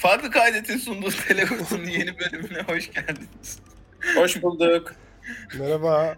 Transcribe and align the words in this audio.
Farklı 0.00 0.30
Kaydet'in 0.30 0.76
sunduğu 0.76 1.10
Telekursu'nun 1.28 1.86
yeni 1.86 2.18
bölümüne 2.18 2.62
hoş 2.62 2.92
geldiniz. 2.92 3.58
Hoş 4.14 4.42
bulduk. 4.42 4.94
Merhaba. 5.58 6.16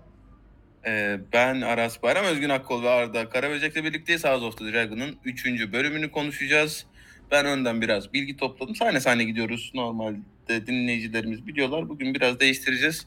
Ee, 0.87 1.19
ben 1.33 1.61
Aras 1.61 2.03
Bayram, 2.03 2.25
Özgün 2.25 2.49
Akkol 2.49 2.83
ve 2.83 2.89
Arda 2.89 3.29
Karaböcek'le 3.29 3.77
birlikteyiz. 3.77 4.25
House 4.25 4.45
of 4.45 4.59
the 4.59 4.65
Dragon'ın 4.65 5.17
3. 5.25 5.73
bölümünü 5.73 6.11
konuşacağız. 6.11 6.87
Ben 7.31 7.47
önden 7.47 7.81
biraz 7.81 8.13
bilgi 8.13 8.37
topladım. 8.37 8.77
Sahne 8.77 9.01
sahne 9.01 9.25
gidiyoruz. 9.25 9.73
Normalde 9.75 10.67
dinleyicilerimiz 10.67 11.47
biliyorlar. 11.47 11.89
Bugün 11.89 12.15
biraz 12.15 12.41
değiştireceğiz. 12.41 13.07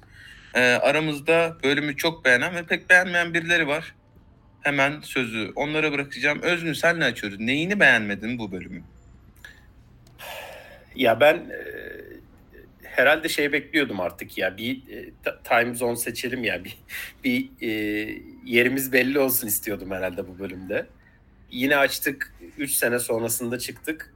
Ee, 0.54 0.62
aramızda 0.62 1.58
bölümü 1.64 1.98
çok 1.98 2.26
beğenen 2.26 2.56
ve 2.56 2.66
pek 2.66 2.90
beğenmeyen 2.90 3.34
birileri 3.34 3.68
var. 3.68 3.96
Hemen 4.62 5.02
sözü 5.02 5.52
onlara 5.56 5.92
bırakacağım. 5.92 6.42
Özgün 6.42 6.74
senle 6.74 7.06
açıyoruz. 7.06 7.40
Neyini 7.40 7.80
beğenmedin 7.80 8.40
bu 8.40 8.52
bölümü? 8.52 8.84
Ya 10.96 11.20
ben 11.20 11.36
e, 11.36 11.58
herhalde 12.84 13.30
şey 13.30 13.52
bekliyordum 13.52 14.00
artık 14.00 14.38
ya 14.38 14.58
bir 14.58 14.78
e, 14.90 15.10
time 15.44 15.76
zone 15.76 15.96
seçelim 15.96 16.44
ya 16.44 16.64
bir 16.64 16.78
bir 17.24 17.50
e, 17.62 17.70
yerimiz 18.46 18.94
belli 18.94 19.20
olsun 19.20 19.48
istiyordum 19.48 19.92
herhalde 19.92 20.28
bu 20.28 20.40
bölümde. 20.40 20.88
Yine 21.52 21.78
açtık 21.78 22.36
3 22.58 22.72
sene 22.72 23.00
sonrasında 23.00 23.60
çıktık. 23.60 24.14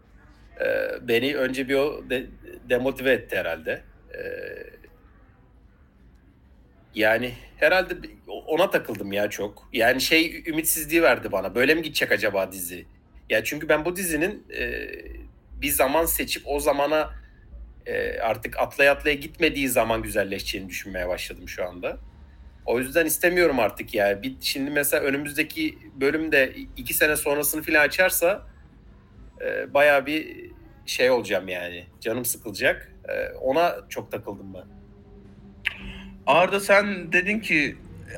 E, 0.61 0.67
beni 1.07 1.35
önce 1.37 1.69
bir 1.69 1.75
o 1.75 2.09
de- 2.09 2.27
demotive 2.69 3.11
etti 3.13 3.37
herhalde. 3.37 3.83
E, 4.13 4.19
yani 6.95 7.33
herhalde 7.57 7.95
ona 8.27 8.69
takıldım 8.69 9.11
ya 9.13 9.29
çok. 9.29 9.69
Yani 9.73 10.01
şey 10.01 10.43
ümitsizliği 10.47 11.01
verdi 11.03 11.31
bana. 11.31 11.55
Böyle 11.55 11.75
mi 11.75 11.81
gidecek 11.81 12.11
acaba 12.11 12.51
dizi? 12.51 12.85
Ya 13.29 13.43
çünkü 13.43 13.69
ben 13.69 13.85
bu 13.85 13.95
dizinin 13.95 14.47
e, 14.53 14.87
bir 15.61 15.69
zaman 15.69 16.05
seçip 16.05 16.43
o 16.45 16.59
zamana 16.59 17.09
e, 17.85 18.19
artık 18.19 18.59
atlaya 18.59 18.91
atlaya 18.91 19.15
gitmediği 19.15 19.69
zaman 19.69 20.01
güzelleşeceğini 20.01 20.69
düşünmeye 20.69 21.07
başladım 21.07 21.49
şu 21.49 21.67
anda. 21.67 21.97
O 22.65 22.79
yüzden 22.79 23.05
istemiyorum 23.05 23.59
artık 23.59 23.93
ya. 23.93 24.23
Bir, 24.23 24.35
şimdi 24.41 24.71
mesela 24.71 25.03
önümüzdeki 25.03 25.77
bölümde 26.01 26.53
iki 26.77 26.93
sene 26.93 27.15
sonrasını 27.15 27.61
filan 27.61 27.85
açarsa 27.85 28.47
e, 29.41 29.73
bayağı 29.73 30.05
bir 30.05 30.49
şey 30.85 31.11
olacağım 31.11 31.47
yani. 31.47 31.85
Canım 32.01 32.25
sıkılacak. 32.25 32.93
E, 33.09 33.29
ona 33.33 33.75
çok 33.89 34.11
takıldım 34.11 34.53
ben. 34.53 34.65
Arda 36.25 36.59
sen 36.59 37.11
dedin 37.11 37.39
ki 37.39 37.75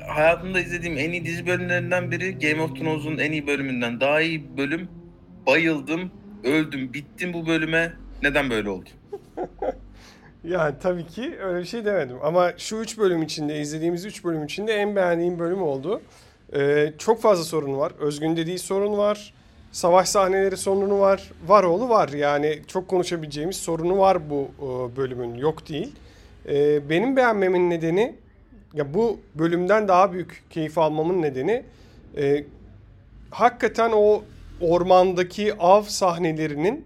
hayatımda 0.08 0.60
izlediğim 0.60 0.98
en 0.98 1.12
iyi 1.12 1.26
dizi 1.26 1.48
bölümlerinden 1.48 2.12
biri 2.12 2.40
Game 2.40 2.62
of 2.62 2.76
Thrones'un 2.76 3.18
en 3.18 3.32
iyi 3.32 3.48
bölümünden. 3.48 4.00
Daha 4.00 4.22
iyi 4.22 4.58
bölüm. 4.58 4.90
Bayıldım, 5.48 6.12
öldüm, 6.44 6.94
bittim 6.94 7.34
bu 7.34 7.48
bölüme. 7.48 7.94
Neden 8.24 8.50
böyle 8.50 8.70
oldu? 8.70 8.90
Yani 10.44 10.76
tabii 10.82 11.08
ki 11.08 11.36
öyle 11.42 11.60
bir 11.60 11.66
şey 11.66 11.86
demedim. 11.86 12.18
Ama 12.24 12.54
şu 12.58 12.76
3 12.78 12.98
bölüm 12.98 13.22
içinde, 13.22 13.60
izlediğimiz 13.60 14.06
3 14.06 14.24
bölüm 14.24 14.44
içinde 14.46 14.74
en 14.74 14.96
beğendiğim 14.96 15.40
bölüm 15.40 15.62
oldu. 15.62 16.02
Ee, 16.56 16.94
çok 16.98 17.22
fazla 17.22 17.44
sorun 17.44 17.78
var. 17.78 17.92
Özgün 18.00 18.38
dediği 18.38 18.60
sorun 18.60 18.98
var. 18.98 19.34
Savaş 19.72 20.10
sahneleri 20.10 20.58
sorunu 20.58 21.00
var. 21.00 21.32
Var 21.48 21.64
oğlu 21.64 21.90
var. 21.90 22.10
Yani 22.10 22.60
çok 22.68 22.88
konuşabileceğimiz 22.88 23.58
sorunu 23.58 23.98
var 23.98 24.30
bu 24.30 24.52
e, 24.60 24.98
bölümün. 24.98 25.36
Yok 25.36 25.70
değil. 25.70 25.96
Ee, 26.50 26.90
benim 26.90 27.16
beğenmemin 27.16 27.70
nedeni, 27.70 28.16
ya 28.74 28.94
bu 28.94 29.20
bölümden 29.36 29.88
daha 29.88 30.14
büyük 30.14 30.44
keyif 30.50 30.78
almamın 30.78 31.22
nedeni 31.22 31.64
e, 32.18 32.46
hakikaten 33.32 33.92
o 33.94 34.24
ormandaki 34.62 35.54
av 35.60 35.84
sahnelerinin 35.84 36.86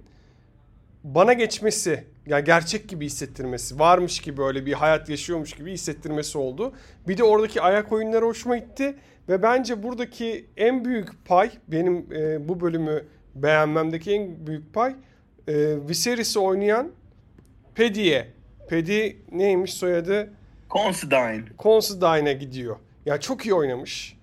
bana 1.03 1.33
geçmesi, 1.33 2.03
ya 2.27 2.39
gerçek 2.39 2.89
gibi 2.89 3.05
hissettirmesi, 3.05 3.79
varmış 3.79 4.19
gibi 4.19 4.41
öyle 4.41 4.65
bir 4.65 4.73
hayat 4.73 5.09
yaşıyormuş 5.09 5.53
gibi 5.53 5.71
hissettirmesi 5.71 6.37
oldu. 6.37 6.73
Bir 7.07 7.17
de 7.17 7.23
oradaki 7.23 7.61
ayak 7.61 7.91
oyunları 7.91 8.25
hoşuma 8.25 8.57
gitti 8.57 8.95
ve 9.29 9.43
bence 9.43 9.83
buradaki 9.83 10.45
en 10.57 10.85
büyük 10.85 11.25
pay 11.25 11.51
benim 11.67 12.13
e, 12.13 12.47
bu 12.47 12.61
bölümü 12.61 13.05
beğenmemdeki 13.35 14.11
en 14.11 14.47
büyük 14.47 14.73
pay 14.73 14.95
e, 15.47 15.53
Viserys'i 15.89 16.39
oynayan 16.39 16.91
Paddy'ye. 17.75 18.27
Paddy 18.69 19.09
neymiş 19.31 19.73
soyadı? 19.73 20.29
Considine. 20.69 21.43
Considine'e 21.59 22.33
gidiyor. 22.33 22.75
Yani 23.05 23.21
çok 23.21 23.45
iyi 23.45 23.53
oynamış. 23.53 24.14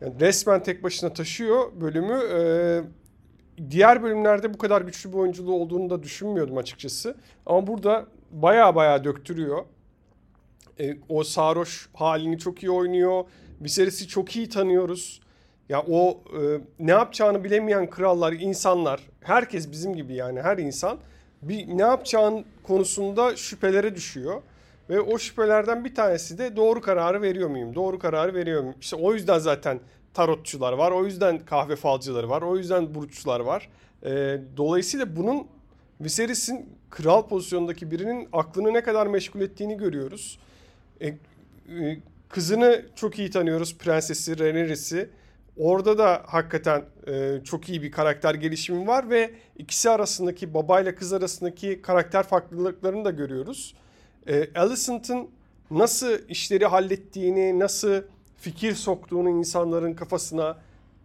Yani 0.00 0.20
resmen 0.20 0.62
tek 0.62 0.82
başına 0.82 1.12
taşıyor 1.12 1.80
bölümü. 1.80 2.20
Ee, 2.34 2.80
diğer 3.70 4.02
bölümlerde 4.02 4.54
bu 4.54 4.58
kadar 4.58 4.82
güçlü 4.82 5.12
bir 5.12 5.16
oyunculuğu 5.16 5.54
olduğunu 5.54 5.90
da 5.90 6.02
düşünmüyordum 6.02 6.56
açıkçası. 6.56 7.16
Ama 7.46 7.66
burada 7.66 8.06
baya 8.30 8.74
baya 8.74 9.04
döktürüyor. 9.04 9.64
Ee, 10.80 10.96
o 11.08 11.24
sarhoş 11.24 11.88
halini 11.94 12.38
çok 12.38 12.62
iyi 12.62 12.70
oynuyor. 12.70 13.24
Viserys'i 13.60 14.08
çok 14.08 14.36
iyi 14.36 14.48
tanıyoruz. 14.48 15.20
Ya 15.68 15.84
o 15.88 16.10
e, 16.10 16.60
ne 16.78 16.90
yapacağını 16.90 17.44
bilemeyen 17.44 17.90
krallar, 17.90 18.32
insanlar, 18.32 19.00
herkes 19.20 19.70
bizim 19.70 19.96
gibi 19.96 20.14
yani 20.14 20.42
her 20.42 20.58
insan 20.58 20.98
bir 21.42 21.78
ne 21.78 21.82
yapacağın 21.82 22.44
konusunda 22.62 23.36
şüphelere 23.36 23.94
düşüyor. 23.94 24.42
Ve 24.90 25.00
o 25.00 25.18
şüphelerden 25.18 25.84
bir 25.84 25.94
tanesi 25.94 26.38
de 26.38 26.56
doğru 26.56 26.80
kararı 26.80 27.22
veriyor 27.22 27.48
muyum? 27.48 27.74
Doğru 27.74 27.98
kararı 27.98 28.34
veriyor 28.34 28.60
muyum? 28.60 28.76
İşte 28.80 28.96
o 28.96 29.14
yüzden 29.14 29.38
zaten 29.38 29.80
tarotçular 30.14 30.72
var. 30.72 30.90
O 30.92 31.04
yüzden 31.04 31.38
kahve 31.38 31.76
falcıları 31.76 32.30
var. 32.30 32.42
O 32.42 32.56
yüzden 32.56 32.94
burççular 32.94 33.40
var. 33.40 33.68
Ee, 34.04 34.40
dolayısıyla 34.56 35.16
bunun 35.16 35.46
Viserys'in 36.00 36.68
kral 36.90 37.28
pozisyondaki 37.28 37.90
birinin 37.90 38.28
aklını 38.32 38.74
ne 38.74 38.82
kadar 38.82 39.06
meşgul 39.06 39.40
ettiğini 39.40 39.76
görüyoruz. 39.76 40.38
E, 41.00 41.06
e, 41.08 41.16
kızını 42.28 42.86
çok 42.96 43.18
iyi 43.18 43.30
tanıyoruz. 43.30 43.78
Prensesi, 43.78 44.38
Rhaenyra'sı. 44.38 45.08
Orada 45.56 45.98
da 45.98 46.22
hakikaten 46.26 46.84
e, 47.08 47.40
çok 47.44 47.68
iyi 47.68 47.82
bir 47.82 47.90
karakter 47.90 48.34
gelişimi 48.34 48.86
var 48.86 49.10
ve 49.10 49.30
ikisi 49.58 49.90
arasındaki 49.90 50.54
babayla 50.54 50.94
kız 50.94 51.12
arasındaki 51.12 51.82
karakter 51.82 52.22
farklılıklarını 52.22 53.04
da 53.04 53.10
görüyoruz 53.10 53.74
e, 54.28 54.48
Alicent'ın 54.60 55.28
nasıl 55.70 56.28
işleri 56.28 56.66
hallettiğini, 56.66 57.58
nasıl 57.58 58.02
fikir 58.38 58.74
soktuğunu 58.74 59.28
insanların 59.30 59.94
kafasına, 59.94 60.58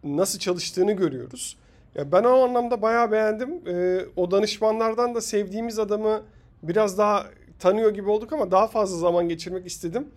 nasıl 0.03 0.39
çalıştığını 0.39 0.91
görüyoruz. 0.91 1.57
Ya 1.95 2.11
ben 2.11 2.23
o 2.23 2.29
anlamda 2.43 2.81
bayağı 2.81 3.11
beğendim. 3.11 3.49
E, 3.67 4.05
o 4.15 4.31
danışmanlardan 4.31 5.15
da 5.15 5.21
sevdiğimiz 5.21 5.79
adamı 5.79 6.23
biraz 6.63 6.97
daha 6.97 7.25
tanıyor 7.59 7.93
gibi 7.93 8.09
olduk 8.09 8.33
ama 8.33 8.51
daha 8.51 8.67
fazla 8.67 8.97
zaman 8.97 9.29
geçirmek 9.29 9.65
istedim. 9.65 10.07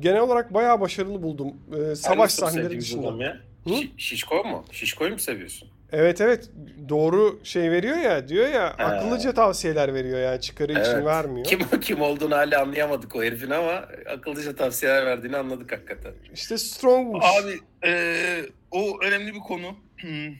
Genel 0.00 0.20
olarak 0.20 0.54
bayağı 0.54 0.80
başarılı 0.80 1.22
buldum. 1.22 1.48
E, 1.72 1.94
savaş 1.96 2.32
sahneleri 2.32 2.80
dışında. 2.80 3.24
Ya? 3.24 3.40
Hı? 3.64 3.70
Şi- 3.70 3.90
Şişko 3.96 4.44
mu? 4.44 4.64
Şişko'yu 4.72 5.12
mu 5.12 5.18
seviyorsun? 5.18 5.68
Evet 5.92 6.20
evet 6.20 6.50
doğru 6.88 7.40
şey 7.44 7.70
veriyor 7.70 7.96
ya 7.96 8.28
diyor 8.28 8.48
ya 8.48 8.74
He. 8.78 8.82
akıllıca 8.84 9.34
tavsiyeler 9.34 9.94
veriyor 9.94 10.18
yani 10.20 10.40
çıkarı 10.40 10.72
için 10.72 10.80
Evet. 10.82 11.04
vermiyor. 11.04 11.46
Kim 11.46 11.80
kim 11.80 12.00
olduğunu 12.00 12.36
hala 12.36 12.62
anlayamadık 12.62 13.16
o 13.16 13.22
herifin 13.22 13.50
ama 13.50 13.84
akıllıca 14.14 14.56
tavsiyeler 14.56 15.06
verdiğini 15.06 15.36
anladık 15.36 15.72
hakikaten. 15.72 16.12
İşte 16.34 16.58
strongmuş. 16.58 17.24
Abi 17.24 17.58
eee, 17.84 18.44
o 18.70 18.98
önemli 19.04 19.34
bir 19.34 19.40
konu. 19.40 19.76
Hmm. 20.00 20.34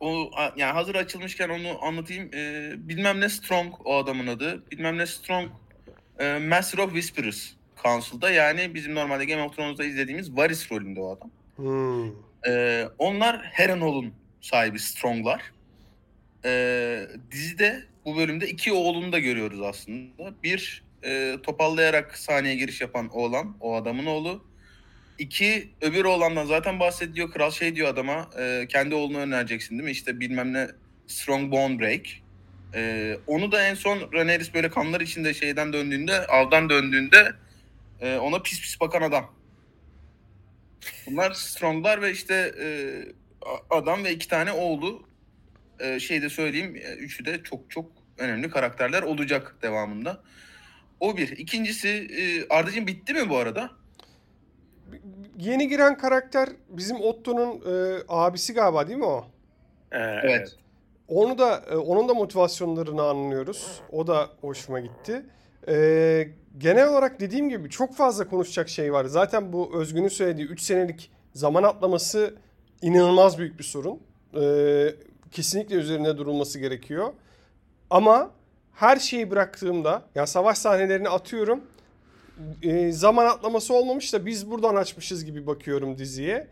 O 0.00 0.30
yani 0.56 0.72
hazır 0.72 0.94
açılmışken 0.94 1.48
onu 1.48 1.84
anlatayım. 1.84 2.30
Eee, 2.32 2.72
bilmem 2.76 3.20
ne 3.20 3.28
Strong 3.28 3.74
o 3.84 3.96
adamın 3.96 4.26
adı. 4.26 4.62
Bilmem 4.70 4.98
ne 4.98 5.06
Strong 5.06 5.48
eee, 6.20 6.38
Master 6.38 6.78
of 6.78 6.92
Whispers 6.94 7.50
Council'da 7.82 8.30
yani 8.30 8.74
bizim 8.74 8.94
normalde 8.94 9.24
Game 9.24 9.42
of 9.42 9.56
Thrones'da 9.56 9.84
izlediğimiz 9.84 10.36
Varys 10.36 10.72
rolünde 10.72 11.00
o 11.00 11.16
adam. 11.16 11.30
Hmm. 11.56 12.10
Ee, 12.46 12.88
onlar 12.98 13.52
Harrenhal'ın 13.56 14.12
sahibi 14.42 14.78
Strong'lar. 14.78 15.42
Ee, 16.44 17.06
dizide 17.30 17.84
bu 18.04 18.16
bölümde 18.16 18.48
iki 18.48 18.72
oğlunu 18.72 19.12
da 19.12 19.18
görüyoruz 19.18 19.60
aslında. 19.60 20.42
Bir 20.42 20.82
e, 21.04 21.36
topallayarak 21.42 22.18
sahneye 22.18 22.54
giriş 22.54 22.80
yapan 22.80 23.08
oğlan, 23.08 23.56
o 23.60 23.74
adamın 23.74 24.06
oğlu. 24.06 24.44
İki 25.18 25.70
öbür 25.80 26.04
oğlandan 26.04 26.44
zaten 26.46 26.80
bahsediyor. 26.80 27.30
Kral 27.30 27.50
şey 27.50 27.76
diyor 27.76 27.88
adama, 27.88 28.30
e, 28.38 28.66
kendi 28.68 28.94
oğlunu 28.94 29.18
önereceksin 29.18 29.74
değil 29.74 29.84
mi? 29.84 29.90
İşte 29.90 30.20
bilmem 30.20 30.52
ne 30.52 30.68
Strong 31.06 31.52
Bone 31.52 31.78
Break. 31.78 32.06
Ee, 32.74 33.18
onu 33.26 33.52
da 33.52 33.66
en 33.66 33.74
son 33.74 34.12
Rhaenyra 34.12 34.54
böyle 34.54 34.70
kanlar 34.70 35.00
içinde 35.00 35.34
şeyden 35.34 35.72
döndüğünde, 35.72 36.26
avdan 36.26 36.70
döndüğünde 36.70 37.32
e, 38.00 38.16
ona 38.16 38.42
pis 38.42 38.60
pis 38.60 38.80
bakan 38.80 39.02
adam. 39.02 39.34
Bunlar 41.06 41.32
Strong'lar 41.32 42.02
ve 42.02 42.12
işte 42.12 42.52
e, 42.60 42.66
adam 43.70 44.04
ve 44.04 44.12
iki 44.12 44.28
tane 44.28 44.52
oğlu 44.52 45.02
e, 45.80 46.00
şey 46.00 46.22
de 46.22 46.28
söyleyeyim 46.28 46.76
e, 46.76 46.94
üçü 46.94 47.24
de 47.24 47.42
çok 47.42 47.70
çok 47.70 47.90
önemli 48.18 48.50
karakterler 48.50 49.02
olacak 49.02 49.56
devamında. 49.62 50.22
O 51.00 51.16
bir. 51.16 51.28
İkincisi 51.28 51.88
e, 51.88 52.48
Arda'cığım 52.54 52.86
bitti 52.86 53.12
mi 53.14 53.30
bu 53.30 53.36
arada? 53.36 53.70
Yeni 55.38 55.68
giren 55.68 55.96
karakter 55.96 56.48
bizim 56.68 57.00
Otto'nun 57.00 57.60
e, 57.66 58.02
abisi 58.08 58.54
galiba 58.54 58.88
değil 58.88 58.98
mi 58.98 59.04
o? 59.04 59.26
Ee, 59.92 59.98
Evet. 59.98 60.56
onu 61.08 61.38
da 61.38 61.62
e, 61.70 61.76
onun 61.76 62.08
da 62.08 62.14
motivasyonlarını 62.14 63.02
anlıyoruz. 63.02 63.80
O 63.92 64.06
da 64.06 64.30
hoşuma 64.40 64.80
gitti. 64.80 65.26
Ee, 65.68 66.28
genel 66.58 66.88
olarak 66.88 67.20
dediğim 67.20 67.48
gibi 67.48 67.70
çok 67.70 67.94
fazla 67.94 68.28
konuşacak 68.28 68.68
şey 68.68 68.92
var. 68.92 69.04
Zaten 69.04 69.52
bu 69.52 69.70
Özgün'ün 69.80 70.08
söylediği 70.08 70.46
3 70.46 70.60
senelik 70.62 71.10
zaman 71.34 71.62
atlaması 71.62 72.34
inanılmaz 72.82 73.38
büyük 73.38 73.58
bir 73.58 73.64
sorun. 73.64 74.00
Ee, 74.40 74.94
kesinlikle 75.30 75.76
üzerinde 75.76 76.18
durulması 76.18 76.58
gerekiyor. 76.58 77.12
Ama 77.90 78.30
her 78.74 78.96
şeyi 78.96 79.30
bıraktığımda, 79.30 80.02
ya 80.14 80.26
savaş 80.26 80.58
sahnelerini 80.58 81.08
atıyorum. 81.08 81.60
Ee, 82.62 82.92
zaman 82.92 83.26
atlaması 83.26 83.74
olmamış 83.74 84.12
da 84.12 84.26
biz 84.26 84.50
buradan 84.50 84.76
açmışız 84.76 85.24
gibi 85.24 85.46
bakıyorum 85.46 85.98
diziye. 85.98 86.48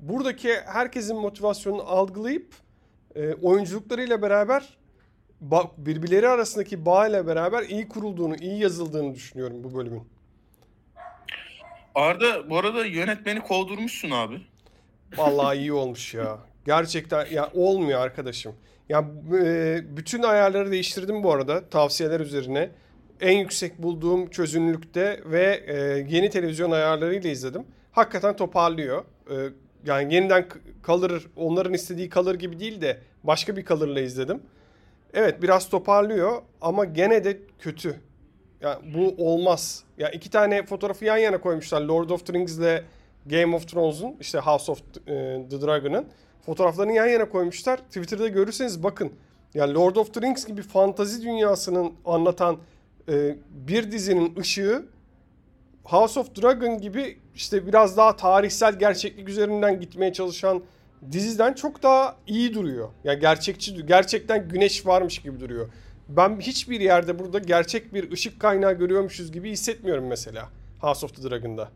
Buradaki 0.00 0.54
herkesin 0.66 1.16
motivasyonunu 1.16 1.82
algılayıp 1.82 2.46
e, 3.14 3.34
oyunculuklarıyla 3.34 4.22
beraber 4.22 4.78
birbirleri 5.76 6.28
arasındaki 6.28 6.86
bağ 6.86 7.08
ile 7.08 7.26
beraber 7.26 7.62
iyi 7.62 7.88
kurulduğunu, 7.88 8.36
iyi 8.36 8.58
yazıldığını 8.58 9.14
düşünüyorum 9.14 9.64
bu 9.64 9.74
bölümün. 9.74 10.02
Arda 11.94 12.50
bu 12.50 12.58
arada 12.58 12.86
yönetmeni 12.86 13.40
kovdurmuşsun 13.40 14.10
abi. 14.10 14.40
Vallahi 15.18 15.58
iyi 15.58 15.72
olmuş 15.72 16.14
ya. 16.14 16.38
Gerçekten 16.66 17.26
ya 17.26 17.50
olmuyor 17.54 18.00
arkadaşım. 18.00 18.54
Ya 18.88 19.04
e, 19.42 19.80
bütün 19.96 20.22
ayarları 20.22 20.70
değiştirdim 20.70 21.22
bu 21.22 21.32
arada 21.32 21.68
tavsiyeler 21.68 22.20
üzerine. 22.20 22.70
En 23.20 23.38
yüksek 23.38 23.82
bulduğum 23.82 24.30
çözünürlükte 24.30 25.20
ve 25.24 25.64
e, 25.66 25.74
yeni 26.16 26.30
televizyon 26.30 26.70
ayarlarıyla 26.70 27.30
izledim. 27.30 27.64
Hakikaten 27.92 28.36
toparlıyor. 28.36 29.04
E, 29.30 29.34
yani 29.86 30.14
yeniden 30.14 30.48
k- 30.48 30.58
color 30.86 31.30
onların 31.36 31.72
istediği 31.74 32.10
color 32.10 32.34
gibi 32.34 32.60
değil 32.60 32.80
de 32.80 32.98
başka 33.24 33.56
bir 33.56 33.64
color'la 33.64 34.00
izledim. 34.00 34.42
Evet 35.14 35.42
biraz 35.42 35.68
toparlıyor 35.68 36.42
ama 36.60 36.84
gene 36.84 37.24
de 37.24 37.38
kötü. 37.58 38.00
Ya 38.60 38.80
bu 38.94 39.14
olmaz. 39.18 39.84
Ya 39.98 40.10
iki 40.10 40.30
tane 40.30 40.66
fotoğrafı 40.66 41.04
yan 41.04 41.16
yana 41.16 41.40
koymuşlar. 41.40 41.80
Lord 41.80 42.10
of 42.10 42.26
the 42.26 42.32
Rings 42.32 42.58
ile 42.58 42.82
Game 43.26 43.56
of 43.56 43.68
Thrones'un 43.68 44.16
işte 44.20 44.38
House 44.38 44.72
of 44.72 44.94
the, 44.94 45.12
e, 45.12 45.48
the 45.48 45.62
Dragon'ın 45.62 46.06
fotoğraflarını 46.46 46.92
yan 46.92 47.06
yana 47.06 47.28
koymuşlar. 47.28 47.76
Twitter'da 47.76 48.28
görürseniz 48.28 48.82
bakın. 48.82 49.12
Yani 49.54 49.74
Lord 49.74 49.96
of 49.96 50.14
the 50.14 50.20
Rings 50.20 50.46
gibi 50.46 50.62
fantazi 50.62 51.22
dünyasının 51.22 51.92
anlatan 52.04 52.58
e, 53.08 53.36
bir 53.50 53.92
dizinin 53.92 54.36
ışığı 54.36 54.86
House 55.84 56.20
of 56.20 56.42
Dragon 56.42 56.80
gibi 56.80 57.18
işte 57.34 57.66
biraz 57.66 57.96
daha 57.96 58.16
tarihsel 58.16 58.78
gerçeklik 58.78 59.28
üzerinden 59.28 59.80
gitmeye 59.80 60.12
çalışan 60.12 60.62
diziden 61.12 61.52
çok 61.52 61.82
daha 61.82 62.16
iyi 62.26 62.54
duruyor. 62.54 62.88
Yani 63.04 63.20
gerçekçi, 63.20 63.86
gerçekten 63.86 64.48
güneş 64.48 64.86
varmış 64.86 65.18
gibi 65.18 65.40
duruyor. 65.40 65.68
Ben 66.08 66.40
hiçbir 66.40 66.80
yerde 66.80 67.18
burada 67.18 67.38
gerçek 67.38 67.94
bir 67.94 68.12
ışık 68.12 68.40
kaynağı 68.40 68.72
görüyormuşuz 68.72 69.32
gibi 69.32 69.50
hissetmiyorum 69.50 70.06
mesela 70.06 70.48
House 70.80 71.06
of 71.06 71.16
the 71.16 71.30
Dragon'da. 71.30 71.68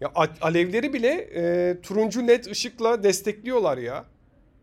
Ya 0.00 0.12
alevleri 0.40 0.92
bile 0.92 1.28
e, 1.34 1.76
turuncu 1.82 2.28
led 2.28 2.44
ışıkla 2.44 3.02
destekliyorlar 3.02 3.78
ya. 3.78 4.04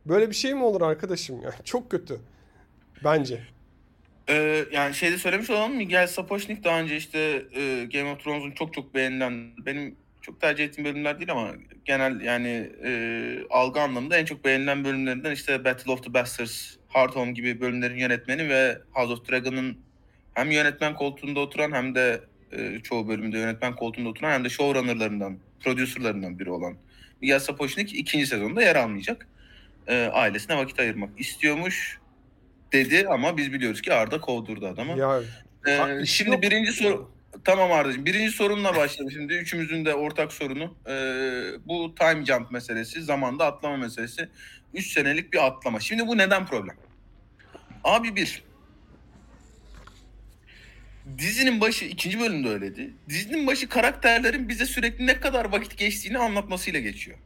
Böyle 0.05 0.29
bir 0.29 0.35
şey 0.35 0.53
mi 0.53 0.63
olur 0.63 0.81
arkadaşım 0.81 1.41
ya? 1.41 1.51
Çok 1.63 1.91
kötü. 1.91 2.19
Bence. 3.03 3.41
Ee, 4.29 4.65
yani 4.71 4.93
şeyde 4.93 5.17
söylemiş 5.17 5.49
olalım 5.49 5.75
Miguel 5.75 6.07
Sapochnik 6.07 6.63
daha 6.63 6.79
önce 6.79 6.97
işte 6.97 7.19
e, 7.55 7.85
Game 7.93 8.11
of 8.11 8.23
Thrones'un 8.23 8.51
çok 8.51 8.73
çok 8.73 8.95
beğenilen 8.95 9.51
benim 9.65 9.95
çok 10.21 10.41
tercih 10.41 10.65
ettiğim 10.65 10.85
bölümler 10.85 11.19
değil 11.19 11.31
ama 11.31 11.51
genel 11.85 12.21
yani 12.21 12.71
e, 12.83 12.91
algı 13.49 13.81
anlamında 13.81 14.17
en 14.17 14.25
çok 14.25 14.45
beğenilen 14.45 14.85
bölümlerinden 14.85 15.31
işte 15.31 15.65
Battle 15.65 15.91
of 15.91 16.03
the 16.03 16.13
Bastards, 16.13 16.75
Hard 16.87 17.13
Home 17.15 17.31
gibi 17.31 17.61
bölümlerin 17.61 17.97
yönetmeni 17.97 18.49
ve 18.49 18.77
House 18.91 19.13
of 19.13 19.29
Dragon'ın 19.29 19.77
hem 20.33 20.51
yönetmen 20.51 20.95
koltuğunda 20.95 21.39
oturan 21.39 21.71
hem 21.71 21.95
de 21.95 22.21
e, 22.51 22.79
çoğu 22.79 23.07
bölümde 23.07 23.37
yönetmen 23.37 23.75
koltuğunda 23.75 24.09
oturan 24.09 24.31
hem 24.31 24.45
de 24.45 24.49
showrunnerlarından, 24.49 25.37
producerlarından 25.63 26.39
biri 26.39 26.49
olan 26.51 26.77
Miguel 27.21 27.39
Sapochnik 27.39 27.95
ikinci 27.95 28.27
sezonda 28.27 28.61
yer 28.61 28.75
almayacak. 28.75 29.27
E, 29.87 30.09
ailesine 30.13 30.57
vakit 30.57 30.79
ayırmak 30.79 31.19
istiyormuş 31.19 31.99
dedi 32.73 33.07
ama 33.09 33.37
biz 33.37 33.53
biliyoruz 33.53 33.81
ki 33.81 33.93
Arda 33.93 34.21
kovdurdu 34.21 34.67
adamı. 34.67 34.99
Ya 34.99 35.21
işi 36.01 36.13
şimdi 36.13 36.31
yok. 36.31 36.41
birinci 36.41 36.71
soru 36.71 37.11
tamam 37.43 37.71
Arda'cığım. 37.71 38.05
Birinci 38.05 38.31
sorunla 38.31 38.75
başlayalım 38.75 39.11
şimdi. 39.11 39.33
Üçümüzün 39.33 39.85
de 39.85 39.93
ortak 39.93 40.33
sorunu. 40.33 40.75
Ee, 40.87 41.43
bu 41.67 41.95
time 41.95 42.25
jump 42.25 42.51
meselesi, 42.51 43.01
zamanda 43.01 43.45
atlama 43.45 43.77
meselesi. 43.77 44.29
Üç 44.73 44.91
senelik 44.91 45.33
bir 45.33 45.45
atlama. 45.45 45.79
Şimdi 45.79 46.07
bu 46.07 46.17
neden 46.17 46.45
problem? 46.45 46.75
Abi 47.83 48.15
bir. 48.15 48.43
Dizinin 51.17 51.61
başı, 51.61 51.85
ikinci 51.85 52.19
bölümde 52.19 52.49
öyleydi. 52.49 52.93
Dizinin 53.09 53.47
başı 53.47 53.69
karakterlerin 53.69 54.49
bize 54.49 54.65
sürekli 54.65 55.07
ne 55.07 55.19
kadar 55.19 55.45
vakit 55.45 55.77
geçtiğini 55.77 56.17
anlatmasıyla 56.17 56.79
geçiyor. 56.79 57.17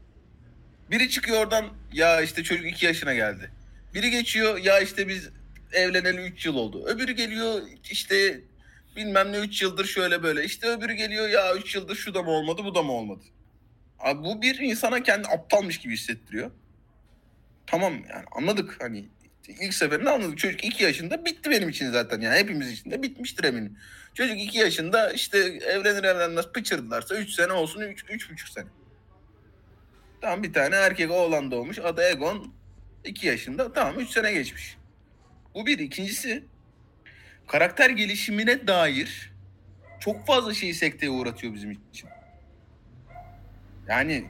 Biri 0.92 1.10
çıkıyor 1.10 1.42
oradan 1.42 1.66
ya 1.94 2.22
işte 2.22 2.44
çocuk 2.44 2.68
iki 2.68 2.86
yaşına 2.86 3.14
geldi. 3.14 3.52
Biri 3.94 4.12
geçiyor 4.12 4.58
ya 4.58 4.80
işte 4.80 5.08
biz 5.08 5.30
evleneli 5.74 6.22
3 6.22 6.46
yıl 6.46 6.56
oldu. 6.56 6.86
Öbürü 6.86 7.12
geliyor 7.12 7.62
işte 7.92 8.42
bilmem 8.96 9.32
ne 9.32 9.38
3 9.38 9.62
yıldır 9.62 9.86
şöyle 9.86 10.24
böyle. 10.24 10.46
İşte 10.46 10.68
öbürü 10.68 10.94
geliyor 10.94 11.30
ya 11.30 11.56
3 11.56 11.76
yıldır 11.76 11.96
şu 11.96 12.14
da 12.14 12.24
mı 12.24 12.30
olmadı 12.30 12.62
bu 12.66 12.76
da 12.76 12.84
mı 12.84 12.92
olmadı. 12.92 13.24
Abi 14.00 14.24
bu 14.24 14.42
bir 14.42 14.60
insana 14.60 15.04
kendi 15.04 15.28
aptalmış 15.28 15.78
gibi 15.78 15.94
hissettiriyor. 15.94 16.52
Tamam 17.68 17.94
yani 17.94 18.26
anladık 18.32 18.78
hani 18.82 19.06
ilk 19.48 19.74
seferinde 19.74 20.10
anladık. 20.10 20.38
Çocuk 20.38 20.64
2 20.64 20.84
yaşında 20.84 21.26
bitti 21.26 21.50
benim 21.50 21.70
için 21.70 21.92
zaten 21.92 22.22
yani 22.22 22.36
hepimiz 22.36 22.72
için 22.72 22.92
de 22.92 23.04
bitmiştir 23.04 23.44
eminim. 23.44 23.78
Çocuk 24.14 24.40
2 24.40 24.58
yaşında 24.58 25.12
işte 25.12 25.38
evlenir 25.40 26.04
evlenmez 26.04 26.48
pıçırdılarsa 26.48 27.16
3 27.16 27.30
sene 27.30 27.54
olsun 27.54 27.82
3 27.82 28.04
3,5 28.04 28.54
sene. 28.54 28.68
Tamam 30.22 30.44
bir 30.44 30.54
tane 30.54 30.76
erkek 30.76 31.12
oğlan 31.12 31.52
doğmuş 31.52 31.80
adı 31.80 32.02
Egon 32.02 32.54
2 33.06 33.28
yaşında 33.28 33.74
tamam 33.74 34.00
3 34.00 34.10
sene 34.10 34.34
geçmiş. 34.34 34.78
Bu 35.54 35.66
bir. 35.66 35.80
ikincisi 35.80 36.44
karakter 37.48 37.90
gelişimine 37.90 38.68
dair 38.68 39.32
çok 40.00 40.28
fazla 40.28 40.54
şeyi 40.54 40.74
sekteye 40.74 41.10
uğratıyor 41.10 41.54
bizim 41.54 41.72
için. 41.72 42.10
Yani 43.88 44.26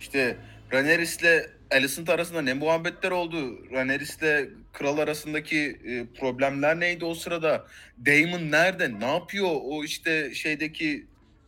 işte 0.00 0.36
Rhaenyra's 0.72 1.22
Alicent 1.72 2.08
arasında 2.08 2.42
ne 2.42 2.54
muhabbetler 2.54 3.10
oldu? 3.10 3.70
Rhaenyra's 3.72 4.18
kral 4.72 4.98
arasındaki 4.98 5.78
e, 5.84 6.18
problemler 6.18 6.80
neydi 6.80 7.04
o 7.04 7.14
sırada? 7.14 7.66
Daemon 8.06 8.50
nerede? 8.50 9.00
Ne 9.00 9.12
yapıyor? 9.12 9.48
O 9.62 9.84
işte 9.84 10.34
şeydeki 10.34 11.06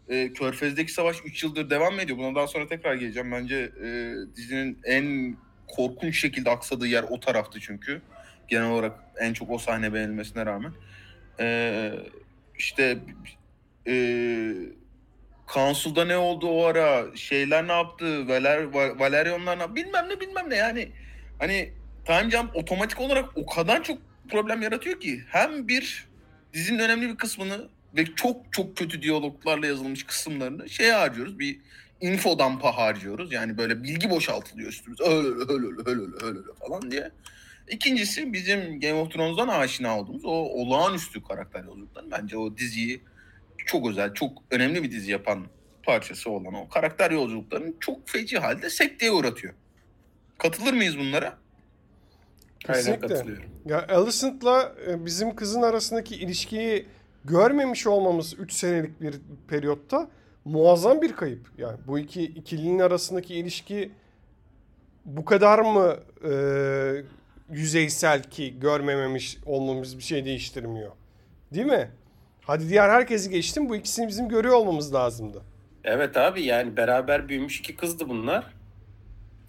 e, 0.08 0.32
Körfez'deki 0.32 0.92
savaş 0.92 1.16
3 1.24 1.42
yıldır 1.42 1.70
devam 1.70 2.00
ediyor? 2.00 2.18
Buna 2.18 2.34
daha 2.34 2.46
sonra 2.46 2.66
tekrar 2.66 2.94
geleceğim. 2.94 3.32
Bence 3.32 3.56
e, 3.84 4.14
dizinin 4.36 4.78
en 4.84 5.36
korkunç 5.68 6.20
şekilde 6.20 6.50
aksadığı 6.50 6.86
yer 6.86 7.02
o 7.02 7.20
taraftı 7.20 7.60
çünkü 7.60 8.02
genel 8.48 8.70
olarak 8.70 8.98
en 9.20 9.32
çok 9.32 9.50
o 9.50 9.58
sahne 9.58 9.94
beğenilmesine 9.94 10.46
rağmen. 10.46 10.72
Ee, 11.40 11.92
işte 12.58 12.98
e, 13.86 13.94
Council'da 15.54 16.04
ne 16.04 16.16
oldu 16.16 16.46
o 16.48 16.64
ara? 16.64 17.16
Şeyler 17.16 17.68
ne 17.68 17.72
yaptı? 17.72 18.28
Valer, 18.28 18.58
Va- 18.58 18.98
Valeryonlar 18.98 19.58
ne 19.58 19.74
Bilmem 19.76 20.08
ne 20.08 20.20
bilmem 20.20 20.50
ne 20.50 20.56
yani. 20.56 20.88
Hani 21.38 21.72
Time 22.06 22.30
Jump 22.30 22.56
otomatik 22.56 23.00
olarak 23.00 23.24
o 23.34 23.46
kadar 23.46 23.82
çok 23.82 23.98
problem 24.30 24.62
yaratıyor 24.62 25.00
ki 25.00 25.22
hem 25.28 25.68
bir 25.68 26.06
dizinin 26.52 26.78
önemli 26.78 27.08
bir 27.08 27.16
kısmını 27.16 27.68
ve 27.96 28.04
çok 28.04 28.52
çok 28.52 28.76
kötü 28.76 29.02
diyaloglarla 29.02 29.66
yazılmış 29.66 30.04
kısımlarını 30.04 30.68
şeye 30.68 30.92
harcıyoruz. 30.92 31.38
Bir 31.38 31.60
info 32.00 32.38
dumpa 32.38 32.76
harcıyoruz. 32.76 33.32
Yani 33.32 33.58
böyle 33.58 33.82
bilgi 33.82 34.10
boşaltılıyor 34.10 34.68
üstümüze. 34.68 35.04
Öyle 35.04 35.28
öyle 35.28 35.52
öyle 35.52 35.66
öyle 35.86 36.00
öyle 36.00 36.26
öyle 36.26 36.40
falan 36.68 36.90
diye. 36.90 37.10
İkincisi 37.68 38.32
bizim 38.32 38.80
Game 38.80 38.94
of 38.94 39.12
Thrones'dan 39.12 39.48
aşina 39.48 39.98
olduğumuz 39.98 40.24
o 40.24 40.30
olağanüstü 40.30 41.22
karakter 41.22 41.64
yolculukları. 41.64 42.10
Bence 42.10 42.36
o 42.36 42.56
diziyi 42.56 43.00
çok 43.66 43.90
özel, 43.90 44.14
çok 44.14 44.32
önemli 44.50 44.82
bir 44.82 44.90
dizi 44.90 45.10
yapan 45.10 45.46
parçası 45.82 46.30
olan 46.30 46.54
o 46.54 46.68
karakter 46.68 47.10
yolculuklarını 47.10 47.72
çok 47.80 48.08
feci 48.08 48.38
halde 48.38 48.70
sekteye 48.70 49.12
uğratıyor. 49.12 49.54
Katılır 50.38 50.72
mıyız 50.72 50.98
bunlara? 50.98 51.38
Kesinlikle. 52.60 53.08
katılıyorum. 53.08 53.50
Ya 53.66 53.86
Alicent'la 53.88 54.74
e, 54.88 55.04
bizim 55.04 55.36
kızın 55.36 55.62
arasındaki 55.62 56.14
ilişkiyi 56.14 56.86
görmemiş 57.24 57.86
olmamız 57.86 58.38
3 58.38 58.52
senelik 58.52 59.00
bir 59.00 59.14
periyotta 59.48 60.10
muazzam 60.44 61.02
bir 61.02 61.12
kayıp. 61.12 61.50
Yani 61.58 61.78
bu 61.86 61.98
iki 61.98 62.22
ikilinin 62.22 62.78
arasındaki 62.78 63.34
ilişki 63.34 63.90
bu 65.04 65.24
kadar 65.24 65.58
mı 65.58 65.96
e, 66.24 66.32
yüzeysel 67.50 68.22
ki 68.22 68.60
görmememiş 68.60 69.38
olmamız 69.46 69.98
bir 69.98 70.02
şey 70.02 70.24
değiştirmiyor. 70.24 70.92
Değil 71.54 71.66
mi? 71.66 71.90
Hadi 72.42 72.68
diğer 72.68 72.88
herkesi 72.88 73.30
geçtim. 73.30 73.68
Bu 73.68 73.76
ikisini 73.76 74.08
bizim 74.08 74.28
görüyor 74.28 74.54
olmamız 74.54 74.94
lazımdı. 74.94 75.42
Evet 75.84 76.16
abi 76.16 76.42
yani 76.42 76.76
beraber 76.76 77.28
büyümüş 77.28 77.60
iki 77.60 77.76
kızdı 77.76 78.08
bunlar. 78.08 78.44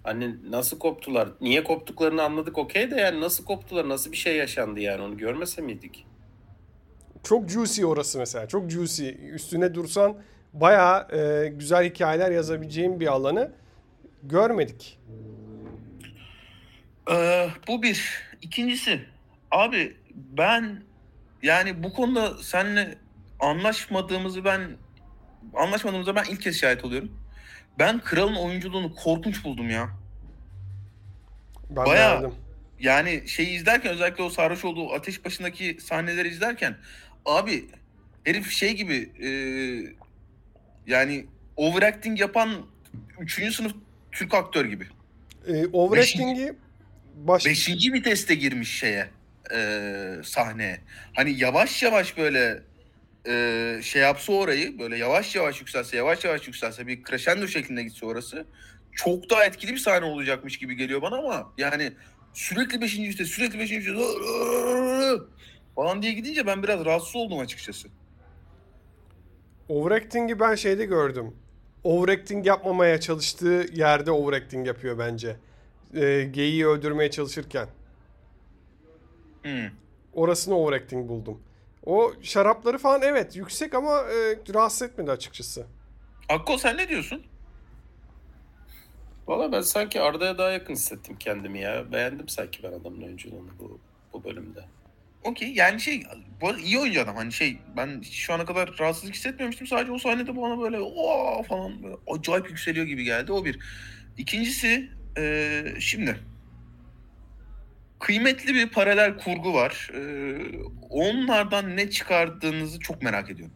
Hani 0.04 0.52
nasıl 0.52 0.80
koptular? 0.80 1.30
Niye 1.42 1.64
koptuklarını 1.64 2.24
anladık 2.24 2.58
okey 2.58 2.92
de 2.92 2.96
yani 2.96 3.22
nasıl 3.22 3.46
koptular? 3.46 3.90
Nasıl 3.90 4.12
bir 4.12 4.18
şey 4.18 4.36
yaşandı 4.36 4.80
yani 4.80 5.02
onu 5.02 5.18
görmese 5.18 5.62
miydik? 5.62 6.06
Çok 7.24 7.50
juicy 7.50 7.86
orası 7.86 8.18
mesela. 8.18 8.48
Çok 8.48 8.70
juicy. 8.72 9.10
Üstüne 9.34 9.76
dursan 9.76 10.16
bayağı 10.54 11.08
e, 11.12 11.48
güzel 11.48 11.90
hikayeler 11.90 12.32
yazabileceğim 12.32 13.00
bir 13.00 13.08
alanı 13.08 13.52
görmedik. 14.24 15.00
Ee, 17.12 17.50
bu 17.68 17.84
bir. 17.84 18.24
İkincisi 18.42 19.00
abi 19.52 19.98
ben 20.16 20.84
yani 21.44 21.84
bu 21.84 21.94
konuda 21.94 22.44
seninle 22.44 22.96
anlaşmadığımızı 23.40 24.46
ben 24.46 24.62
anlaşmadığımızda 25.54 26.16
ben 26.16 26.24
ilk 26.24 26.42
kez 26.42 26.60
şahit 26.60 26.86
oluyorum. 26.86 27.12
Ben 27.80 28.00
kralın 28.00 28.36
oyunculuğunu 28.36 28.96
korkunç 28.96 29.44
buldum 29.44 29.70
ya. 29.70 29.90
Ben 31.70 31.86
Bayağı- 31.86 32.20
beğendim. 32.22 32.40
Yani 32.80 33.24
şeyi 33.28 33.50
izlerken 33.50 33.92
özellikle 33.94 34.24
o 34.24 34.30
sarhoş 34.30 34.66
olduğu 34.66 34.94
ateş 34.94 35.26
başındaki 35.26 35.78
sahneleri 35.82 36.28
izlerken 36.28 36.78
abi 37.26 37.66
herif 38.24 38.52
şey 38.52 38.74
gibi 38.76 39.12
e, 39.24 39.30
yani 40.88 41.26
overacting 41.56 42.20
yapan 42.20 42.50
3. 43.20 43.56
sınıf 43.56 43.74
Türk 44.12 44.34
aktör 44.34 44.66
gibi. 44.66 44.88
E, 45.48 45.66
overacting'i 45.68 46.54
baş... 47.16 47.46
Beşinci 47.46 47.94
viteste 47.94 48.36
girmiş 48.36 48.80
şeye 48.80 49.10
e, 49.54 50.24
sahneye. 50.24 50.82
Hani 51.16 51.40
yavaş 51.40 51.84
yavaş 51.84 52.18
böyle 52.18 52.64
e, 53.28 53.80
şey 53.84 54.02
yapsa 54.02 54.34
orayı 54.34 54.80
böyle 54.80 54.98
yavaş 54.98 55.36
yavaş 55.36 55.60
yükselse 55.60 55.98
yavaş 55.98 56.26
yavaş 56.26 56.48
yükselse 56.48 56.88
bir 56.88 57.04
crescendo 57.04 57.48
şeklinde 57.48 57.84
gitse 57.84 58.06
orası 58.06 58.46
çok 58.92 59.30
daha 59.30 59.46
etkili 59.46 59.72
bir 59.72 59.78
sahne 59.78 60.06
olacakmış 60.06 60.58
gibi 60.58 60.76
geliyor 60.76 61.02
bana 61.02 61.18
ama 61.18 61.54
yani 61.58 61.94
sürekli 62.34 62.82
beşinci 62.82 63.10
vites 63.10 63.28
sürekli 63.28 63.60
beşinci 63.60 63.94
vites 63.94 64.06
falan 65.76 66.02
diye 66.02 66.14
gidince 66.14 66.48
ben 66.48 66.64
biraz 66.64 66.86
rahatsız 66.86 67.16
oldum 67.16 67.40
açıkçası. 67.40 67.88
Overacting'i 69.70 70.40
ben 70.40 70.56
şeyde 70.56 70.86
gördüm. 70.86 71.36
Overacting 71.84 72.48
yapmamaya 72.48 73.00
çalıştığı 73.00 73.66
yerde 73.74 74.12
overacting 74.12 74.68
yapıyor 74.68 74.98
bence. 74.98 75.36
E, 75.94 76.24
geyiği 76.24 76.68
öldürmeye 76.68 77.12
çalışırken. 77.12 77.68
Hmm. 79.44 79.70
Orasını 80.14 80.56
overacting 80.58 81.10
buldum. 81.10 81.40
O 81.86 82.14
şarapları 82.22 82.78
falan 82.78 83.02
evet 83.02 83.36
yüksek 83.36 83.74
ama 83.74 84.00
e, 84.00 84.54
rahatsız 84.54 84.82
etmedi 84.82 85.12
açıkçası. 85.12 85.66
Akko 86.30 86.58
sen 86.58 86.78
ne 86.78 86.90
diyorsun? 86.90 87.24
Valla 89.28 89.52
ben 89.52 89.62
sanki 89.62 90.02
Arda'ya 90.02 90.38
daha 90.38 90.52
yakın 90.52 90.74
hissettim 90.74 91.16
kendimi 91.20 91.60
ya. 91.60 91.92
Beğendim 91.92 92.30
sanki 92.30 92.64
ben 92.64 92.72
adamın 92.72 93.02
oyunculuğunu 93.02 93.50
bu, 93.60 93.80
bu 94.14 94.24
bölümde. 94.24 94.60
Okey 95.24 95.54
yani 95.54 95.82
şey 95.82 96.04
bu 96.42 96.58
iyi 96.58 96.80
oyuncu 96.80 97.02
adam 97.02 97.16
hani 97.16 97.32
şey 97.34 97.58
ben 97.78 98.02
şu 98.02 98.34
ana 98.34 98.46
kadar 98.46 98.76
rahatsızlık 98.80 99.16
hissetmemiştim 99.16 99.68
sadece 99.68 99.92
o 99.92 99.98
sahnede 99.98 100.38
bana 100.38 100.60
böyle 100.60 100.80
o 100.80 101.44
falan 101.44 101.84
böyle 101.84 101.96
acayip 102.08 102.50
yükseliyor 102.50 102.86
gibi 102.86 103.04
geldi 103.04 103.32
o 103.32 103.46
bir. 103.46 103.60
İkincisi 104.18 104.90
eee, 105.18 105.76
şimdi 105.80 106.20
kıymetli 108.04 108.56
bir 108.56 108.70
paralel 108.70 109.18
kurgu 109.18 109.54
var. 109.54 109.90
Eee, 109.94 110.60
onlardan 110.90 111.78
ne 111.78 111.90
çıkardığınızı 111.90 112.80
çok 112.80 113.02
merak 113.02 113.30
ediyorum. 113.30 113.56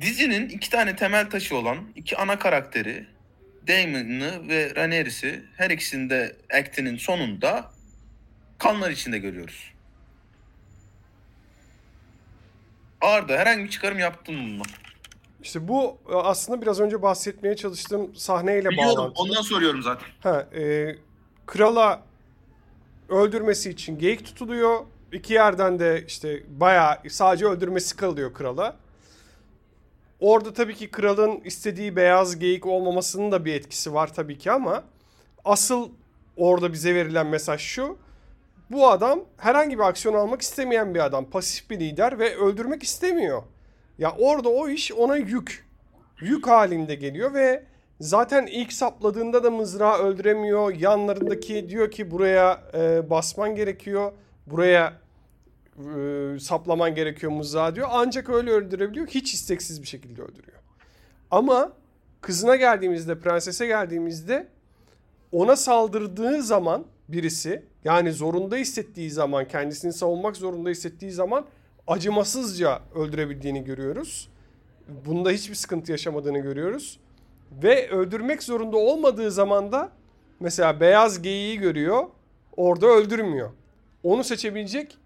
Dizinin 0.00 0.48
iki 0.48 0.70
tane 0.70 0.96
temel 0.96 1.30
taşı 1.30 1.56
olan 1.56 1.78
iki 1.96 2.16
ana 2.16 2.38
karakteri 2.38 3.06
Damon'ı 3.68 4.48
ve 4.48 4.74
Rhaenyra'i 4.74 5.42
her 5.56 5.70
ikisini 5.70 6.10
de 6.10 6.36
actinin 6.54 6.96
sonunda 6.96 7.70
kanlar 8.58 8.90
içinde 8.90 9.18
görüyoruz. 9.18 9.72
Arda 13.00 13.38
herhangi 13.38 13.64
bir 13.64 13.70
çıkarım 13.70 13.98
yaptın 13.98 14.34
mı? 14.34 14.62
İşte 15.42 15.68
bu 15.68 15.98
e, 16.10 16.14
aslında 16.14 16.62
biraz 16.62 16.80
önce 16.80 17.02
bahsetmeye 17.02 17.56
çalıştığım 17.56 18.14
sahneyle 18.16 18.68
Biliyorum 18.68 18.96
bağlantılı. 18.96 19.22
ondan 19.22 19.42
soruyorum 19.42 19.82
zaten. 19.82 20.08
Ha, 20.20 20.46
e, 20.54 20.96
krala 21.46 22.02
öldürmesi 23.08 23.70
için 23.70 23.98
geyik 23.98 24.24
tutuluyor. 24.24 24.80
İki 25.12 25.34
yerden 25.34 25.78
de 25.78 26.04
işte 26.06 26.42
bayağı 26.60 26.96
sadece 27.08 27.46
öldürmesi 27.46 27.96
kalıyor 27.96 28.34
krala. 28.34 28.76
Orada 30.20 30.52
tabii 30.52 30.74
ki 30.74 30.90
kralın 30.90 31.40
istediği 31.44 31.96
beyaz 31.96 32.38
geyik 32.38 32.66
olmamasının 32.66 33.32
da 33.32 33.44
bir 33.44 33.54
etkisi 33.54 33.94
var 33.94 34.14
tabii 34.14 34.38
ki 34.38 34.52
ama 34.52 34.84
asıl 35.44 35.88
orada 36.36 36.72
bize 36.72 36.94
verilen 36.94 37.26
mesaj 37.26 37.60
şu. 37.60 37.98
Bu 38.70 38.88
adam 38.90 39.20
herhangi 39.36 39.78
bir 39.78 39.82
aksiyon 39.84 40.14
almak 40.14 40.42
istemeyen 40.42 40.94
bir 40.94 41.04
adam. 41.04 41.30
Pasif 41.30 41.70
bir 41.70 41.80
lider 41.80 42.18
ve 42.18 42.36
öldürmek 42.36 42.82
istemiyor. 42.82 43.42
Ya 43.98 44.16
orada 44.18 44.48
o 44.48 44.68
iş 44.68 44.92
ona 44.92 45.16
yük. 45.16 45.66
Yük 46.20 46.46
halinde 46.46 46.94
geliyor 46.94 47.34
ve 47.34 47.64
zaten 48.00 48.46
ilk 48.46 48.72
sapladığında 48.72 49.44
da 49.44 49.50
mızrağı 49.50 49.98
öldüremiyor. 49.98 50.74
Yanlarındaki 50.74 51.68
diyor 51.68 51.90
ki 51.90 52.10
buraya 52.10 52.62
e, 52.74 53.10
basman 53.10 53.54
gerekiyor. 53.54 54.12
Buraya 54.46 54.92
e, 55.78 56.38
saplaman 56.40 56.94
gerekiyor 56.94 57.32
mızrağı 57.32 57.74
diyor. 57.74 57.88
Ancak 57.90 58.30
öyle 58.30 58.50
öldürebiliyor. 58.50 59.06
Hiç 59.06 59.34
isteksiz 59.34 59.82
bir 59.82 59.86
şekilde 59.86 60.22
öldürüyor. 60.22 60.58
Ama 61.30 61.72
kızına 62.20 62.56
geldiğimizde, 62.56 63.18
prensese 63.18 63.66
geldiğimizde 63.66 64.48
ona 65.32 65.56
saldırdığı 65.56 66.42
zaman 66.42 66.84
birisi 67.08 67.62
yani 67.84 68.12
zorunda 68.12 68.56
hissettiği 68.56 69.10
zaman 69.10 69.48
kendisini 69.48 69.92
savunmak 69.92 70.36
zorunda 70.36 70.70
hissettiği 70.70 71.10
zaman 71.10 71.46
acımasızca 71.86 72.82
öldürebildiğini 72.94 73.64
görüyoruz. 73.64 74.28
Bunda 75.06 75.30
hiçbir 75.30 75.54
sıkıntı 75.54 75.92
yaşamadığını 75.92 76.38
görüyoruz. 76.38 77.00
Ve 77.62 77.90
öldürmek 77.90 78.42
zorunda 78.42 78.76
olmadığı 78.76 79.30
zaman 79.30 79.72
da 79.72 79.92
mesela 80.40 80.80
beyaz 80.80 81.22
geyiği 81.22 81.58
görüyor. 81.58 82.04
Orada 82.56 82.86
öldürmüyor. 82.86 83.50
Onu 84.02 84.24
seçebilecek 84.24 84.98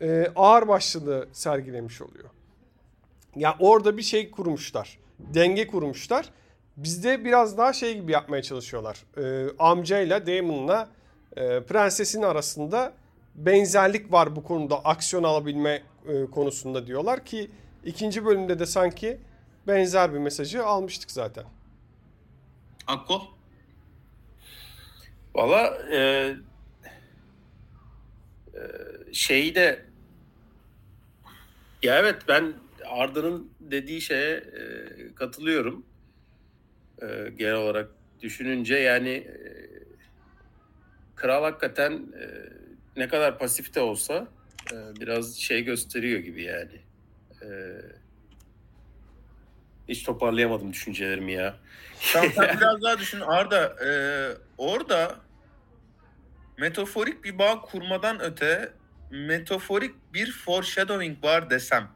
e, 0.00 0.26
ağır 0.36 0.68
başlılığı 0.68 1.28
sergilemiş 1.32 2.02
oluyor. 2.02 2.28
Ya 3.36 3.56
orada 3.58 3.96
bir 3.96 4.02
şey 4.02 4.30
kurmuşlar. 4.30 4.98
Denge 5.18 5.66
kurmuşlar. 5.66 6.30
Bizde 6.76 7.24
biraz 7.24 7.58
daha 7.58 7.72
şey 7.72 8.00
gibi 8.00 8.12
yapmaya 8.12 8.42
çalışıyorlar. 8.42 9.04
E, 9.16 9.50
amcayla 9.58 10.26
Damon'la 10.26 10.88
e, 11.36 11.60
prensesin 11.60 12.22
arasında 12.22 12.92
benzerlik 13.34 14.12
var 14.12 14.36
bu 14.36 14.42
konuda 14.42 14.84
aksiyon 14.84 15.22
alabilme 15.22 15.82
e, 16.08 16.30
konusunda 16.30 16.86
diyorlar 16.86 17.24
ki 17.24 17.50
ikinci 17.84 18.24
bölümde 18.24 18.58
de 18.58 18.66
sanki 18.66 19.20
benzer 19.66 20.14
bir 20.14 20.18
mesajı 20.18 20.64
almıştık 20.64 21.10
zaten. 21.10 21.44
Akko? 22.86 23.22
Valla 25.34 25.78
e, 25.92 25.98
e, 28.54 28.60
şeyi 29.12 29.54
de 29.54 29.84
ya 31.82 31.98
evet 31.98 32.22
ben 32.28 32.54
Arda'nın 32.86 33.50
dediği 33.60 34.00
şeye 34.00 34.36
e, 34.36 35.14
katılıyorum. 35.14 35.86
E, 37.02 37.06
genel 37.36 37.54
olarak 37.54 37.90
düşününce 38.22 38.76
yani 38.76 39.08
e, 39.08 39.38
kral 41.16 41.42
hakikaten 41.42 41.92
e, 41.92 42.26
ne 42.96 43.08
kadar 43.08 43.38
pasif 43.38 43.74
de 43.74 43.80
olsa 43.80 44.28
biraz 44.72 45.36
şey 45.36 45.64
gösteriyor 45.64 46.20
gibi 46.20 46.42
yani. 46.42 46.80
E, 47.42 47.48
hiç 49.88 50.02
toparlayamadım 50.02 50.72
düşüncelerimi 50.72 51.32
ya. 51.32 51.56
Sen 52.00 52.30
biraz 52.36 52.82
daha 52.82 52.98
düşün 52.98 53.20
Arda. 53.20 53.76
e, 53.86 53.90
orada 54.58 55.16
metaforik 56.58 57.24
bir 57.24 57.38
bağ 57.38 57.60
kurmadan 57.60 58.20
öte 58.20 58.72
metaforik 59.10 59.94
bir 60.14 60.32
foreshadowing 60.32 61.24
var 61.24 61.50
desem. 61.50 61.88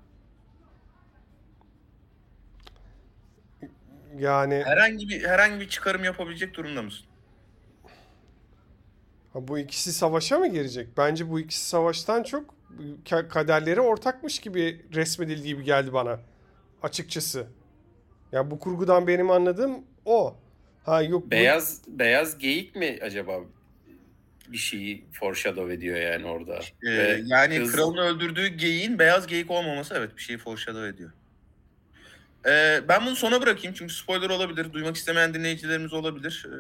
Yani 4.19 4.63
Herhangi 4.65 5.09
bir 5.09 5.25
herhangi 5.25 5.61
bir 5.61 5.69
çıkarım 5.69 6.05
yapabilecek 6.05 6.55
durumda 6.55 6.83
mısın? 6.83 7.07
ha, 9.33 9.49
bu 9.49 9.59
ikisi 9.59 9.93
savaşa 9.93 10.39
mı 10.39 10.49
girecek? 10.49 10.89
Bence 10.97 11.31
bu 11.31 11.41
ikisi 11.41 11.69
savaştan 11.69 12.23
çok 12.23 12.55
kaderleri 13.29 13.81
ortakmış 13.81 14.39
gibi 14.39 14.87
resmedildiği 14.95 15.55
gibi 15.55 15.65
geldi 15.65 15.93
bana. 15.93 16.21
Açıkçası. 16.83 17.47
Ya 18.33 18.51
bu 18.51 18.59
kurgudan 18.59 19.07
benim 19.07 19.31
anladığım 19.31 19.73
o. 20.05 20.37
Ha 20.85 21.03
yok 21.03 21.27
bu- 21.27 21.31
Beyaz 21.31 21.83
beyaz 21.89 22.39
geyik 22.39 22.77
mi 22.77 22.99
acaba 23.03 23.41
bir 24.49 24.59
şeyi 24.59 25.05
foreshadow 25.13 25.75
ediyor 25.75 25.97
yani 25.97 26.27
orada? 26.27 26.59
Ee, 26.87 26.91
Ve 26.91 27.21
yani 27.27 27.59
kız- 27.59 27.73
kralın 27.73 27.97
öldürdüğü 27.97 28.47
geyiğin 28.47 28.99
beyaz 28.99 29.27
geyik 29.27 29.51
olmaması 29.51 29.95
evet 29.99 30.17
bir 30.17 30.23
şeyi 30.23 30.39
foreshadow 30.39 30.89
ediyor. 30.89 31.11
Ee, 32.47 32.81
ben 32.89 33.07
bunu 33.07 33.17
sona 33.17 33.43
bırakayım 33.43 33.75
çünkü 33.79 33.95
spoiler 33.95 34.31
olabilir. 34.31 34.73
Duymak 34.73 34.97
istemeyen 34.97 35.35
dinleyicilerimiz 35.35 35.93
olabilir. 35.93 36.47
Ee, 36.49 36.53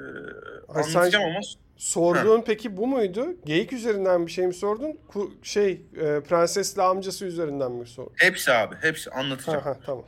Ay, 0.68 0.82
anlatacağım 0.82 1.24
ama 1.24 1.40
Sorduğun 1.76 2.42
peki 2.42 2.76
bu 2.76 2.86
muydu? 2.86 3.26
Geyik 3.44 3.72
üzerinden 3.72 4.26
bir 4.26 4.32
şey 4.32 4.46
mi 4.46 4.54
sordun? 4.54 4.98
Ku- 5.12 5.30
şey 5.42 5.70
e, 5.96 6.20
prensesle 6.20 6.82
amcası 6.82 7.24
üzerinden 7.24 7.72
mi 7.72 7.86
sordun? 7.86 8.12
hepsi 8.16 8.52
abi. 8.52 8.74
Hepsi 8.80 9.10
anlatacağım. 9.10 9.60
Ha 9.60 9.70
ha 9.70 9.78
tamam. 9.86 10.04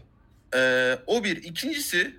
Ee, 0.57 0.99
o 1.07 1.25
bir. 1.25 1.37
İkincisi 1.37 2.15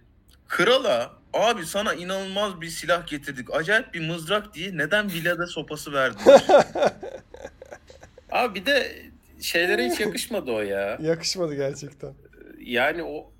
krala 0.47 1.11
abi 1.33 1.65
sana 1.65 1.93
inanılmaz 1.93 2.61
bir 2.61 2.67
silah 2.67 3.07
getirdik. 3.07 3.53
Acayip 3.53 3.93
bir 3.93 4.07
mızrak 4.07 4.53
diye 4.53 4.77
neden 4.77 5.11
Vila'da 5.13 5.47
sopası 5.47 5.93
verdiler? 5.93 6.45
Abi 8.31 8.59
bir 8.59 8.65
de 8.65 8.95
şeylere 9.41 9.89
hiç 9.89 9.99
yakışmadı 9.99 10.51
o 10.51 10.61
ya. 10.61 10.97
Yakışmadı 11.01 11.55
gerçekten. 11.55 12.13
Yani 12.59 13.03
o 13.03 13.31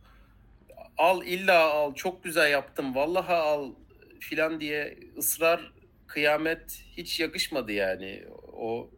al 0.98 1.26
illa 1.26 1.72
al 1.72 1.96
çok 1.96 2.24
güzel 2.24 2.52
yaptım 2.52 2.96
vallahi 2.96 3.34
al 3.34 3.72
filan 4.20 4.62
diye 4.62 4.98
ısrar 5.18 5.74
kıyamet 6.08 6.84
hiç 6.98 7.20
yakışmadı 7.20 7.72
yani. 7.72 8.24
O 8.54 8.92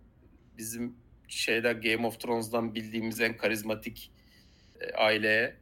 bizim 0.58 0.96
şeyden 1.28 1.82
Game 1.82 2.08
of 2.08 2.20
Thrones'dan 2.20 2.76
bildiğimiz 2.76 3.22
en 3.22 3.38
karizmatik 3.38 4.12
e, 4.82 4.92
aileye 4.94 5.56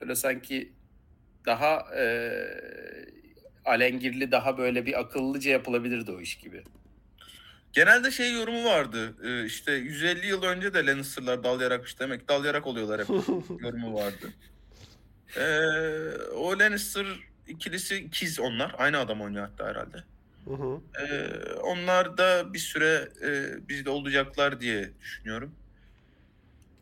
böyle 0.00 0.14
sanki 0.14 0.72
daha 1.46 1.96
e, 1.96 2.32
alengirli 3.64 4.32
daha 4.32 4.58
böyle 4.58 4.86
bir 4.86 5.00
akıllıca 5.00 5.50
yapılabilirdi 5.50 6.12
o 6.12 6.20
iş 6.20 6.38
gibi. 6.38 6.64
Genelde 7.72 8.10
şey 8.10 8.32
yorumu 8.32 8.64
vardı. 8.64 9.14
Ee, 9.24 9.46
işte 9.46 9.72
150 9.72 10.26
yıl 10.26 10.42
önce 10.42 10.74
de 10.74 10.86
Lannister'lar 10.86 11.44
dal 11.44 11.60
yarakmış 11.60 12.00
demek. 12.00 12.28
Dal 12.28 12.44
yarak 12.44 12.66
oluyorlar 12.66 13.00
hep. 13.00 13.08
yorumu 13.60 13.94
vardı. 13.94 14.32
Ee, 15.36 15.42
o 16.34 16.58
Lannister 16.58 17.06
ikilisi 17.48 17.96
ikiz 17.96 18.40
onlar. 18.40 18.74
Aynı 18.78 18.98
adam 18.98 19.20
oynuyor 19.20 19.48
hatta 19.48 19.68
herhalde. 19.68 20.04
Hı 20.44 20.54
hı. 20.54 20.80
Ee, 21.00 21.52
onlar 21.54 22.18
da 22.18 22.54
bir 22.54 22.58
süre 22.58 23.08
e, 23.24 23.54
bizde 23.68 23.90
olacaklar 23.90 24.60
diye 24.60 24.90
düşünüyorum. 25.00 25.54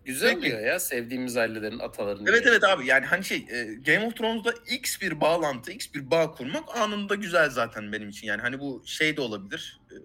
Güzel 0.04 0.35
Peki. 0.35 0.42
diyor 0.47 0.61
ya 0.61 0.80
sevdiğimiz 0.80 1.37
ailelerin 1.37 1.78
atalarının. 1.78 2.26
Evet 2.26 2.47
evet 2.47 2.64
abi 2.64 2.87
yani 2.87 3.07
hani 3.07 3.25
şey 3.25 3.47
e, 3.50 3.64
Game 3.75 4.07
of 4.07 4.16
Thrones'da 4.16 4.54
X 4.71 5.00
bir 5.00 5.21
bağlantı, 5.21 5.73
X 5.73 5.95
bir 5.95 6.11
bağ 6.11 6.33
kurmak 6.33 6.76
anında 6.76 7.14
güzel 7.14 7.50
zaten 7.50 7.92
benim 7.92 8.09
için. 8.09 8.26
Yani 8.26 8.42
hani 8.42 8.61
bu 8.61 8.83
şey 8.87 9.16
de 9.16 9.21
olabilir. 9.21 9.80
E, 9.90 9.97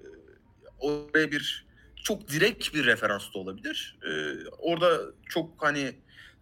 oraya 0.80 1.32
bir 1.32 1.66
çok 2.04 2.28
direkt 2.28 2.74
bir 2.74 2.86
referans 2.86 3.34
da 3.34 3.40
olabilir. 3.40 3.98
E, 4.04 4.12
orada 4.58 5.02
çok 5.30 5.64
hani 5.64 5.96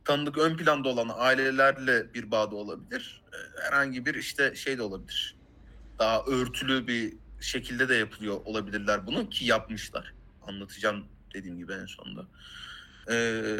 tanıdık 0.06 0.38
ön 0.38 0.58
planda 0.58 0.90
olan 0.90 1.10
ailelerle 1.16 2.14
bir 2.14 2.32
bağ 2.32 2.52
da 2.52 2.56
olabilir. 2.56 3.24
E, 3.34 3.62
herhangi 3.62 4.06
bir 4.06 4.16
işte 4.16 4.56
şey 4.56 4.78
de 4.78 4.82
olabilir. 4.82 5.36
Daha 6.00 6.24
örtülü 6.26 6.88
bir 6.88 7.14
şekilde 7.42 7.90
de 7.90 7.96
yapılıyor 7.96 8.42
olabilirler 8.46 9.08
bunu 9.08 9.30
ki 9.30 9.46
yapmışlar. 9.46 10.14
Anlatacağım 10.48 11.06
dediğim 11.34 11.58
gibi 11.58 11.74
en 11.74 11.86
sonunda. 11.86 12.26
Ee, 13.12 13.58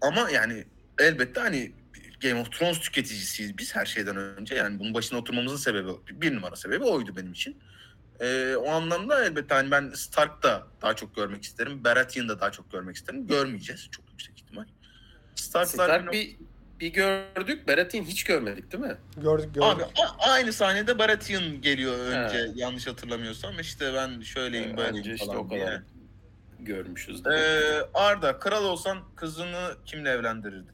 ama 0.00 0.30
yani 0.30 0.64
elbette 0.98 1.40
hani 1.40 1.72
Game 2.20 2.40
of 2.40 2.52
Thrones 2.52 2.80
tüketicisiyiz 2.80 3.58
biz 3.58 3.76
her 3.76 3.86
şeyden 3.86 4.16
önce. 4.16 4.54
Yani 4.54 4.78
bunun 4.78 4.94
başına 4.94 5.18
oturmamızın 5.18 5.56
sebebi, 5.56 5.90
bir 6.10 6.34
numara 6.34 6.56
sebebi 6.56 6.84
oydu 6.84 7.16
benim 7.16 7.32
için. 7.32 7.58
Ee, 8.20 8.56
o 8.56 8.70
anlamda 8.70 9.24
elbette 9.24 9.54
hani 9.54 9.70
ben 9.70 9.90
Stark'ta 9.90 10.66
daha 10.82 10.96
çok 10.96 11.16
görmek 11.16 11.42
isterim. 11.42 11.84
Baratheon'da 11.84 12.40
daha 12.40 12.52
çok 12.52 12.72
görmek 12.72 12.96
isterim. 12.96 13.26
Görmeyeceğiz 13.26 13.88
çok 13.90 14.10
yüksek 14.10 14.38
ihtimal. 14.38 14.64
Stark'lar 15.34 15.66
Stark 15.84 16.12
bir, 16.12 16.36
bir 16.80 16.92
gördük. 16.92 17.68
Baratheon 17.68 18.02
hiç 18.04 18.24
görmedik 18.24 18.72
değil 18.72 18.84
mi? 18.84 18.96
Gördük 19.16 19.54
gördük. 19.54 19.62
Abi 19.62 19.82
a- 19.84 20.30
aynı 20.32 20.52
sahnede 20.52 20.98
Baratheon 20.98 21.60
geliyor 21.60 21.98
önce 21.98 22.38
He. 22.38 22.50
yanlış 22.54 22.86
hatırlamıyorsam. 22.86 23.60
işte 23.60 23.94
ben 23.94 24.20
şöyleyim 24.20 24.70
Anca 24.70 24.84
böyleyim 24.84 25.14
işte 25.14 25.26
falan 25.26 25.38
o 25.38 25.48
kadar 25.48 25.58
diye. 25.66 25.82
görmüşüz. 26.60 27.26
Ee, 27.26 27.60
Arda 27.94 28.38
kral 28.38 28.64
olsan 28.64 28.98
kızını 29.16 29.74
kimle 29.86 30.10
evlendirirdin? 30.10 30.66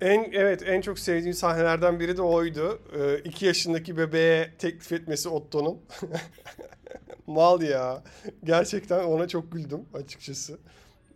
En 0.00 0.30
evet 0.32 0.62
en 0.66 0.80
çok 0.80 0.98
sevdiğim 0.98 1.34
sahnelerden 1.34 2.00
biri 2.00 2.16
de 2.16 2.22
oydu. 2.22 2.82
2 3.24 3.46
yaşındaki 3.46 3.96
bebeğe 3.96 4.54
teklif 4.58 4.92
etmesi 4.92 5.28
Otto'nun. 5.28 5.80
Mal 7.26 7.62
ya. 7.62 8.02
Gerçekten 8.44 9.04
ona 9.04 9.28
çok 9.28 9.52
güldüm 9.52 9.84
açıkçası. 9.94 10.58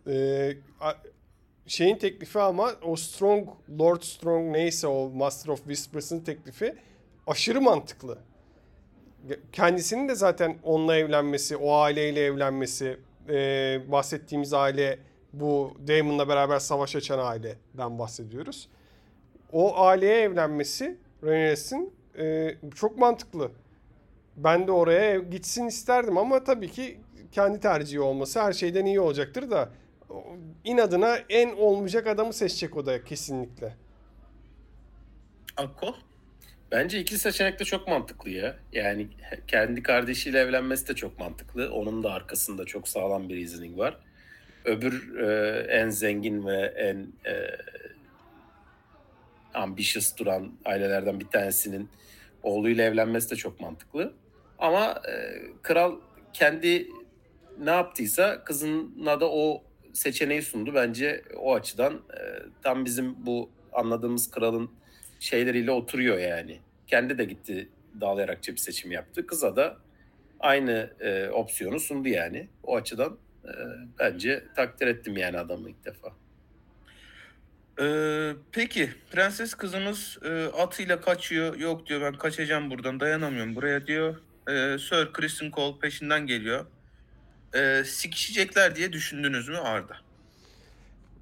Ee, 0.07 0.57
şeyin 1.67 1.97
teklifi 1.97 2.39
ama 2.39 2.71
o 2.83 2.95
Strong, 2.95 3.49
Lord 3.79 4.01
Strong 4.01 4.51
neyse 4.51 4.87
o 4.87 5.09
Master 5.09 5.51
of 5.51 5.59
Whispers'ın 5.59 6.19
teklifi 6.19 6.75
aşırı 7.27 7.61
mantıklı. 7.61 8.17
Kendisinin 9.51 10.09
de 10.09 10.15
zaten 10.15 10.57
onunla 10.63 10.95
evlenmesi, 10.95 11.57
o 11.57 11.73
aileyle 11.73 12.25
evlenmesi, 12.25 12.97
e, 13.29 13.79
bahsettiğimiz 13.91 14.53
aile 14.53 14.99
bu 15.33 15.73
Daemon'la 15.87 16.29
beraber 16.29 16.59
savaş 16.59 16.95
açan 16.95 17.19
aileden 17.19 17.99
bahsediyoruz. 17.99 18.67
O 19.51 19.79
aileye 19.79 20.21
evlenmesi 20.21 20.97
Rhaenyra's 21.23 21.73
e, 22.19 22.55
çok 22.75 22.97
mantıklı. 22.97 23.51
Ben 24.37 24.67
de 24.67 24.71
oraya 24.71 25.17
gitsin 25.17 25.67
isterdim 25.67 26.17
ama 26.17 26.43
tabii 26.43 26.71
ki 26.71 26.97
kendi 27.31 27.59
tercihi 27.59 27.99
olması 27.99 28.41
her 28.41 28.53
şeyden 28.53 28.85
iyi 28.85 28.99
olacaktır 28.99 29.51
da 29.51 29.69
inadına 30.63 31.17
en 31.29 31.55
olmayacak 31.55 32.07
adamı 32.07 32.33
seçecek 32.33 32.77
o 32.77 32.85
da 32.85 33.03
kesinlikle. 33.03 33.75
Akko? 35.57 35.95
Bence 36.71 36.99
ikili 36.99 37.19
seçenek 37.19 37.59
de 37.59 37.63
çok 37.63 37.87
mantıklı 37.87 38.29
ya. 38.29 38.55
Yani 38.73 39.07
kendi 39.47 39.83
kardeşiyle 39.83 40.39
evlenmesi 40.39 40.87
de 40.87 40.95
çok 40.95 41.19
mantıklı. 41.19 41.71
Onun 41.71 42.03
da 42.03 42.11
arkasında 42.11 42.65
çok 42.65 42.87
sağlam 42.87 43.29
bir 43.29 43.41
reasoning 43.41 43.77
var. 43.77 43.97
Öbür 44.65 45.17
e, 45.17 45.59
en 45.59 45.89
zengin 45.89 46.45
ve 46.45 46.73
en 46.77 46.97
e, 47.31 47.57
ambitious 49.53 50.17
duran 50.17 50.51
ailelerden 50.65 51.19
bir 51.19 51.27
tanesinin 51.27 51.89
oğluyla 52.43 52.83
evlenmesi 52.83 53.31
de 53.31 53.35
çok 53.35 53.59
mantıklı. 53.59 54.13
Ama 54.59 55.01
e, 55.09 55.41
kral 55.61 55.95
kendi 56.33 56.87
ne 57.59 57.71
yaptıysa 57.71 58.43
kızına 58.43 59.19
da 59.19 59.31
o 59.31 59.63
seçeneği 59.97 60.41
sundu. 60.41 60.73
Bence 60.75 61.23
o 61.35 61.55
açıdan 61.55 61.93
e, 61.93 62.19
tam 62.63 62.85
bizim 62.85 63.25
bu 63.25 63.49
anladığımız 63.73 64.31
kralın 64.31 64.71
şeyleriyle 65.19 65.71
oturuyor 65.71 66.17
yani. 66.17 66.59
Kendi 66.87 67.17
de 67.17 67.25
gitti 67.25 67.69
dağlayarakça 68.01 68.51
bir 68.51 68.57
seçim 68.57 68.91
yaptı. 68.91 69.27
Kıza 69.27 69.55
da 69.55 69.77
aynı 70.39 70.93
e, 70.99 71.29
opsiyonu 71.29 71.79
sundu 71.79 72.07
yani. 72.07 72.47
O 72.63 72.75
açıdan 72.75 73.17
e, 73.45 73.51
bence 73.99 74.43
takdir 74.55 74.87
ettim 74.87 75.17
yani 75.17 75.37
adamı 75.37 75.69
ilk 75.69 75.85
defa. 75.85 76.13
Ee, 77.81 78.31
peki 78.51 78.89
prenses 79.11 79.53
kızımız 79.53 80.17
e, 80.25 80.45
atıyla 80.45 81.01
kaçıyor. 81.01 81.55
Yok 81.55 81.87
diyor 81.87 82.01
ben 82.01 82.13
kaçacağım 82.13 82.69
buradan 82.69 82.99
dayanamıyorum 82.99 83.55
buraya 83.55 83.87
diyor. 83.87 84.15
Ee, 84.49 84.77
Sir 84.79 85.13
Kristen 85.13 85.51
Cole 85.51 85.79
peşinden 85.79 86.27
geliyor. 86.27 86.65
Ee, 87.55 87.83
sikişecekler 87.85 88.75
diye 88.75 88.93
düşündünüz 88.93 89.49
mü 89.49 89.57
Arda? 89.57 89.97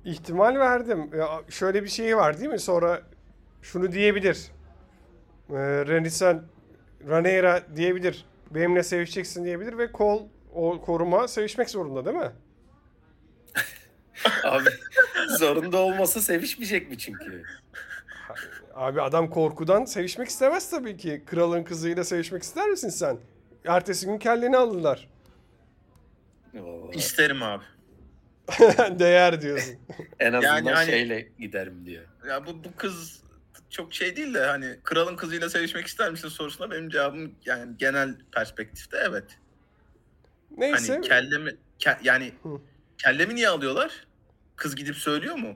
İhtimal 0.06 0.56
verdim. 0.56 1.10
Ya 1.18 1.42
şöyle 1.50 1.84
bir 1.84 1.90
şey 1.90 2.18
var 2.18 2.40
değil 2.40 2.50
mi? 2.50 2.60
Sonra 2.60 3.02
şunu 3.62 3.92
diyebilir. 3.92 4.38
Ee, 5.50 5.56
Renisen 5.88 6.44
Ranera 7.10 7.76
diyebilir. 7.76 8.26
Benimle 8.52 8.84
sevişeceksin 8.84 9.46
diyebilir 9.46 9.78
ve 9.78 9.92
kol 9.92 10.24
o 10.54 10.82
koruma 10.82 11.28
sevişmek 11.28 11.70
zorunda 11.70 12.06
değil 12.06 12.18
mi? 12.18 12.32
Abi 14.44 14.70
zorunda 15.40 15.78
olmasa 15.78 16.22
sevişmeyecek 16.22 16.90
mi 16.90 16.98
çünkü? 16.98 17.44
Abi 18.76 19.02
adam 19.02 19.30
korkudan 19.30 19.86
sevişmek 19.86 20.30
istemez 20.30 20.70
tabii 20.70 20.98
ki. 20.98 21.24
Kralın 21.26 21.64
kızıyla 21.64 22.04
sevişmek 22.04 22.44
ister 22.44 22.70
misin 22.70 22.90
sen? 22.90 23.18
Ertesi 23.66 24.06
gün 24.06 24.18
kelleni 24.18 24.58
İsterim 26.94 27.44
abi. 27.44 27.64
Değer 29.00 29.42
diyorsun. 29.42 29.76
En 30.20 30.34
azından 30.34 30.56
Yani 30.58 30.72
hani- 30.72 30.90
şeyle 30.90 31.28
giderim 31.40 31.86
diyor. 31.86 32.04
Ya 32.30 32.46
bu, 32.46 32.64
bu 32.64 32.76
kız 32.76 33.24
çok 33.70 33.94
şey 33.94 34.16
değil 34.16 34.34
de 34.34 34.46
hani 34.46 34.80
kralın 34.84 35.16
kızıyla 35.16 35.50
sevişmek 35.50 35.88
ister 35.88 36.12
misin 36.12 36.28
sorusuna 36.30 36.72
benim 36.72 36.90
cevabım 36.90 37.36
yani 37.46 37.78
genel 37.78 38.16
perspektifte 38.32 38.98
evet. 39.10 39.24
Neyse. 40.58 40.94
Hani 40.94 41.08
kellemi 41.08 41.56
ke- 41.80 41.98
yani 42.04 42.32
Hı. 42.44 42.50
kellemi 42.98 43.36
niye 43.36 43.50
alıyorlar? 43.50 44.08
Kız 44.56 44.76
gidip 44.76 44.96
söylüyor 44.96 45.36
mu? 45.36 45.56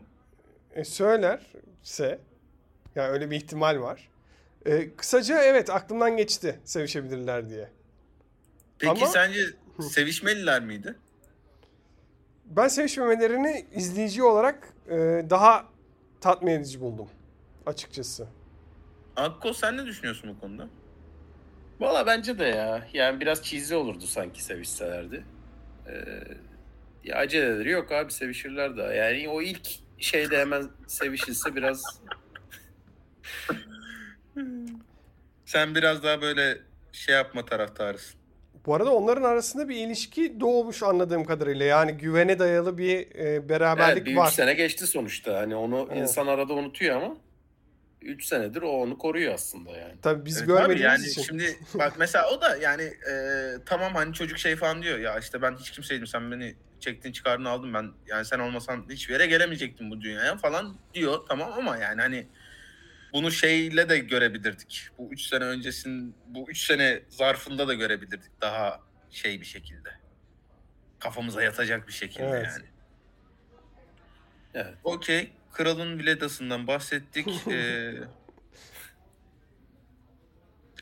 E, 0.75 0.83
söylerse 0.83 2.19
yani 2.95 3.09
öyle 3.09 3.31
bir 3.31 3.35
ihtimal 3.35 3.79
var. 3.81 4.09
E, 4.65 4.95
kısaca 4.95 5.43
evet 5.43 5.69
aklımdan 5.69 6.17
geçti 6.17 6.59
sevişebilirler 6.63 7.49
diye. 7.49 7.69
Peki 8.79 8.91
Ama- 8.91 9.07
sence. 9.07 9.39
Sevişmeliler 9.83 10.61
miydi? 10.61 10.95
Ben 12.45 12.67
sevişmemelerini 12.67 13.65
izleyici 13.75 14.23
olarak 14.23 14.73
e, 14.89 14.95
daha 15.29 15.65
tatmin 16.21 16.51
edici 16.51 16.81
buldum. 16.81 17.09
açıkçası. 17.65 18.27
Akko 19.15 19.53
sen 19.53 19.77
ne 19.77 19.85
düşünüyorsun 19.85 20.35
bu 20.35 20.39
konuda? 20.39 20.67
Valla 21.79 22.05
bence 22.05 22.39
de 22.39 22.43
ya. 22.45 22.87
Yani 22.93 23.19
biraz 23.19 23.43
cheesy 23.43 23.75
olurdu 23.75 24.07
sanki 24.07 24.43
sevişselerdi. 24.43 25.23
Ee, 25.87 25.93
ya 27.03 27.17
aceleleri 27.17 27.69
yok 27.69 27.91
abi 27.91 28.11
sevişirler 28.11 28.77
daha. 28.77 28.93
Yani 28.93 29.29
o 29.29 29.41
ilk 29.41 29.67
şeyde 29.97 30.37
hemen 30.39 30.69
sevişilse 30.87 31.55
biraz 31.55 32.01
Sen 35.45 35.75
biraz 35.75 36.03
daha 36.03 36.21
böyle 36.21 36.57
şey 36.91 37.15
yapma 37.15 37.45
taraftarısın. 37.45 38.18
Bu 38.69 38.75
arada 38.75 38.93
onların 38.93 39.23
arasında 39.23 39.69
bir 39.69 39.75
ilişki 39.75 40.39
doğmuş 40.39 40.83
anladığım 40.83 41.23
kadarıyla. 41.25 41.65
Yani 41.65 41.91
güvene 41.91 42.39
dayalı 42.39 42.77
bir 42.77 43.15
e, 43.15 43.49
beraberlik 43.49 43.97
Evet, 43.97 44.05
bir 44.05 44.15
var. 44.15 44.27
üç 44.27 44.33
sene 44.33 44.53
geçti 44.53 44.87
sonuçta. 44.87 45.37
Hani 45.37 45.55
onu 45.55 45.87
Evet. 45.91 46.01
insan 46.01 46.27
arada 46.27 46.53
unutuyor 46.53 47.01
ama 47.01 47.17
3 48.01 48.25
senedir 48.25 48.61
o 48.61 48.69
onu 48.69 48.97
koruyor 48.97 49.33
aslında 49.33 49.71
yani. 49.71 49.93
Tabii 50.01 50.25
biz 50.25 50.37
Evet, 50.37 50.47
görmediğimiz 50.47 50.83
yani 50.83 51.07
için. 51.07 51.21
şimdi 51.21 51.59
bak 51.73 51.93
mesela 51.99 52.29
o 52.31 52.41
da 52.41 52.57
yani 52.57 52.83
e, 52.83 53.13
tamam 53.65 53.93
hani 53.95 54.13
çocuk 54.13 54.37
şey 54.37 54.55
falan 54.55 54.81
diyor 54.83 54.99
ya 54.99 55.19
işte 55.19 55.41
ben 55.41 55.55
hiç 55.55 55.71
kimseydim 55.71 56.07
sen 56.07 56.31
beni 56.31 56.55
çektin 56.79 57.11
çıkardın 57.11 57.45
aldın 57.45 57.73
ben 57.73 57.91
yani 58.07 58.25
sen 58.25 58.39
olmasan 58.39 58.85
hiçbir 58.89 59.13
yere 59.13 59.25
gelemeyecektim 59.25 59.91
bu 59.91 60.01
dünyaya 60.01 60.37
falan 60.37 60.75
diyor 60.93 61.19
tamam 61.29 61.53
ama 61.57 61.77
yani 61.77 62.01
hani 62.01 62.27
bunu 63.13 63.31
şeyle 63.31 63.89
de 63.89 63.97
görebilirdik. 63.97 64.89
Bu 64.97 65.09
3 65.11 65.21
sene 65.21 65.43
öncesin 65.43 66.15
bu 66.27 66.49
3 66.49 66.65
sene 66.65 67.01
zarfında 67.09 67.67
da 67.67 67.73
görebilirdik 67.73 68.41
daha 68.41 68.79
şey 69.11 69.41
bir 69.41 69.45
şekilde. 69.45 69.89
Kafamıza 70.99 71.43
yatacak 71.43 71.87
bir 71.87 71.93
şekilde 71.93 72.25
Evet. 72.25 72.45
yani. 72.45 72.65
Evet. 74.53 74.73
Okey. 74.83 75.31
Kralın 75.53 75.99
Viledas'ından 75.99 76.67
bahsettik. 76.67 77.27
ee, 77.47 77.93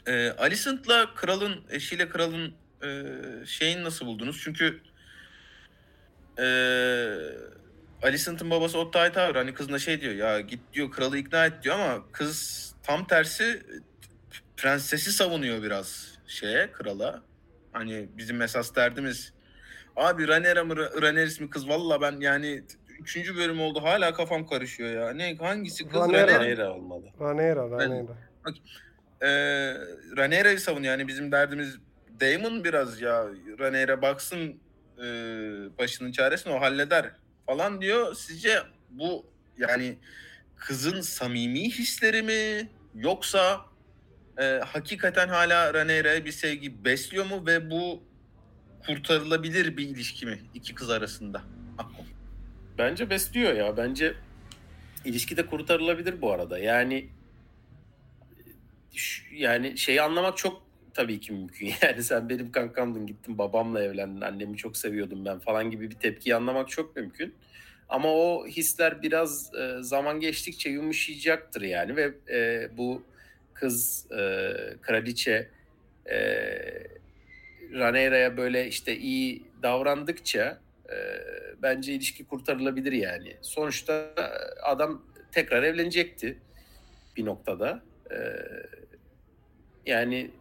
e, 0.08 0.30
Alicent'la 0.32 1.14
kralın, 1.16 1.64
eşiyle 1.70 2.10
kralın 2.10 2.54
e, 2.84 3.46
şeyini 3.46 3.84
nasıl 3.84 4.06
buldunuz? 4.06 4.42
Çünkü 4.44 4.82
e, 6.40 6.46
Alicent'ın 8.04 8.50
babası 8.52 8.78
Otto 8.80 9.00
Hightower 9.00 9.36
hani 9.36 9.54
kızına 9.54 9.80
şey 9.80 10.02
diyor 10.02 10.14
ya 10.14 10.40
git 10.40 10.60
diyor 10.74 10.92
kralı 10.92 11.18
ikna 11.18 11.46
et 11.46 11.54
diyor 11.64 11.76
ama 11.80 12.04
kız 12.12 12.64
tam 12.84 13.08
tersi 13.08 13.44
e, 13.44 13.76
prensesi 14.58 15.12
savunuyor 15.12 15.64
biraz 15.64 16.18
şeye 16.28 16.72
krala. 16.72 17.22
Hani 17.72 18.08
bizim 18.18 18.42
esas 18.42 18.76
derdimiz 18.76 19.34
abi 19.96 20.28
Rhaenyra 20.28 20.64
mı 20.64 20.76
Rhaenyra 20.76 21.44
mi 21.44 21.50
kız 21.50 21.70
valla 21.70 22.02
ben 22.02 22.20
yani 22.20 22.64
üçüncü 23.00 23.36
bölüm 23.36 23.62
oldu 23.62 23.84
hala 23.84 24.14
kafam 24.14 24.48
karışıyor 24.48 24.90
ya. 24.90 25.14
Ne 25.14 25.36
hangisi 25.36 25.88
kız? 25.88 26.02
Rhaenyra 26.14 26.74
olmalı. 26.74 27.06
Rhaenyra, 27.22 27.70
Rhaenyra. 27.70 28.12
Ee, 29.22 29.28
Rhaenyra'yı 30.18 30.60
savunuyor. 30.60 30.92
Yani 30.92 31.08
bizim 31.08 31.32
derdimiz 31.32 31.78
Daemon 32.20 32.64
biraz 32.64 33.02
ya 33.02 33.26
Rhaenyra 33.60 34.02
baksın 34.02 34.60
e, 34.98 35.04
başının 35.78 36.12
çaresine 36.12 36.54
o 36.54 36.62
halleder 36.62 37.12
falan 37.48 37.82
diyor. 37.82 38.16
Sizce 38.16 38.64
bu 38.90 39.26
yani 39.58 39.98
kızın 40.56 41.02
samimi 41.02 41.70
hisleri 41.70 42.24
mi 42.24 42.70
yoksa 42.96 43.66
e, 44.38 44.44
hakikaten 44.44 45.28
hala 45.28 45.74
Rhaenyra'ya 45.74 46.26
bir 46.26 46.32
sevgi 46.32 46.86
besliyor 46.86 47.26
mu 47.26 47.46
ve 47.46 47.72
bu 47.72 48.04
kurtarılabilir 48.86 49.78
bir 49.78 49.90
ilişki 49.90 50.26
mi 50.26 50.40
iki 50.54 50.76
kız 50.76 50.90
arasında? 50.90 51.44
Bence 52.78 53.10
besliyor 53.10 53.54
ya. 53.54 53.78
Bence 53.78 54.14
ilişki 55.06 55.38
de 55.38 55.46
kurtarılabilir 55.46 56.22
bu 56.22 56.32
arada. 56.32 56.60
Yani 56.60 57.10
yani 59.32 59.78
şeyi 59.78 60.02
anlamak 60.02 60.38
çok 60.38 60.67
tabii 60.98 61.20
ki 61.20 61.34
mümkün. 61.34 61.72
Yani 61.82 62.04
sen 62.04 62.30
benim 62.30 62.52
kankamdın 62.52 63.08
gittin 63.08 63.38
babamla 63.38 63.84
evlendin 63.84 64.22
annemi 64.22 64.58
çok 64.58 64.78
seviyordum 64.78 65.26
ben 65.26 65.40
falan 65.40 65.72
gibi 65.72 65.90
bir 65.90 65.96
tepkiyi 65.96 66.36
anlamak 66.36 66.70
çok 66.70 66.96
mümkün. 66.96 67.36
Ama 67.90 68.10
o 68.14 68.48
hisler 68.48 69.02
biraz 69.02 69.54
e, 69.56 69.78
zaman 69.82 70.20
geçtikçe 70.20 70.70
yumuşayacaktır 70.70 71.62
yani 71.62 71.96
ve 71.96 72.14
e, 72.32 72.70
bu 72.78 73.04
kız 73.54 74.12
e, 74.12 74.54
kraliçe 74.82 75.50
e, 76.10 76.18
Rhaenyra'ya 77.74 78.38
böyle 78.38 78.68
işte 78.68 78.98
iyi 78.98 79.44
davrandıkça 79.64 80.60
e, 80.90 80.98
bence 81.62 81.94
ilişki 81.94 82.26
kurtarılabilir 82.26 82.92
yani. 82.92 83.36
Sonuçta 83.42 83.94
e, 83.94 84.22
adam 84.62 85.06
tekrar 85.32 85.64
evlenecekti 85.64 86.38
bir 87.18 87.26
noktada. 87.26 87.84
E, 88.12 88.18
yani 89.86 90.32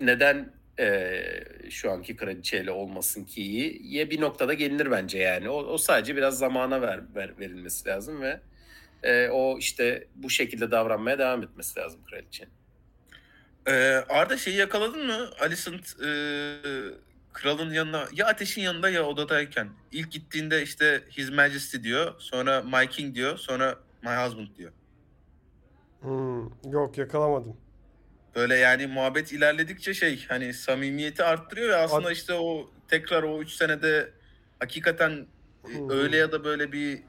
neden 0.00 0.52
e, 0.78 1.22
şu 1.70 1.90
anki 1.90 2.16
kraliçeyle 2.16 2.70
olmasın 2.70 3.24
ki? 3.24 3.78
Ya 3.84 4.10
bir 4.10 4.20
noktada 4.20 4.54
gelinir 4.54 4.90
bence 4.90 5.18
yani. 5.18 5.48
O, 5.48 5.54
o 5.54 5.78
sadece 5.78 6.16
biraz 6.16 6.38
zamana 6.38 6.82
ver, 6.82 7.00
ver- 7.14 7.38
verilmesi 7.38 7.88
lazım 7.88 8.22
ve 8.22 8.40
e, 9.02 9.28
o 9.28 9.58
işte 9.58 10.06
bu 10.14 10.30
şekilde 10.30 10.70
davranmaya 10.70 11.18
devam 11.18 11.42
etmesi 11.42 11.80
lazım 11.80 12.00
kraliçenin. 12.10 12.52
Ee, 13.66 13.72
Arda 14.08 14.36
şeyi 14.36 14.56
yakaladın 14.56 15.06
mı? 15.06 15.30
Alicent 15.40 16.00
e, 16.00 16.08
kralın 17.32 17.72
yanına 17.72 18.08
ya 18.12 18.26
ateşin 18.26 18.62
yanında 18.62 18.90
ya 18.90 19.04
odadayken. 19.04 19.68
ilk 19.92 20.12
gittiğinde 20.12 20.62
işte 20.62 21.04
His 21.10 21.30
Majesty 21.30 21.76
diyor. 21.82 22.14
Sonra 22.18 22.62
My 22.62 22.88
King 22.88 23.14
diyor. 23.14 23.36
Sonra 23.38 23.78
My 24.02 24.10
Husband 24.10 24.56
diyor. 24.56 24.72
Hmm, 26.00 26.72
yok 26.72 26.98
yakalamadım. 26.98 27.56
Böyle 28.34 28.56
yani 28.56 28.86
muhabbet 28.86 29.32
ilerledikçe 29.32 29.94
şey 29.94 30.24
hani 30.28 30.54
samimiyeti 30.54 31.24
arttırıyor 31.24 31.68
ve 31.68 31.76
aslında 31.76 32.08
Ad- 32.08 32.12
işte 32.12 32.34
o 32.34 32.70
tekrar 32.88 33.22
o 33.22 33.40
3 33.42 33.50
senede 33.52 34.10
hakikaten 34.58 35.26
Hmm. 35.62 35.90
öyle 35.90 36.16
ya 36.16 36.32
da 36.32 36.44
böyle 36.44 36.72
bir 36.72 37.02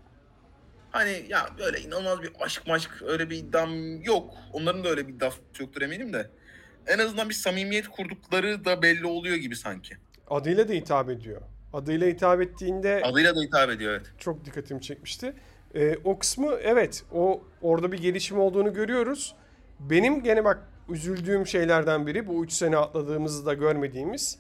hani 0.92 1.26
ya 1.30 1.50
böyle 1.60 1.80
inanılmaz 1.80 2.22
bir 2.24 2.32
aşk 2.40 2.68
maşk 2.68 2.92
öyle 3.08 3.30
bir 3.30 3.38
iddiam 3.38 4.02
yok. 4.02 4.34
Onların 4.54 4.84
da 4.84 4.90
öyle 4.90 5.08
bir 5.08 5.14
iddiası 5.14 5.38
yoktur 5.60 5.82
eminim 5.82 6.14
de. 6.14 6.30
En 6.88 7.00
azından 7.00 7.30
bir 7.30 7.34
samimiyet 7.34 7.88
kurdukları 7.88 8.66
da 8.66 8.82
belli 8.82 9.06
oluyor 9.06 9.36
gibi 9.36 9.56
sanki. 9.56 9.96
Adıyla 10.30 10.70
da 10.70 10.74
hitap 10.74 11.10
ediyor. 11.10 11.42
Adıyla 11.74 12.08
hitap 12.08 12.42
ettiğinde 12.42 13.02
Adıyla 13.04 13.36
da 13.36 13.42
hitap 13.42 13.70
ediyor 13.70 13.92
evet. 13.94 14.06
çok 14.20 14.46
dikkatimi 14.46 14.82
çekmişti. 14.82 15.34
Ee, 15.76 15.96
o 16.04 16.20
kısmı 16.20 16.52
evet 16.62 17.04
o 17.12 17.44
orada 17.62 17.92
bir 17.92 17.98
gelişim 18.00 18.40
olduğunu 18.40 18.74
görüyoruz. 18.74 19.36
Benim 19.80 20.24
gene 20.24 20.44
bak 20.46 20.60
üzüldüğüm 20.90 21.48
şeylerden 21.48 22.08
biri 22.08 22.28
bu 22.28 22.44
3 22.44 22.54
sene 22.54 22.78
atladığımızı 22.78 23.46
da 23.46 23.54
görmediğimiz. 23.54 24.38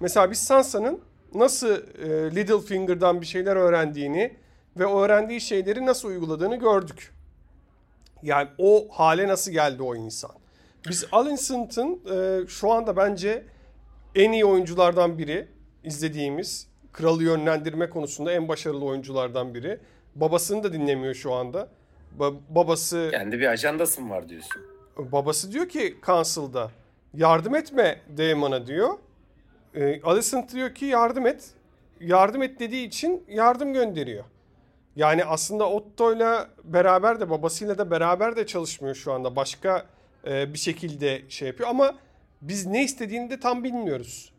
Mesela 0.00 0.30
biz 0.30 0.38
Sansa'nın 0.38 1.00
nasıl 1.34 1.70
e, 1.70 2.36
Littlefinger'dan 2.36 3.20
bir 3.20 3.26
şeyler 3.26 3.56
öğrendiğini 3.56 4.36
ve 4.76 4.86
öğrendiği 4.86 5.40
şeyleri 5.40 5.86
nasıl 5.86 6.08
uyguladığını 6.08 6.56
gördük. 6.56 7.12
Yani 8.22 8.48
o 8.58 8.88
hale 8.90 9.28
nasıl 9.28 9.52
geldi 9.52 9.82
o 9.82 9.96
insan. 9.96 10.30
Biz 10.88 11.04
Alicent'ın 11.12 12.00
e, 12.12 12.46
şu 12.46 12.72
anda 12.72 12.96
bence 12.96 13.44
en 14.14 14.32
iyi 14.32 14.44
oyunculardan 14.44 15.18
biri 15.18 15.48
izlediğimiz 15.84 16.68
kralı 16.92 17.22
yönlendirme 17.22 17.90
konusunda 17.90 18.32
en 18.32 18.48
başarılı 18.48 18.84
oyunculardan 18.84 19.54
biri. 19.54 19.80
Babasını 20.14 20.62
da 20.62 20.72
dinlemiyor 20.72 21.14
şu 21.14 21.32
anda. 21.32 21.68
Ba- 22.18 22.36
babası 22.48 23.08
Kendi 23.10 23.38
bir 23.38 23.46
ajandası 23.46 24.00
mı 24.00 24.10
var 24.10 24.28
diyorsun? 24.28 24.62
Babası 24.96 25.52
diyor 25.52 25.68
ki 25.68 25.96
Council'da 26.06 26.70
yardım 27.14 27.54
etme 27.54 28.00
Daemon'a 28.16 28.66
diyor. 28.66 28.98
E, 29.74 30.02
Alicent 30.02 30.54
diyor 30.54 30.74
ki 30.74 30.84
yardım 30.84 31.26
et. 31.26 31.50
Yardım 32.00 32.42
et 32.42 32.60
dediği 32.60 32.86
için 32.86 33.24
yardım 33.28 33.72
gönderiyor. 33.72 34.24
Yani 34.96 35.24
aslında 35.24 35.70
Otto'yla 35.70 36.48
beraber 36.64 37.20
de 37.20 37.30
babasıyla 37.30 37.78
da 37.78 37.90
beraber 37.90 38.36
de 38.36 38.46
çalışmıyor 38.46 38.94
şu 38.94 39.12
anda. 39.12 39.36
Başka 39.36 39.86
e, 40.26 40.54
bir 40.54 40.58
şekilde 40.58 41.22
şey 41.28 41.48
yapıyor 41.48 41.68
ama 41.68 41.94
biz 42.42 42.66
ne 42.66 42.84
istediğini 42.84 43.30
de 43.30 43.40
tam 43.40 43.64
bilmiyoruz. 43.64 44.32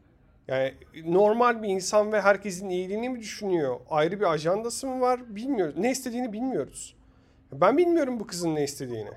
Yani 0.48 0.74
normal 1.06 1.64
bir 1.64 1.68
insan 1.68 2.12
ve 2.12 2.22
herkesin 2.22 2.70
iyiliğini 2.70 3.10
mi 3.10 3.20
düşünüyor? 3.20 3.80
Ayrı 3.90 4.20
bir 4.20 4.32
ajandası 4.32 4.88
mı 4.88 5.02
var? 5.02 5.36
Bilmiyoruz. 5.36 5.78
Ne 5.78 5.92
istediğini 5.92 6.34
bilmiyoruz. 6.34 6.96
Ben 7.52 7.78
bilmiyorum 7.78 8.20
bu 8.20 8.28
kızın 8.28 8.56
ne 8.56 8.64
istediğini. 8.64 9.12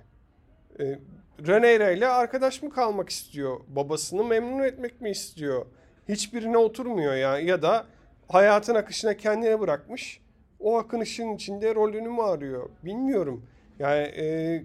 E, 0.80 0.98
Rhaenyra 1.46 1.90
ile 1.90 2.08
arkadaş 2.08 2.62
mı 2.62 2.70
kalmak 2.70 3.08
istiyor? 3.08 3.60
Babasını 3.68 4.24
memnun 4.24 4.62
etmek 4.64 5.00
mi 5.00 5.10
istiyor? 5.10 5.66
Hiçbirine 6.08 6.56
oturmuyor 6.58 7.14
ya 7.14 7.38
ya 7.38 7.62
da 7.62 7.86
hayatın 8.28 8.74
akışına 8.74 9.16
kendine 9.16 9.60
bırakmış. 9.60 10.20
O 10.60 10.78
akın 10.78 11.00
ışığın 11.00 11.34
içinde 11.34 11.74
rolünü 11.74 12.08
mü 12.08 12.22
arıyor? 12.22 12.70
Bilmiyorum. 12.84 13.46
Yani 13.78 14.00
e, 14.02 14.64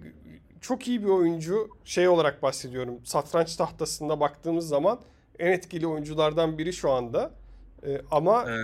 çok 0.60 0.88
iyi 0.88 1.02
bir 1.02 1.08
oyuncu 1.08 1.68
şey 1.84 2.08
olarak 2.08 2.42
bahsediyorum. 2.42 3.00
Satranç 3.04 3.56
tahtasında 3.56 4.20
baktığımız 4.20 4.68
zaman 4.68 5.00
en 5.38 5.52
etkili 5.52 5.86
oyunculardan 5.86 6.58
biri 6.58 6.72
şu 6.72 6.90
anda. 6.90 7.30
E, 7.86 8.00
ama 8.10 8.44
Ee, 8.50 8.54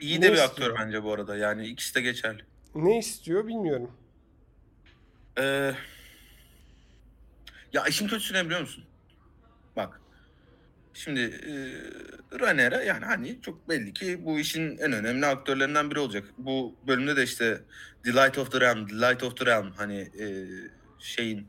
iyi 0.00 0.22
de 0.22 0.26
bir 0.28 0.32
istiyor? 0.36 0.48
aktör 0.50 0.74
bence 0.86 1.04
bu 1.04 1.12
arada. 1.12 1.36
Yani 1.36 1.66
ikisi 1.66 1.94
de 1.94 2.00
geçerli. 2.00 2.42
ne 2.74 2.98
istiyor 2.98 3.46
bilmiyorum. 3.46 3.90
Ee, 5.38 5.70
ya 7.74 7.84
işin 7.86 8.08
kötüsü 8.08 8.34
ne 8.34 8.44
biliyor 8.44 8.60
musun? 8.60 8.84
Bak. 9.76 10.00
Şimdi 10.94 11.20
e, 11.20 11.52
Rhaenyra 12.40 12.82
yani 12.82 13.04
hani 13.04 13.40
çok 13.42 13.68
belli 13.68 13.92
ki 13.92 14.24
bu 14.24 14.38
işin 14.38 14.78
en 14.78 14.92
önemli 14.92 15.26
aktörlerinden 15.26 15.90
biri 15.90 15.98
olacak. 15.98 16.24
Bu 16.38 16.76
bölümde 16.86 17.16
de 17.16 17.22
işte 17.22 17.60
The 18.04 18.12
Light 18.12 18.38
of 18.38 18.52
the 18.52 18.60
Realm, 18.60 18.86
The 18.86 18.94
Light 18.94 19.22
of 19.22 19.36
the 19.36 19.46
Realm 19.46 19.70
hani 19.76 20.00
e, 20.00 20.26
şeyin 20.98 21.48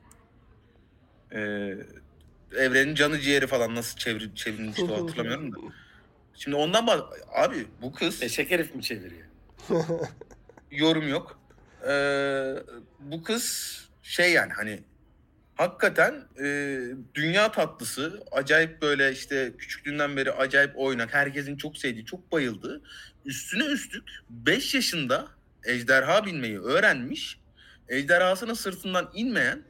e, 1.31 1.39
evrenin 2.55 2.95
canı 2.95 3.19
ciğeri 3.19 3.47
falan 3.47 3.75
nasıl 3.75 3.97
çevir, 3.97 4.35
çevrilmişti 4.35 4.83
o 4.83 5.03
hatırlamıyorum 5.03 5.51
da. 5.51 5.57
Şimdi 6.33 6.57
ondan 6.57 6.87
bak 6.87 7.03
abi 7.35 7.67
bu 7.81 7.93
kız 7.93 8.23
Eşek 8.23 8.51
herif 8.51 8.75
mi 8.75 8.83
çeviriyor? 8.83 9.25
yorum 10.71 11.07
yok. 11.09 11.39
Ee, 11.87 12.55
bu 12.99 13.23
kız 13.23 13.75
şey 14.03 14.33
yani 14.33 14.53
hani 14.53 14.83
hakikaten 15.55 16.23
e, 16.39 16.79
dünya 17.13 17.51
tatlısı 17.51 18.23
acayip 18.31 18.81
böyle 18.81 19.11
işte 19.11 19.53
küçüklüğünden 19.57 20.17
beri 20.17 20.31
acayip 20.31 20.71
oynak 20.75 21.13
herkesin 21.13 21.57
çok 21.57 21.77
sevdiği 21.77 22.05
çok 22.05 22.31
bayıldığı 22.31 22.81
üstüne 23.25 23.63
üstlük 23.65 24.03
5 24.29 24.75
yaşında 24.75 25.27
ejderha 25.65 26.25
binmeyi 26.25 26.59
öğrenmiş 26.59 27.39
ejderhasının 27.89 28.53
sırtından 28.53 29.11
inmeyen 29.13 29.63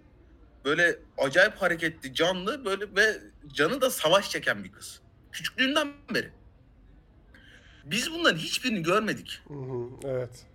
böyle 0.65 0.99
acayip 1.17 1.55
hareketli 1.55 2.13
canlı 2.13 2.65
böyle 2.65 2.95
ve 2.95 3.17
canı 3.53 3.81
da 3.81 3.89
savaş 3.89 4.29
çeken 4.29 4.63
bir 4.63 4.71
kız. 4.71 5.01
Küçüklüğünden 5.31 5.93
beri. 6.13 6.29
Biz 7.85 8.11
bunların 8.11 8.37
hiçbirini 8.37 8.83
görmedik. 8.83 9.41
Hı 9.47 9.53
hı, 9.53 9.89
evet. 10.03 10.45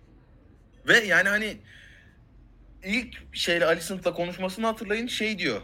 ve 0.88 0.98
yani 0.98 1.28
hani 1.28 1.56
ilk 2.84 3.36
şeyle 3.36 3.66
Alicent'la 3.66 4.14
konuşmasını 4.14 4.66
hatırlayın 4.66 5.06
şey 5.06 5.38
diyor. 5.38 5.60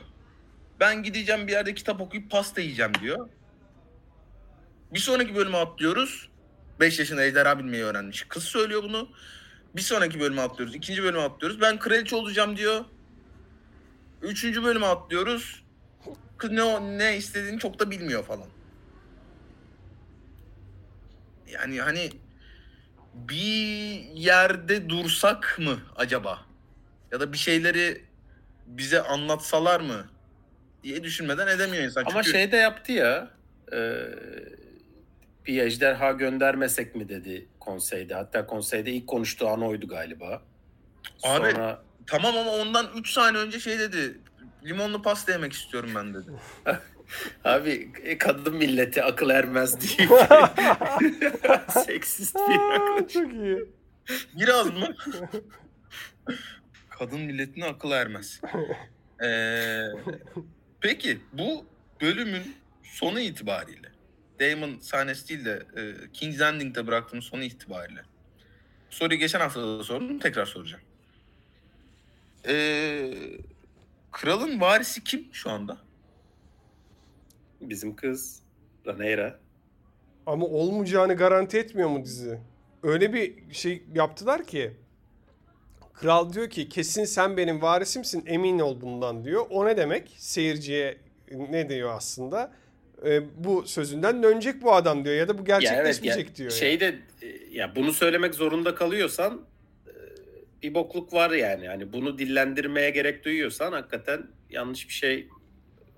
Ben 0.81 1.03
gideceğim 1.03 1.47
bir 1.47 1.53
yerde 1.53 1.75
kitap 1.75 2.01
okuyup 2.01 2.31
pasta 2.31 2.61
yiyeceğim 2.61 2.93
diyor. 3.01 3.29
Bir 4.95 4.99
sonraki 4.99 5.35
bölüme 5.35 5.57
atlıyoruz. 5.57 6.29
5 6.81 6.99
yaşında 6.99 7.25
ejderha 7.25 7.59
binmeyi 7.59 7.85
öğrenmiş. 7.85 8.25
Kız 8.29 8.45
söylüyor 8.45 8.83
bunu. 8.83 9.09
Bir 9.77 9.81
sonraki 9.81 10.21
bölüme 10.21 10.43
atlıyoruz. 10.43 10.75
ikinci 10.75 11.03
bölüme 11.03 11.23
atlıyoruz. 11.23 11.61
Ben 11.61 11.79
kraliçe 11.79 12.17
olacağım 12.17 12.57
diyor. 12.57 12.85
Üçüncü 14.23 14.65
bölüme 14.65 14.87
atlıyoruz. 14.87 15.65
Kız 16.39 16.51
ne, 16.51 16.99
ne 16.99 17.17
istediğini 17.17 17.59
çok 17.59 17.79
da 17.79 17.91
bilmiyor 17.91 18.25
falan. 18.25 18.49
Yani 21.49 21.81
hani 21.81 22.11
bir 23.15 24.01
yerde 24.15 24.89
dursak 24.89 25.57
mı 25.59 25.79
acaba? 25.97 26.47
Ya 27.13 27.21
da 27.21 27.33
bir 27.33 27.39
şeyleri 27.39 28.05
bize 28.67 29.03
anlatsalar 29.03 29.81
mı 29.81 30.07
diye 30.83 31.03
düşünmeden 31.03 31.47
edemiyor 31.47 31.85
insan. 31.85 32.05
Ama 32.05 32.23
Çünkü 32.23 32.39
şey 32.39 32.53
de 32.53 32.57
yaptı 32.57 32.93
ya. 32.93 33.31
e, 33.73 33.79
bir 35.47 35.63
ejderha 35.63 36.13
göndermesek 36.13 36.95
mi 36.95 37.09
dedi 37.09 37.49
konseyde. 37.61 38.15
Hatta 38.15 38.47
konseyde 38.47 38.91
ilk 38.91 39.07
konuştuğu 39.07 39.49
an 39.49 39.63
oydu 39.63 39.89
galiba. 39.89 40.43
Abi, 41.25 41.51
Sonra 41.53 41.83
tamam 42.07 42.37
ama 42.37 42.51
ondan 42.51 42.87
3 42.97 43.11
saniye 43.13 43.43
önce 43.43 43.61
şey 43.61 43.79
dedi. 43.79 44.19
Limonlu 44.65 45.03
pasta 45.03 45.33
yemek 45.33 45.53
istiyorum 45.53 45.91
ben 45.95 46.15
dedi. 46.15 46.31
abi 47.45 47.91
e, 48.03 48.19
kadın 48.19 48.57
milleti 48.57 49.03
akıl 49.03 49.31
ermez 49.31 49.81
diye. 49.81 50.09
Seksist 51.69 52.37
bir 52.37 52.73
yaklaşım. 52.73 53.07
Çok 53.09 53.33
iyi. 53.33 53.65
Biraz 54.35 54.67
mı? 54.67 54.97
Kadın 56.99 57.21
milletine 57.21 57.65
akıl 57.65 57.91
ermez. 57.91 58.41
Ee, 59.25 59.87
peki 60.81 61.19
bu 61.33 61.67
bölümün 62.01 62.57
sonu 62.83 63.21
itibariyle 63.21 63.89
Damon 64.41 64.79
sahnesi 64.79 65.29
değil 65.29 65.45
de 65.45 65.67
e, 65.77 66.13
King's 66.13 66.41
Landing'de 66.41 66.87
bıraktığım 66.87 67.23
sonu 67.23 67.43
itibariyle 67.43 68.03
soruyu 68.91 69.19
geçen 69.21 69.41
hafta 69.41 69.63
da 69.63 69.85
sordum 69.85 70.19
tekrar 70.19 70.47
soracağım. 70.47 70.83
Ee, 72.49 73.15
kralın 74.13 74.61
varisi 74.61 75.05
kim 75.05 75.29
şu 75.33 75.51
anda? 75.51 75.79
Bizim 77.61 77.97
kız 77.97 78.43
Rhaenyra. 78.87 79.39
Ama 80.27 80.47
olmayacağını 80.47 81.15
garanti 81.15 81.59
etmiyor 81.59 81.89
mu 81.89 82.05
dizi? 82.05 82.41
Öyle 82.83 83.13
bir 83.13 83.55
şey 83.55 83.83
yaptılar 83.95 84.47
ki 84.47 84.77
kral 86.01 86.33
diyor 86.33 86.51
ki 86.51 86.69
kesin 86.69 87.05
sen 87.05 87.37
benim 87.37 87.63
varisimsin 87.63 88.25
emin 88.27 88.59
ol 88.59 88.81
bundan 88.81 89.25
diyor. 89.25 89.47
O 89.51 89.67
ne 89.67 89.77
demek? 89.77 90.15
Seyirciye 90.17 90.99
ne 91.31 91.69
diyor 91.69 91.91
aslında? 91.97 92.53
Ee, 93.05 93.23
bu 93.37 93.67
sözünden 93.67 94.23
dönecek 94.23 94.63
bu 94.63 94.75
adam 94.75 95.05
diyor 95.05 95.17
ya 95.17 95.29
da 95.29 95.39
bu 95.39 95.45
gerçekleşmeyecek 95.45 96.29
ya, 96.29 96.37
diyor. 96.37 96.51
Şey 96.51 96.81
de 96.81 96.99
e, 97.23 97.27
ya 97.53 97.77
bunu 97.77 97.93
söylemek 97.93 98.35
zorunda 98.35 98.75
kalıyorsan 98.75 99.43
e, 99.87 99.93
bir 100.63 100.75
bokluk 100.75 101.13
var 101.13 101.31
yani. 101.31 101.69
Hani 101.69 101.93
bunu 101.93 102.19
dillendirmeye 102.19 102.91
gerek 102.91 103.25
duyuyorsan 103.25 103.73
hakikaten 103.73 104.27
yanlış 104.51 104.89
bir 104.89 104.95
şey 104.95 105.29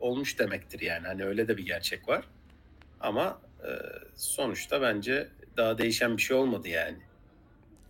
olmuş 0.00 0.38
demektir 0.38 0.80
yani. 0.80 1.06
Hani 1.06 1.24
öyle 1.24 1.48
de 1.48 1.56
bir 1.56 1.66
gerçek 1.66 2.08
var. 2.08 2.24
Ama 3.00 3.40
e, 3.62 3.70
sonuçta 4.16 4.82
bence 4.82 5.28
daha 5.56 5.78
değişen 5.78 6.16
bir 6.16 6.22
şey 6.22 6.36
olmadı 6.36 6.68
yani. 6.68 6.96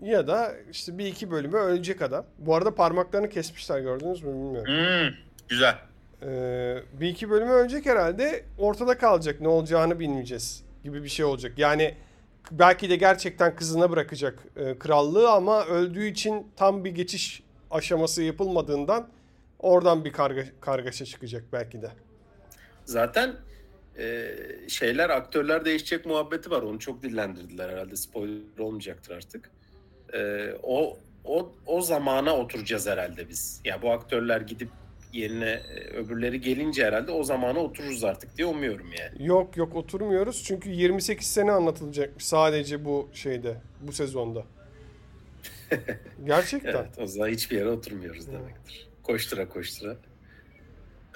Ya 0.03 0.27
da 0.27 0.55
işte 0.71 0.99
bir 0.99 1.07
iki 1.07 1.31
bölümü 1.31 1.57
ölecek 1.57 2.03
adam. 2.03 2.27
Bu 2.39 2.55
arada 2.55 2.75
parmaklarını 2.75 3.29
kesmişler 3.29 3.81
gördünüz 3.81 4.23
mü 4.23 4.33
bilmiyorum. 4.35 4.75
Hmm, 4.75 5.15
güzel. 5.49 5.75
Ee, 6.23 6.83
bir 7.01 7.09
iki 7.09 7.31
bölümü 7.31 7.51
ölecek 7.51 7.87
herhalde 7.87 8.45
ortada 8.59 8.99
kalacak 8.99 9.41
ne 9.41 9.49
olacağını 9.49 10.01
bilmeyeceğiz 10.01 10.65
gibi 10.85 11.05
bir 11.05 11.09
şey 11.09 11.25
olacak. 11.25 11.53
Yani 11.59 11.95
belki 12.51 12.91
de 12.91 12.97
gerçekten 12.97 13.57
kızına 13.57 13.91
bırakacak 13.91 14.39
e, 14.57 14.79
krallığı 14.79 15.31
ama 15.31 15.65
öldüğü 15.65 16.07
için 16.07 16.47
tam 16.57 16.85
bir 16.85 16.91
geçiş 16.91 17.43
aşaması 17.71 18.23
yapılmadığından 18.23 19.09
oradan 19.59 20.05
bir 20.05 20.13
karga, 20.13 20.45
kargaşa 20.61 21.05
çıkacak 21.05 21.45
belki 21.53 21.83
de. 21.83 21.91
Zaten 22.85 23.35
e, 23.99 24.35
şeyler 24.69 25.11
aktörler 25.11 25.65
değişecek 25.65 26.07
muhabbeti 26.07 26.51
var. 26.51 26.63
Onu 26.63 26.79
çok 26.79 27.03
dillendirdiler 27.03 27.69
herhalde. 27.69 27.97
Spoiler 27.97 28.59
olmayacaktır 28.59 29.17
artık. 29.17 29.51
E, 30.15 30.51
o 30.63 30.99
o 31.25 31.53
o 31.67 31.81
zamana 31.81 32.37
oturacağız 32.37 32.87
herhalde 32.87 33.29
biz. 33.29 33.61
Ya 33.65 33.83
bu 33.83 33.93
aktörler 33.93 34.41
gidip 34.41 34.69
yerine 35.13 35.51
e, 35.51 35.95
öbürleri 35.95 36.41
gelince 36.41 36.85
herhalde 36.85 37.13
o 37.13 37.25
zamana 37.25 37.59
otururuz 37.59 38.05
artık 38.05 38.37
diye 38.37 38.47
umuyorum 38.47 38.87
yani. 39.01 39.27
Yok 39.27 39.57
yok 39.57 39.77
oturmuyoruz 39.77 40.45
çünkü 40.45 40.71
28 40.71 41.27
sene 41.27 41.53
anlatılacakmış 41.53 42.25
sadece 42.25 42.85
bu 42.85 43.09
şeyde 43.13 43.57
bu 43.81 43.93
sezonda. 43.93 44.45
Gerçekten. 46.27 46.75
Evet, 46.75 46.99
o 46.99 47.07
zaman 47.07 47.29
hiçbir 47.29 47.57
yere 47.57 47.69
oturmuyoruz 47.69 48.27
demektir. 48.27 48.89
Koştura 49.03 49.49
koştura. 49.49 49.97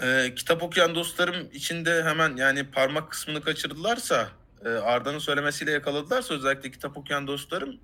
Ee, 0.03 0.33
kitap 0.37 0.63
okuyan 0.63 0.95
dostlarım 0.95 1.49
içinde 1.53 2.05
hemen 2.05 2.37
yani 2.37 2.71
parmak 2.71 3.11
kısmını 3.11 3.43
kaçırdılarsa 3.43 4.29
e, 4.65 4.69
Arda'nın 4.69 5.19
söylemesiyle 5.19 5.71
yakaladılarsa 5.71 6.35
özellikle 6.35 6.71
kitap 6.71 6.97
okuyan 6.97 7.27
dostlarım 7.27 7.77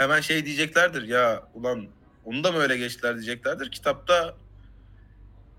hemen 0.00 0.20
şey 0.20 0.46
diyeceklerdir 0.46 1.02
ya 1.02 1.42
ulan 1.54 1.86
onu 2.24 2.44
da 2.44 2.52
mı 2.52 2.58
öyle 2.58 2.76
geçtiler 2.76 3.14
diyeceklerdir. 3.14 3.70
Kitapta 3.70 4.34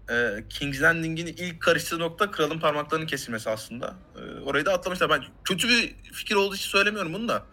e, 0.09 0.43
King's 0.49 0.81
Landing'in 0.81 1.27
ilk 1.27 1.61
karıştığı 1.61 1.99
nokta 1.99 2.31
kralın 2.31 2.59
parmaklarının 2.59 3.05
kesilmesi 3.07 3.49
aslında. 3.49 3.95
E, 4.15 4.39
orayı 4.39 4.65
da 4.65 4.73
atlamışlar. 4.73 5.09
Ben 5.09 5.23
kötü 5.43 5.67
bir 5.69 5.95
fikir 6.13 6.35
olduğu 6.35 6.55
için 6.55 6.69
söylemiyorum 6.69 7.13
bunu 7.13 7.27
da. 7.27 7.43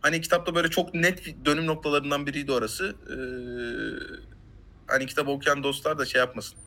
Hani 0.00 0.20
kitapta 0.20 0.54
böyle 0.54 0.70
çok 0.70 0.94
net 0.94 1.26
bir 1.26 1.34
dönüm 1.44 1.66
noktalarından 1.66 2.26
biriydi 2.26 2.52
orası. 2.52 2.96
E, 3.10 3.16
hani 4.86 5.06
kitap 5.06 5.28
okuyan 5.28 5.62
dostlar 5.62 5.98
da 5.98 6.04
şey 6.04 6.18
yapmasın. 6.18 6.58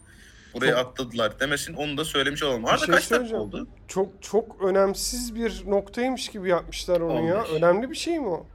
Buraya 0.53 0.71
Çok- 0.71 0.79
atladılar 0.79 1.39
demesin. 1.39 1.73
Onu 1.73 1.97
da 1.97 2.05
söylemiş 2.05 2.43
olalım. 2.43 2.65
Arada 2.65 2.85
şey 2.85 2.95
kaç 2.95 3.11
dakika 3.11 3.37
oldu? 3.37 3.67
Çok 3.87 4.23
çok 4.23 4.61
önemsiz 4.63 5.35
bir 5.35 5.63
noktaymış 5.65 6.27
gibi 6.27 6.49
yapmışlar 6.49 7.01
onu 7.01 7.27
ya. 7.27 7.37
15. 7.43 7.51
Önemli 7.51 7.89
bir 7.91 7.95
şey 7.95 8.19
mi 8.19 8.27
o? 8.27 8.47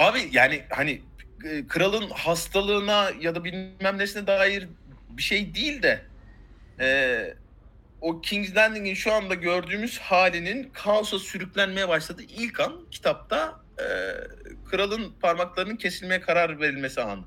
Abi 0.00 0.28
yani 0.32 0.62
hani 0.70 1.02
e, 1.44 1.66
kralın 1.68 2.10
hastalığına 2.10 3.10
ya 3.20 3.34
da 3.34 3.44
bilmem 3.44 3.98
nesine 3.98 4.26
dair 4.26 4.68
bir 5.10 5.22
şey 5.22 5.54
değil 5.54 5.82
de 5.82 6.00
e, 6.80 7.34
o 8.00 8.20
King's 8.20 8.56
Landing'in 8.56 8.94
şu 8.94 9.12
anda 9.12 9.34
gördüğümüz 9.34 9.98
halinin 9.98 10.70
kaosa 10.72 11.18
sürüklenmeye 11.18 11.88
başladığı 11.88 12.22
ilk 12.22 12.60
an 12.60 12.72
kitapta 12.90 13.60
e, 13.78 13.84
kralın 14.70 15.12
parmaklarının 15.20 15.76
kesilmeye 15.76 16.20
karar 16.20 16.60
verilmesi 16.60 17.00
anı. 17.00 17.24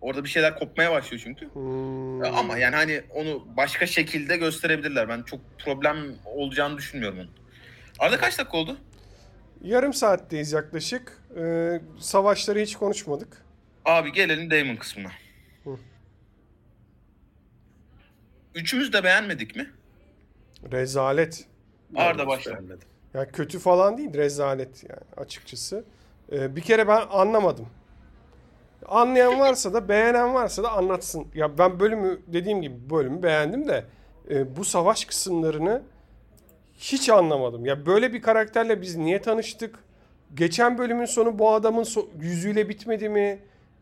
Orada 0.00 0.24
bir 0.24 0.28
şeyler 0.28 0.58
kopmaya 0.58 0.92
başlıyor 0.92 1.22
çünkü. 1.24 1.54
Hmm. 1.54 2.24
Ama 2.24 2.58
yani 2.58 2.76
hani 2.76 3.02
onu 3.10 3.48
başka 3.56 3.86
şekilde 3.86 4.36
gösterebilirler. 4.36 5.08
Ben 5.08 5.22
çok 5.22 5.40
problem 5.58 5.96
olacağını 6.24 6.76
düşünmüyorum 6.76 7.18
onun. 7.18 7.30
Arada 7.98 8.18
kaç 8.18 8.38
dakika 8.38 8.56
oldu? 8.56 8.76
Yarım 9.64 9.92
saatteyiz 9.92 10.52
yaklaşık. 10.52 11.18
Ee, 11.36 11.80
savaşları 11.98 12.58
hiç 12.58 12.76
konuşmadık. 12.76 13.44
Abi 13.84 14.12
gelelim 14.12 14.50
Damon 14.50 14.76
kısmına. 14.76 15.08
Hı. 15.64 15.76
üçümüz 18.54 18.92
de 18.92 19.04
beğenmedik 19.04 19.56
mi? 19.56 19.70
Rezalet. 20.72 21.44
Arda 21.96 22.22
hiç 22.22 22.28
başla. 22.28 22.50
beğenmedim. 22.50 22.88
Yani 23.14 23.28
kötü 23.32 23.58
falan 23.58 23.98
değil, 23.98 24.14
rezalet 24.14 24.84
yani 24.90 25.00
açıkçası. 25.16 25.84
Ee, 26.32 26.56
bir 26.56 26.60
kere 26.60 26.88
ben 26.88 27.02
anlamadım. 27.10 27.66
Anlayan 28.86 29.40
varsa 29.40 29.74
da 29.74 29.88
beğenen 29.88 30.34
varsa 30.34 30.62
da 30.62 30.72
anlatsın. 30.72 31.26
Ya 31.34 31.58
ben 31.58 31.80
bölümü 31.80 32.20
dediğim 32.26 32.62
gibi 32.62 32.90
bölümü 32.90 33.22
beğendim 33.22 33.68
de 33.68 33.84
e, 34.30 34.56
bu 34.56 34.64
savaş 34.64 35.04
kısımlarını 35.04 35.82
hiç 36.78 37.08
anlamadım. 37.08 37.66
Ya 37.66 37.86
böyle 37.86 38.12
bir 38.12 38.22
karakterle 38.22 38.82
biz 38.82 38.96
niye 38.96 39.22
tanıştık? 39.22 39.74
Geçen 40.34 40.78
bölümün 40.78 41.04
sonu 41.04 41.38
bu 41.38 41.50
adamın 41.50 41.82
so- 41.84 42.06
yüzüyle 42.20 42.68
bitmedi 42.68 43.08
mi? 43.08 43.38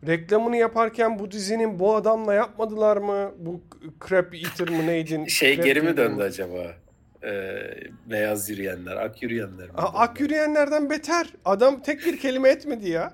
Reklamını 0.07 0.57
yaparken 0.57 1.19
bu 1.19 1.31
dizinin 1.31 1.79
bu 1.79 1.95
adamla 1.95 2.33
yapmadılar 2.33 2.97
mı? 2.97 3.31
Bu 3.39 3.61
Crap 4.09 4.35
Eater 4.35 4.69
mı 4.69 4.87
neydi? 4.87 5.25
Şey 5.29 5.55
Crap 5.55 5.65
geri 5.65 5.81
mi 5.81 5.97
döndü 5.97 6.23
acaba? 6.23 6.73
Ee, 7.23 7.53
beyaz 8.05 8.49
yürüyenler, 8.49 8.95
ak 8.95 9.23
yürüyenler 9.23 9.65
mi? 9.67 9.73
A- 9.77 9.99
Ak 10.01 10.19
yürüyenlerden 10.19 10.89
beter. 10.89 11.27
Adam 11.45 11.81
tek 11.81 12.05
bir 12.05 12.19
kelime 12.19 12.49
etmedi 12.49 12.89
ya. 12.89 13.13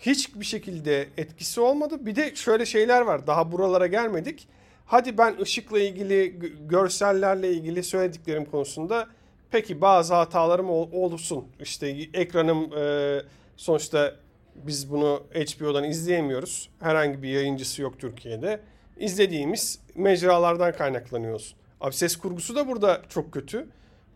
Hiçbir 0.00 0.44
şekilde 0.44 1.06
etkisi 1.16 1.60
olmadı. 1.60 2.06
Bir 2.06 2.16
de 2.16 2.34
şöyle 2.34 2.66
şeyler 2.66 3.00
var. 3.00 3.26
Daha 3.26 3.52
buralara 3.52 3.86
gelmedik. 3.86 4.48
Hadi 4.86 5.18
ben 5.18 5.40
ışıkla 5.40 5.80
ilgili, 5.80 6.38
görsellerle 6.68 7.52
ilgili 7.52 7.82
söylediklerim 7.82 8.44
konusunda 8.44 9.06
peki 9.50 9.80
bazı 9.80 10.14
hatalarım 10.14 10.70
ol- 10.70 10.92
olsun. 10.92 11.44
İşte 11.60 11.88
ekranım 12.14 12.78
e, 12.78 13.18
sonuçta 13.56 14.14
biz 14.54 14.90
bunu 14.90 15.22
HBO'dan 15.34 15.84
izleyemiyoruz. 15.84 16.70
Herhangi 16.80 17.22
bir 17.22 17.28
yayıncısı 17.28 17.82
yok 17.82 17.98
Türkiye'de. 17.98 18.60
İzlediğimiz 18.98 19.78
mecralardan 19.94 20.72
kaynaklanıyoruz. 20.72 21.54
Abi 21.80 21.94
ses 21.94 22.16
kurgusu 22.16 22.54
da 22.56 22.68
burada 22.68 23.02
çok 23.08 23.32
kötü. 23.32 23.66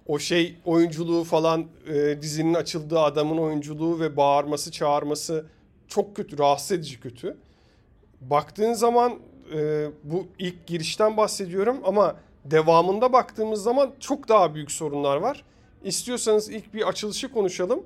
O 0.06 0.18
şey 0.18 0.56
oyunculuğu 0.64 1.24
falan 1.24 1.66
e, 1.86 2.22
dizinin 2.22 2.54
açıldığı 2.54 3.00
adamın 3.00 3.38
oyunculuğu 3.38 4.00
ve 4.00 4.16
bağırması 4.16 4.72
çağırması 4.72 5.46
çok 5.88 6.16
kötü, 6.16 6.38
rahatsız 6.38 6.72
edici 6.72 7.00
kötü. 7.00 7.36
Baktığın 8.20 8.72
zaman 8.72 9.18
e, 9.54 9.88
bu 10.04 10.28
ilk 10.38 10.66
girişten 10.66 11.16
bahsediyorum 11.16 11.80
ama 11.84 12.16
devamında 12.44 13.12
baktığımız 13.12 13.62
zaman 13.62 13.92
çok 14.00 14.28
daha 14.28 14.54
büyük 14.54 14.70
sorunlar 14.72 15.16
var. 15.16 15.44
İstiyorsanız 15.84 16.48
ilk 16.48 16.74
bir 16.74 16.88
açılışı 16.88 17.32
konuşalım. 17.32 17.84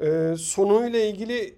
E, 0.00 0.34
sonuyla 0.38 1.00
ilgili 1.00 1.54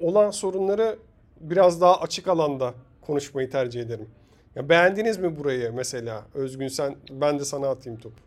olan 0.00 0.30
sorunları 0.30 0.98
biraz 1.40 1.80
daha 1.80 2.00
açık 2.00 2.28
alanda 2.28 2.74
konuşmayı 3.00 3.50
tercih 3.50 3.80
ederim. 3.80 4.08
Ya 4.54 4.68
beğendiniz 4.68 5.18
mi 5.18 5.38
burayı 5.38 5.72
mesela? 5.72 6.26
Özgün 6.34 6.68
sen 6.68 6.96
ben 7.10 7.38
de 7.38 7.44
sana 7.44 7.68
atayım 7.68 8.00
topu. 8.00 8.20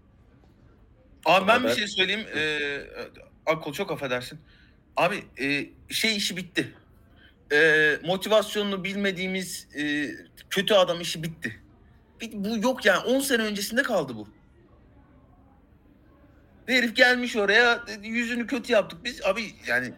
Abi 1.25 1.47
ben 1.47 1.63
bir 1.63 1.69
şey 1.69 1.87
söyleyeyim. 1.87 2.25
Ee, 2.35 2.79
Akol 3.45 3.73
çok 3.73 3.91
affedersin. 3.91 4.39
Abi 4.97 5.23
e, 5.41 5.65
şey 5.89 6.15
işi 6.17 6.37
bitti. 6.37 6.73
Ee, 7.51 7.99
motivasyonunu 8.03 8.83
bilmediğimiz 8.83 9.67
e, 9.75 10.09
kötü 10.49 10.73
adam 10.73 11.01
işi 11.01 11.23
bitti. 11.23 11.59
Bu 12.33 12.57
yok 12.57 12.85
yani 12.85 12.99
10 12.99 13.19
sene 13.19 13.41
öncesinde 13.41 13.83
kaldı 13.83 14.15
bu. 14.15 14.27
Herif 16.65 16.95
gelmiş 16.95 17.35
oraya 17.35 17.83
yüzünü 18.01 18.47
kötü 18.47 18.73
yaptık 18.73 19.03
biz. 19.03 19.25
Abi 19.25 19.43
yani 19.67 19.93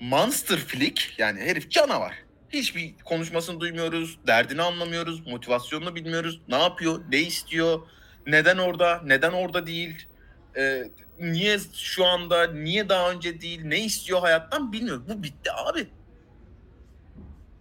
Monster 0.00 0.58
Flick 0.58 1.14
yani 1.18 1.40
herif 1.40 1.70
canavar. 1.70 2.14
Hiçbir 2.50 2.94
konuşmasını 3.04 3.60
duymuyoruz, 3.60 4.18
derdini 4.26 4.62
anlamıyoruz, 4.62 5.26
motivasyonunu 5.26 5.94
bilmiyoruz. 5.94 6.40
Ne 6.48 6.58
yapıyor, 6.58 7.00
ne 7.10 7.20
istiyor, 7.20 7.80
neden 8.26 8.58
orada, 8.58 9.02
neden 9.04 9.32
orada 9.32 9.66
değil, 9.66 10.08
e, 10.56 10.84
niye 11.20 11.58
şu 11.74 12.06
anda, 12.06 12.46
niye 12.46 12.88
daha 12.88 13.10
önce 13.10 13.40
değil, 13.40 13.64
ne 13.64 13.84
istiyor 13.84 14.20
hayattan 14.20 14.72
bilmiyoruz. 14.72 15.08
Bu 15.08 15.22
bitti 15.22 15.52
abi. 15.52 15.88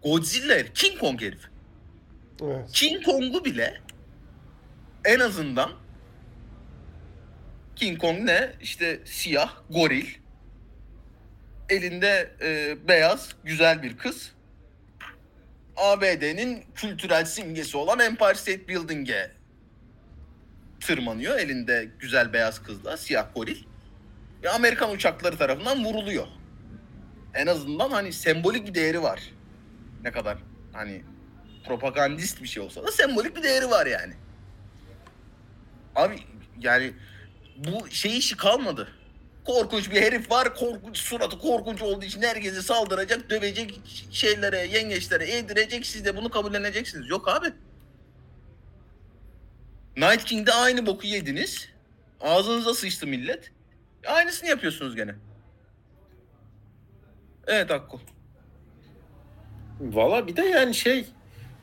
Godzilla 0.04 0.54
herif, 0.56 0.74
King 0.74 1.00
Kong 1.00 1.22
herif. 1.22 1.50
Evet. 2.44 2.72
King 2.74 3.06
Kong'u 3.06 3.46
bile 3.46 3.82
en 5.06 5.20
azından 5.20 5.72
King 7.76 8.02
Kong 8.02 8.20
ne? 8.20 8.52
İşte 8.62 9.00
siyah, 9.06 9.56
goril. 9.70 10.08
Elinde 11.70 12.32
e, 12.42 12.78
beyaz, 12.88 13.36
güzel 13.44 13.84
bir 13.84 13.98
kız. 13.98 14.32
ABD'nin 15.78 16.63
kültürel 16.76 17.26
simgesi 17.26 17.78
olan 17.78 18.00
Empire 18.00 18.36
State 18.36 18.68
Building'e 18.68 19.32
tırmanıyor. 20.80 21.38
Elinde 21.38 21.89
güzel 22.00 22.34
beyaz 22.34 22.63
kızla, 22.63 22.98
siyah 22.98 23.28
goril. 23.36 23.63
Ve 24.44 24.50
Amerikan 24.50 24.92
uçakları 24.92 25.38
tarafından 25.38 25.86
vuruluyor. 25.86 26.28
En 27.34 27.48
azından 27.48 27.89
hani 27.89 28.13
sembolik 28.13 28.68
bir 28.68 28.76
değeri 28.76 29.02
var. 29.02 29.20
Ne 30.04 30.12
kadar 30.12 30.38
hani 30.74 31.04
propagandist 31.68 32.42
bir 32.42 32.48
şey 32.48 32.63
olsa 32.63 32.84
da 32.84 32.92
sembolik 32.92 33.36
bir 33.36 33.44
değeri 33.44 33.70
var 33.70 33.86
yani. 33.86 34.13
Abi 35.96 36.20
yani 36.60 36.94
bu 37.58 37.89
şey 37.89 38.18
işi 38.18 38.38
kalmadı. 38.38 38.88
Korkunç 39.46 39.92
bir 39.92 40.02
herif 40.02 40.32
var. 40.32 40.56
Korkunç 40.56 40.98
suratı 40.98 41.39
korkunç 41.39 41.82
olduğu 41.82 42.06
için 42.06 42.22
herkese 42.22 42.62
saldıracak, 42.62 43.30
dövecek 43.30 43.82
şeylere, 44.12 44.58
yengeçlere 44.68 45.30
yedirecek. 45.32 45.86
Siz 45.86 46.06
de 46.06 46.18
bunu 46.18 46.30
kabulleneceksiniz. 46.30 47.10
Yok 47.10 47.28
abi. 47.28 47.54
Night 49.98 50.24
King'de 50.26 50.54
aynı 50.54 50.86
boku 50.86 51.08
yediniz. 51.08 51.70
Ağzınıza 52.22 52.74
sıçtı 52.74 53.08
millet. 53.08 53.52
Aynısını 54.08 54.50
yapıyorsunuz 54.50 54.96
gene. 54.96 55.16
Evet 57.48 57.72
Akko. 57.72 58.02
Valla 59.79 60.27
bir 60.27 60.36
de 60.36 60.41
yani 60.41 60.73
şey 60.73 61.05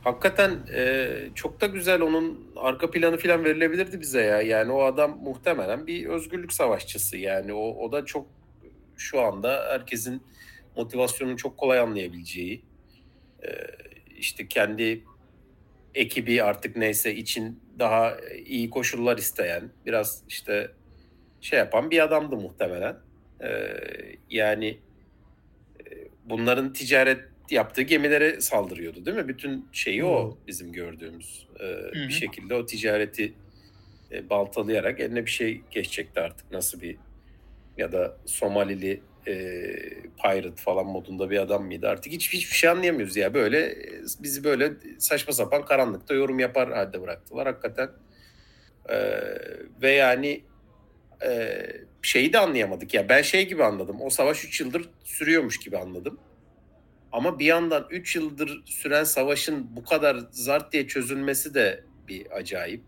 hakikaten 0.05 0.59
e, 0.75 1.09
çok 1.35 1.61
da 1.61 1.67
güzel 1.67 2.03
onun 2.03 2.53
arka 2.57 2.91
planı 2.91 3.17
falan 3.19 3.45
verilebilirdi 3.45 4.01
bize 4.01 4.21
ya. 4.21 4.43
Yani 4.43 4.73
o 4.73 4.83
adam 4.83 5.19
muhtemelen 5.23 5.87
bir 5.87 6.07
özgürlük 6.07 6.53
savaşçısı. 6.53 7.17
Yani 7.17 7.53
o, 7.53 7.85
o 7.85 7.93
da 7.93 8.05
çok 8.05 8.27
şu 8.97 9.21
anda 9.21 9.67
herkesin 9.69 10.23
motivasyonunu 10.77 11.37
çok 11.37 11.59
kolay 11.59 11.79
anlayabileceği 11.79 12.63
e, 13.43 13.49
işte 14.17 14.49
kendi 14.49 15.05
ekibi 15.95 16.43
artık 16.43 16.77
neyse 16.77 17.15
için 17.15 17.61
daha 17.79 18.17
iyi 18.47 18.71
koşullar 18.71 19.19
isteyen 19.19 19.71
biraz 19.87 20.23
işte 20.29 20.71
şey 21.41 21.59
yapan 21.59 21.91
bir 21.91 22.05
adamdı 22.05 22.37
muhtemelen. 22.37 22.97
E, 23.43 23.49
yani 24.31 24.79
e, 25.81 25.85
bunların 26.25 26.73
ticaret 26.73 27.30
yaptığı 27.55 27.83
gemilere 27.83 28.41
saldırıyordu 28.41 29.07
değil 29.07 29.17
mi? 29.17 29.29
Bütün 29.29 29.69
şeyi 29.73 30.05
o 30.05 30.39
bizim 30.47 30.73
gördüğümüz. 30.73 31.47
Hı. 31.59 31.93
bir 31.95 32.13
şekilde 32.13 32.55
o 32.55 32.67
ticareti 32.67 33.33
e, 34.13 34.31
baltalayarak 34.31 35.01
eline 35.01 35.27
bir 35.27 35.31
şey 35.31 35.61
geçecekti 35.71 36.21
artık. 36.21 36.53
Nasıl 36.53 36.81
bir 36.81 36.97
ya 37.79 37.93
da 37.93 38.17
Somalili 38.27 39.01
e, 39.27 39.33
pirate 40.23 40.57
falan 40.57 40.87
modunda 40.87 41.31
bir 41.31 41.39
adam 41.39 41.65
mıydı 41.65 41.89
artık 41.89 42.13
hiç 42.13 42.33
hiçbir 42.33 42.57
şey 42.57 42.71
anlayamıyoruz 42.71 43.17
ya 43.17 43.35
böyle 43.35 43.59
e, 43.59 44.03
bizi 44.23 44.45
böyle 44.45 44.73
saçma 44.99 45.33
sapan 45.33 45.65
karanlıkta 45.65 46.15
yorum 46.15 46.39
yapar 46.39 46.73
halde 46.73 47.03
bıraktılar 47.03 47.47
hakikaten 47.47 47.91
Ee, 48.89 49.21
ve 49.83 49.91
yani 49.91 50.41
e, 51.27 51.59
şeyi 52.03 52.33
de 52.33 52.39
anlayamadık 52.39 52.95
ya 52.95 53.09
ben 53.09 53.23
şey 53.23 53.49
gibi 53.49 53.65
anladım 53.65 53.97
o 54.01 54.11
savaş 54.11 54.45
3 54.45 54.61
yıldır 54.61 54.89
sürüyormuş 55.05 55.59
gibi 55.59 55.79
anladım 55.79 56.19
ama 57.13 57.39
bir 57.39 57.45
yandan 57.45 57.87
3 57.91 58.17
yıldır 58.17 58.63
süren 58.65 59.05
savaşın 59.05 59.77
bu 59.77 59.85
kadar 59.85 60.17
zart 60.31 60.73
diye 60.73 60.87
çözülmesi 60.87 61.55
de 61.55 61.85
bir 62.09 62.37
acayip. 62.37 62.83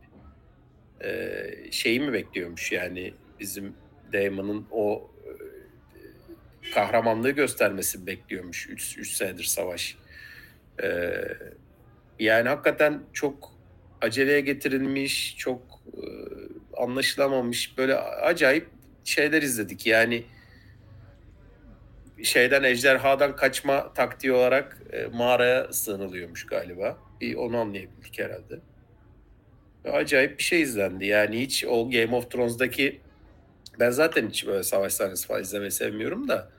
Ee, 1.05 1.51
şeyi 1.71 2.01
mi 2.01 2.13
bekliyormuş 2.13 2.73
yani 2.73 3.15
bizim 3.41 3.75
Damon'ın 4.13 4.67
o 4.71 5.11
e, 5.25 6.71
kahramanlığı 6.71 7.31
göstermesi 7.31 8.07
bekliyormuş 8.07 8.69
3 8.69 9.17
senedir 9.17 9.45
savaş. 9.45 9.97
Ee, 10.83 11.13
yani 12.19 12.49
hakikaten 12.49 13.03
çok 13.13 13.53
aceleye 14.01 14.41
getirilmiş, 14.41 15.37
çok 15.39 15.83
e, 15.97 16.05
anlaşılamamış 16.77 17.79
böyle 17.79 17.97
acayip 17.97 18.67
şeyler 19.05 19.43
izledik. 19.43 19.87
Yani 19.87 20.25
şeyden 22.25 22.63
ejderhadan 22.63 23.37
kaçma 23.37 23.93
taktiği 23.95 24.33
olarak 24.33 24.83
e, 24.93 25.07
mağaraya 25.07 25.73
sığınılıyormuş 25.73 26.47
galiba. 26.47 26.99
Bir 27.21 27.35
onu 27.35 27.59
anlayabildik 27.59 28.19
herhalde. 28.19 28.61
Ve 29.85 29.93
acayip 29.93 30.39
bir 30.39 30.43
şey 30.43 30.63
izlendi. 30.63 31.07
Yani 31.07 31.41
hiç 31.41 31.65
o 31.65 31.91
Game 31.91 32.17
of 32.17 32.31
Thrones'daki 32.31 33.01
ben 33.81 33.91
zaten 33.91 34.29
hiç 34.29 34.47
böyle 34.47 34.63
savaş 34.63 34.93
sahnesi 34.93 35.27
falan 35.27 35.43
izlemeyi 35.43 35.71
sevmiyorum 35.71 36.29
da 36.29 36.51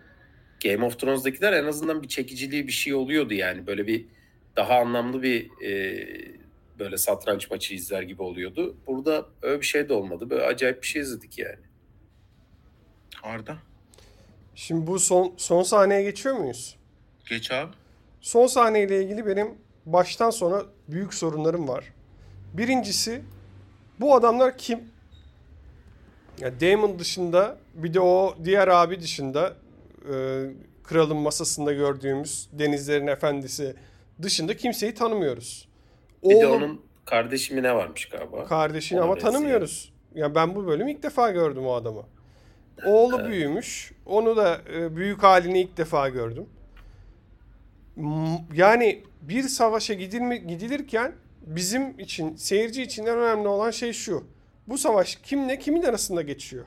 Game 0.63 0.85
of 0.85 0.99
Thrones'dakiler 0.99 1.53
en 1.53 1.65
azından 1.65 2.03
bir 2.03 2.07
çekiciliği 2.07 2.67
bir 2.67 2.71
şey 2.71 2.93
oluyordu 2.93 3.33
yani. 3.33 3.67
Böyle 3.67 3.87
bir 3.87 4.05
daha 4.55 4.79
anlamlı 4.79 5.23
bir 5.23 5.63
e, 5.65 6.07
böyle 6.79 6.97
satranç 6.97 7.51
maçı 7.51 7.75
izler 7.75 8.01
gibi 8.01 8.21
oluyordu. 8.21 8.77
Burada 8.87 9.25
öyle 9.41 9.61
bir 9.61 9.65
şey 9.65 9.89
de 9.89 9.93
olmadı. 9.93 10.29
Böyle 10.29 10.43
acayip 10.43 10.81
bir 10.81 10.87
şey 10.87 11.01
izledik 11.01 11.37
yani. 11.39 11.59
Arda. 13.23 13.57
Şimdi 14.55 14.87
bu 14.87 14.99
son 14.99 15.33
son 15.37 15.63
sahneye 15.63 16.03
geçiyor 16.03 16.35
muyuz? 16.35 16.75
Geç 17.29 17.51
abi. 17.51 17.71
Son 18.21 18.47
sahneyle 18.47 19.03
ilgili 19.03 19.25
benim 19.25 19.47
baştan 19.85 20.29
sona 20.29 20.61
büyük 20.87 21.13
sorunlarım 21.13 21.67
var. 21.67 21.93
Birincisi 22.53 23.21
bu 23.99 24.15
adamlar 24.15 24.57
kim? 24.57 24.79
Ya 26.39 26.61
Damon 26.61 26.99
dışında 26.99 27.57
bir 27.73 27.93
de 27.93 27.99
o 27.99 28.35
diğer 28.43 28.67
abi 28.67 29.01
dışında 29.01 29.53
e, 30.13 30.13
kralın 30.83 31.17
masasında 31.17 31.73
gördüğümüz 31.73 32.49
denizlerin 32.53 33.07
efendisi 33.07 33.75
dışında 34.21 34.57
kimseyi 34.57 34.93
tanımıyoruz. 34.93 35.67
Bir 36.23 36.29
de 36.29 36.47
Oğlum- 36.47 36.57
onun 36.63 36.81
kardeşi 37.05 37.53
mi 37.55 37.63
ne 37.63 37.75
varmış 37.75 38.05
galiba? 38.09 38.45
Kardeşini 38.45 38.99
Ona 38.99 39.05
ama 39.05 39.15
benziyor. 39.15 39.33
tanımıyoruz. 39.33 39.93
Ya 40.15 40.35
ben 40.35 40.55
bu 40.55 40.67
bölüm 40.67 40.87
ilk 40.87 41.03
defa 41.03 41.31
gördüm 41.31 41.65
o 41.65 41.73
adamı. 41.73 42.03
Oğlu 42.85 43.15
Evet. 43.19 43.29
büyümüş. 43.29 43.91
Onu 44.05 44.37
da 44.37 44.61
e, 44.73 44.95
büyük 44.95 45.23
halini 45.23 45.61
ilk 45.61 45.77
defa 45.77 46.09
gördüm. 46.09 46.45
Yani 48.53 49.03
bir 49.21 49.43
savaşa 49.43 49.93
gidilme, 49.93 50.37
gidilirken 50.37 51.11
bizim 51.41 51.99
için, 51.99 52.35
seyirci 52.35 52.83
için 52.83 53.05
en 53.05 53.17
önemli 53.17 53.47
olan 53.47 53.71
şey 53.71 53.93
şu. 53.93 54.23
Bu 54.67 54.77
savaş 54.77 55.15
kimle 55.15 55.59
kimin 55.59 55.83
arasında 55.83 56.21
geçiyor? 56.21 56.65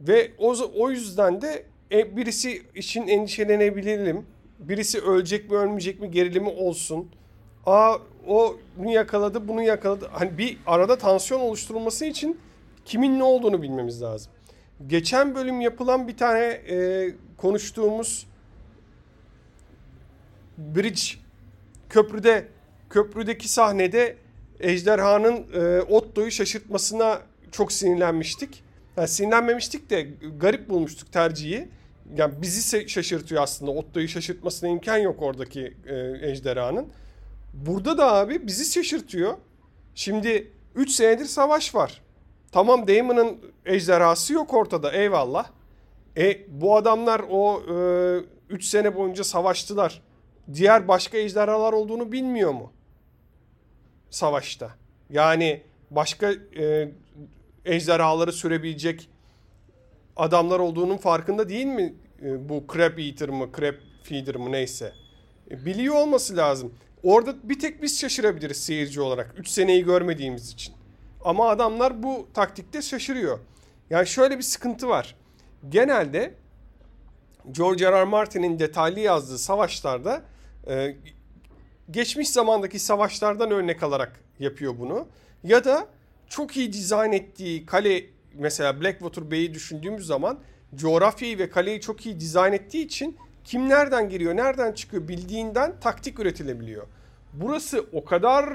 Ve 0.00 0.30
o, 0.38 0.54
o 0.78 0.90
yüzden 0.90 1.42
de 1.42 1.64
e, 1.92 2.16
birisi 2.16 2.62
için 2.74 3.08
endişelenebilirim. 3.08 4.26
Birisi 4.58 5.00
ölecek 5.00 5.50
mi 5.50 5.56
ölmeyecek 5.56 6.00
mi 6.00 6.10
gerilimi 6.10 6.48
olsun. 6.48 7.10
Aa 7.66 7.96
o 8.26 8.56
bunu 8.76 8.90
yakaladı 8.90 9.48
bunu 9.48 9.62
yakaladı. 9.62 10.08
Hani 10.12 10.38
bir 10.38 10.58
arada 10.66 10.98
tansiyon 10.98 11.40
oluşturulması 11.40 12.04
için 12.04 12.40
kimin 12.84 13.18
ne 13.18 13.22
olduğunu 13.22 13.62
bilmemiz 13.62 14.02
lazım. 14.02 14.32
Geçen 14.86 15.34
bölüm 15.34 15.60
yapılan 15.60 16.08
bir 16.08 16.16
tane 16.16 16.40
e, 16.40 17.08
konuştuğumuz 17.36 18.26
bridge 20.58 21.02
köprüde 21.88 22.48
köprüdeki 22.90 23.48
sahnede 23.48 24.16
ejderhanın 24.60 25.46
e, 25.54 25.80
Otto'yu 25.80 26.30
şaşırtmasına 26.30 27.22
çok 27.50 27.72
sinirlenmiştik. 27.72 28.64
Yani 28.96 29.08
sinirlenmemiştik 29.08 29.90
de 29.90 30.02
garip 30.40 30.68
bulmuştuk 30.68 31.12
tercihi. 31.12 31.68
Yani 32.16 32.34
bizi 32.42 32.88
şaşırtıyor 32.88 33.42
aslında. 33.42 33.70
Otto'yu 33.70 34.08
şaşırtmasına 34.08 34.68
imkan 34.70 34.96
yok 34.96 35.22
oradaki 35.22 35.76
e, 35.86 36.30
ejderhanın. 36.30 36.88
Burada 37.54 37.98
da 37.98 38.12
abi 38.14 38.46
bizi 38.46 38.72
şaşırtıyor. 38.72 39.34
Şimdi 39.94 40.50
3 40.74 40.90
senedir 40.90 41.24
savaş 41.24 41.74
var. 41.74 42.01
Tamam 42.52 42.88
Damon'ın 42.88 43.38
ejderhası 43.66 44.32
yok 44.32 44.54
ortada 44.54 44.92
eyvallah. 44.92 45.50
E 46.16 46.46
bu 46.48 46.76
adamlar 46.76 47.22
o 47.30 47.62
3 48.50 48.64
sene 48.64 48.96
boyunca 48.96 49.24
savaştılar. 49.24 50.02
Diğer 50.54 50.88
başka 50.88 51.18
ejderhalar 51.18 51.72
olduğunu 51.72 52.12
bilmiyor 52.12 52.52
mu? 52.52 52.72
Savaşta. 54.10 54.70
Yani 55.10 55.62
başka 55.90 56.32
e, 56.58 56.88
ejderhaları 57.64 58.32
sürebilecek 58.32 59.08
adamlar 60.16 60.58
olduğunun 60.58 60.96
farkında 60.96 61.48
değil 61.48 61.66
mi? 61.66 61.94
E, 62.22 62.48
bu 62.48 62.64
crab 62.72 62.98
eater 62.98 63.28
mı, 63.28 63.48
crab 63.56 63.74
feeder 64.02 64.36
mı 64.36 64.52
neyse. 64.52 64.92
E, 65.50 65.64
biliyor 65.64 65.94
olması 65.94 66.36
lazım. 66.36 66.74
Orada 67.02 67.34
bir 67.42 67.58
tek 67.58 67.82
biz 67.82 68.00
şaşırabiliriz 68.00 68.64
seyirci 68.64 69.00
olarak. 69.00 69.34
3 69.38 69.48
seneyi 69.48 69.84
görmediğimiz 69.84 70.52
için. 70.52 70.74
Ama 71.24 71.48
adamlar 71.48 72.02
bu 72.02 72.28
taktikte 72.34 72.82
şaşırıyor. 72.82 73.38
Yani 73.90 74.06
şöyle 74.06 74.38
bir 74.38 74.42
sıkıntı 74.42 74.88
var. 74.88 75.16
Genelde 75.68 76.34
George 77.50 77.86
R. 77.86 78.00
R. 78.00 78.04
Martin'in 78.04 78.58
detaylı 78.58 79.00
yazdığı 79.00 79.38
savaşlarda 79.38 80.22
e, 80.68 80.96
geçmiş 81.90 82.30
zamandaki 82.30 82.78
savaşlardan 82.78 83.50
örnek 83.50 83.82
alarak 83.82 84.20
yapıyor 84.38 84.78
bunu. 84.78 85.08
Ya 85.44 85.64
da 85.64 85.86
çok 86.28 86.56
iyi 86.56 86.72
dizayn 86.72 87.12
ettiği 87.12 87.66
kale 87.66 88.04
mesela 88.34 88.80
Blackwater 88.80 89.30
Bay'i 89.30 89.54
düşündüğümüz 89.54 90.06
zaman 90.06 90.38
coğrafyayı 90.74 91.38
ve 91.38 91.50
kaleyi 91.50 91.80
çok 91.80 92.06
iyi 92.06 92.20
dizayn 92.20 92.52
ettiği 92.52 92.84
için 92.84 93.16
kim 93.44 93.68
nereden 93.68 94.08
giriyor, 94.08 94.36
nereden 94.36 94.72
çıkıyor 94.72 95.08
bildiğinden 95.08 95.80
taktik 95.80 96.18
üretilebiliyor. 96.18 96.86
Burası 97.32 97.86
o 97.92 98.04
kadar 98.04 98.46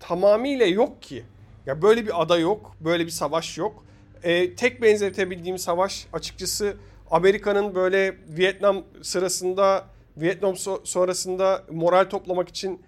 tamamıyla 0.00 0.66
yok 0.66 1.02
ki. 1.02 1.24
Ya 1.66 1.82
böyle 1.82 2.06
bir 2.06 2.22
ada 2.22 2.38
yok, 2.38 2.76
böyle 2.80 3.06
bir 3.06 3.10
savaş 3.10 3.58
yok. 3.58 3.84
Ee, 4.22 4.54
tek 4.54 4.82
benzetebildiğim 4.82 5.58
savaş 5.58 6.06
açıkçası 6.12 6.76
Amerika'nın 7.10 7.74
böyle 7.74 8.16
Vietnam 8.28 8.84
sırasında, 9.02 9.86
Vietnam 10.16 10.54
so- 10.54 10.80
sonrasında 10.86 11.64
moral 11.70 12.04
toplamak 12.04 12.48
için 12.48 12.82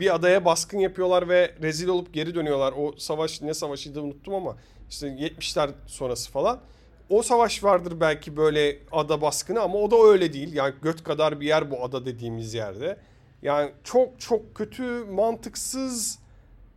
bir 0.00 0.14
adaya 0.14 0.44
baskın 0.44 0.78
yapıyorlar 0.78 1.28
ve 1.28 1.54
rezil 1.62 1.88
olup 1.88 2.14
geri 2.14 2.34
dönüyorlar. 2.34 2.74
O 2.76 2.92
savaş 2.98 3.42
ne 3.42 3.54
savaşıydı 3.54 4.00
unuttum 4.02 4.34
ama 4.34 4.56
işte 4.90 5.06
70'ler 5.06 5.70
sonrası 5.86 6.30
falan. 6.30 6.60
O 7.10 7.22
savaş 7.22 7.64
vardır 7.64 8.00
belki 8.00 8.36
böyle 8.36 8.78
ada 8.92 9.20
baskını 9.20 9.60
ama 9.60 9.78
o 9.78 9.90
da 9.90 9.96
öyle 9.96 10.32
değil. 10.32 10.52
Yani 10.54 10.74
göt 10.82 11.04
kadar 11.04 11.40
bir 11.40 11.46
yer 11.46 11.70
bu 11.70 11.84
ada 11.84 12.04
dediğimiz 12.04 12.54
yerde. 12.54 12.96
Yani 13.42 13.72
çok 13.84 14.20
çok 14.20 14.54
kötü, 14.54 15.04
mantıksız, 15.04 16.18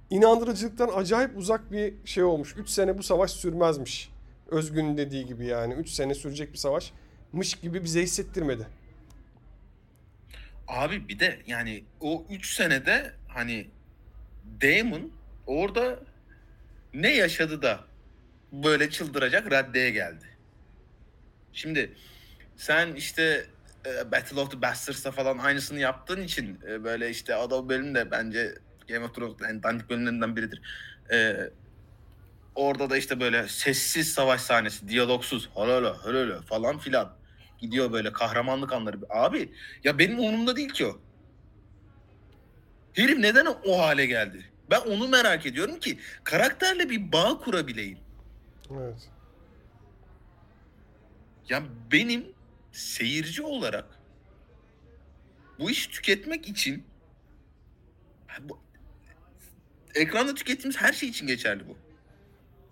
inandırıcılıktan 0.10 0.90
acayip 0.96 1.38
uzak 1.38 1.72
bir 1.72 1.94
şey 2.06 2.24
olmuş. 2.24 2.56
3 2.58 2.70
sene 2.70 2.98
bu 2.98 3.04
savaş 3.04 3.32
sürmezmiş. 3.32 4.10
Özgün'ün 4.48 4.98
dediği 4.98 5.26
gibi 5.26 5.46
yani. 5.46 5.74
3 5.74 5.90
sene 5.90 6.16
sürecek 6.16 6.54
bir 6.54 6.58
savaşmış 6.58 7.54
gibi 7.62 7.84
bize 7.84 8.02
hissettirmedi. 8.02 8.68
Abi 10.68 11.08
bir 11.08 11.20
de 11.20 11.40
yani 11.48 11.84
o 12.02 12.26
3 12.30 12.54
senede 12.54 13.14
hani 13.28 13.68
Damon 14.62 15.12
orada 15.48 16.00
ne 16.94 17.16
yaşadı 17.16 17.62
da 17.62 17.80
böyle 18.52 18.90
çıldıracak 18.90 19.52
raddeye 19.52 19.90
geldi. 19.90 20.26
Şimdi 21.54 21.94
sen 22.58 22.96
işte 22.96 23.46
e, 23.86 24.12
Battle 24.12 24.40
of 24.40 24.52
the 24.52 24.62
Bastards'ta 24.62 25.12
falan 25.12 25.38
aynısını 25.38 25.80
yaptığın 25.80 26.22
için 26.22 26.60
e, 26.68 26.84
böyle 26.84 27.10
işte 27.10 27.36
adam 27.36 27.70
bölüm 27.70 27.96
de 27.96 28.12
bence 28.12 28.56
Game 28.88 29.06
of 29.06 29.16
Thrones 29.16 29.42
en 29.50 29.64
dandik 29.64 29.90
bölümlerinden 29.90 30.36
biridir. 30.36 30.62
E, 31.12 31.38
orada 32.56 32.90
da 32.90 32.98
işte 32.98 33.20
böyle 33.20 33.48
sessiz 33.48 34.14
savaş 34.14 34.42
sahnesi, 34.42 34.88
diyalogsuz, 34.88 35.50
halala 35.56 36.06
halala 36.06 36.42
falan 36.42 36.78
filan 36.78 37.16
gidiyor 37.60 37.92
böyle 37.92 38.12
kahramanlık 38.12 38.74
anları. 38.74 38.98
Abi 39.10 39.54
ya 39.84 40.00
benim 40.00 40.20
umurumda 40.20 40.56
değil 40.56 40.70
ki 40.70 40.86
o. 40.86 41.00
Herif 42.94 43.18
neden 43.18 43.46
o 43.46 43.80
hale 43.80 44.06
geldi? 44.06 44.52
Ben 44.70 44.80
onu 44.80 45.08
merak 45.08 45.46
ediyorum 45.46 45.80
ki 45.80 46.00
karakterle 46.24 46.90
bir 46.90 47.12
bağ 47.12 47.38
kurabileyim. 47.38 48.00
Evet. 48.72 49.10
Ya 51.50 51.64
benim 51.92 52.26
seyirci 52.72 53.44
olarak 53.44 53.86
bu 55.60 55.72
işi 55.72 55.92
tüketmek 55.92 56.48
için 56.50 56.84
bu, 58.42 58.60
ekranda 59.96 60.34
tükettiğimiz 60.36 60.78
her 60.78 60.94
şey 60.94 61.10
için 61.10 61.28
geçerli 61.28 61.64
bu. 61.70 61.78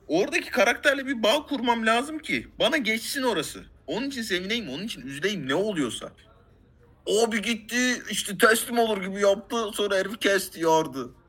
Oradaki 0.07 0.51
karakterle 0.51 1.05
bir 1.07 1.23
bağ 1.23 1.45
kurmam 1.45 1.85
lazım 1.85 2.19
ki 2.19 2.47
bana 2.59 2.77
geçsin 2.77 3.23
orası. 3.23 3.63
Onun 3.87 4.07
için 4.07 4.21
sevineyim, 4.21 4.69
onun 4.69 4.83
için 4.83 5.01
üzüleyim 5.01 5.49
ne 5.49 5.55
oluyorsa. 5.55 6.11
O 7.05 7.31
bir 7.31 7.43
gitti 7.43 8.01
işte 8.09 8.37
teslim 8.37 8.79
olur 8.79 9.01
gibi 9.01 9.21
yaptı 9.21 9.55
sonra 9.73 9.95
herif 9.95 10.19
kesti 10.19 10.59
yardı. 10.59 11.11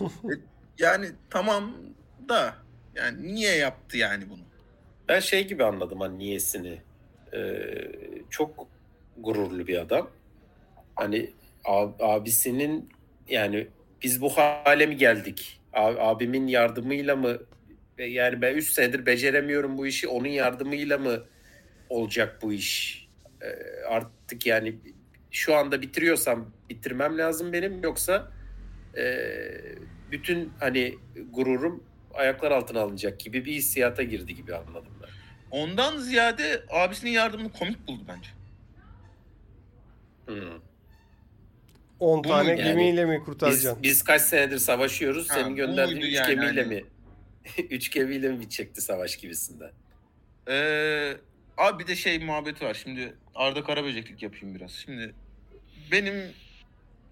E, 0.00 0.32
yani 0.78 1.10
tamam 1.30 1.72
da 2.28 2.54
yani 2.94 3.34
niye 3.34 3.56
yaptı 3.56 3.96
yani 3.96 4.30
bunu? 4.30 4.40
Ben 5.08 5.20
şey 5.20 5.46
gibi 5.48 5.64
anladım 5.64 6.00
hani 6.00 6.18
niyesini. 6.18 6.82
Ee, 7.34 7.58
çok 8.30 8.66
gururlu 9.16 9.66
bir 9.66 9.78
adam. 9.78 10.10
Hani 10.94 11.30
ab- 11.64 12.04
abisinin 12.04 12.88
yani 13.28 13.68
biz 14.02 14.20
bu 14.20 14.36
hale 14.36 14.86
mi 14.86 14.96
geldik? 14.96 15.60
Abimin 15.72 16.46
yardımıyla 16.46 17.16
mı? 17.16 17.38
Yani 17.98 18.42
ben 18.42 18.54
3 18.54 18.72
senedir 18.72 19.06
beceremiyorum 19.06 19.78
bu 19.78 19.86
işi. 19.86 20.08
Onun 20.08 20.28
yardımıyla 20.28 20.98
mı 20.98 21.22
olacak 21.88 22.38
bu 22.42 22.52
iş? 22.52 23.06
Ee, 23.42 23.46
artık 23.88 24.46
yani 24.46 24.74
şu 25.30 25.54
anda 25.54 25.82
bitiriyorsam 25.82 26.50
bitirmem 26.70 27.18
lazım 27.18 27.52
benim 27.52 27.82
yoksa 27.82 28.32
e, 28.96 29.24
bütün 30.10 30.52
hani 30.60 30.94
gururum 31.30 31.84
ayaklar 32.14 32.50
altına 32.50 32.80
alınacak 32.80 33.20
gibi 33.20 33.44
bir 33.44 33.52
hissiyata 33.52 34.02
girdi 34.02 34.34
gibi 34.34 34.54
anladım 34.54 34.92
ben. 35.02 35.08
Ondan 35.50 35.98
ziyade 35.98 36.62
abisinin 36.70 37.10
yardımını 37.10 37.52
komik 37.52 37.88
buldu 37.88 38.02
bence. 38.08 38.30
Hmm. 40.26 40.60
10 42.00 42.24
Bu 42.24 42.28
tane 42.28 42.48
muydu 42.48 42.60
yani? 42.60 42.68
gemiyle 42.70 43.04
mi 43.04 43.16
Biz, 43.18 43.24
kurtaracaksın? 43.24 43.82
biz 43.82 44.02
kaç 44.04 44.22
senedir 44.22 44.58
savaşıyoruz. 44.58 45.30
Ha, 45.30 45.34
Senin 45.34 45.56
gönderdiğin 45.56 45.98
muydu 45.98 46.06
üç 46.10 46.14
yani 46.16 46.34
gemiyle 46.34 46.62
hani? 46.62 46.74
mi? 46.74 46.84
üç 47.70 47.90
gemiyle 47.90 48.28
mi 48.28 48.40
bitecekti 48.40 48.80
savaş 48.80 49.16
gibisinden? 49.16 49.70
Ee, 50.48 51.16
abi 51.56 51.82
bir 51.82 51.86
de 51.88 51.96
şey 51.96 52.18
muhabbeti 52.18 52.64
var. 52.64 52.74
Şimdi 52.74 53.14
Arda 53.34 53.64
Karaböceklik 53.64 54.22
yapayım 54.22 54.54
biraz. 54.54 54.70
Şimdi 54.70 55.14
benim 55.92 56.14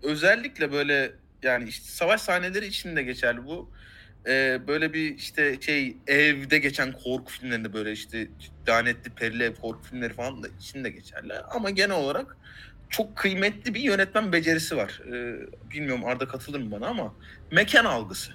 özellikle 0.02 0.72
böyle 0.72 1.12
yani 1.42 1.68
işte 1.68 1.84
savaş 1.88 2.20
sahneleri 2.20 2.66
için 2.66 2.96
de 2.96 3.02
geçerli 3.02 3.44
bu. 3.46 3.70
Ee, 4.26 4.60
böyle 4.68 4.92
bir 4.92 5.14
işte 5.16 5.60
şey 5.60 5.96
evde 6.06 6.58
geçen 6.58 6.92
korku 6.92 7.32
filmlerinde 7.32 7.72
böyle 7.72 7.92
işte 7.92 8.28
lanetli 8.68 9.10
perili 9.10 9.42
ev 9.44 9.54
korku 9.54 9.82
filmleri 9.82 10.12
falan 10.14 10.42
da 10.42 10.48
için 10.60 10.84
de 10.84 10.90
geçerli. 10.90 11.32
Ama 11.38 11.70
genel 11.70 11.96
olarak 11.96 12.36
çok 12.90 13.16
kıymetli 13.16 13.74
bir 13.74 13.80
yönetmen 13.80 14.32
becerisi 14.32 14.76
var. 14.76 15.00
Ee, 15.06 15.36
bilmiyorum 15.70 16.04
Arda 16.04 16.28
katılır 16.28 16.60
mı 16.60 16.70
bana 16.70 16.86
ama 16.86 17.14
mekan 17.50 17.84
algısı. 17.84 18.32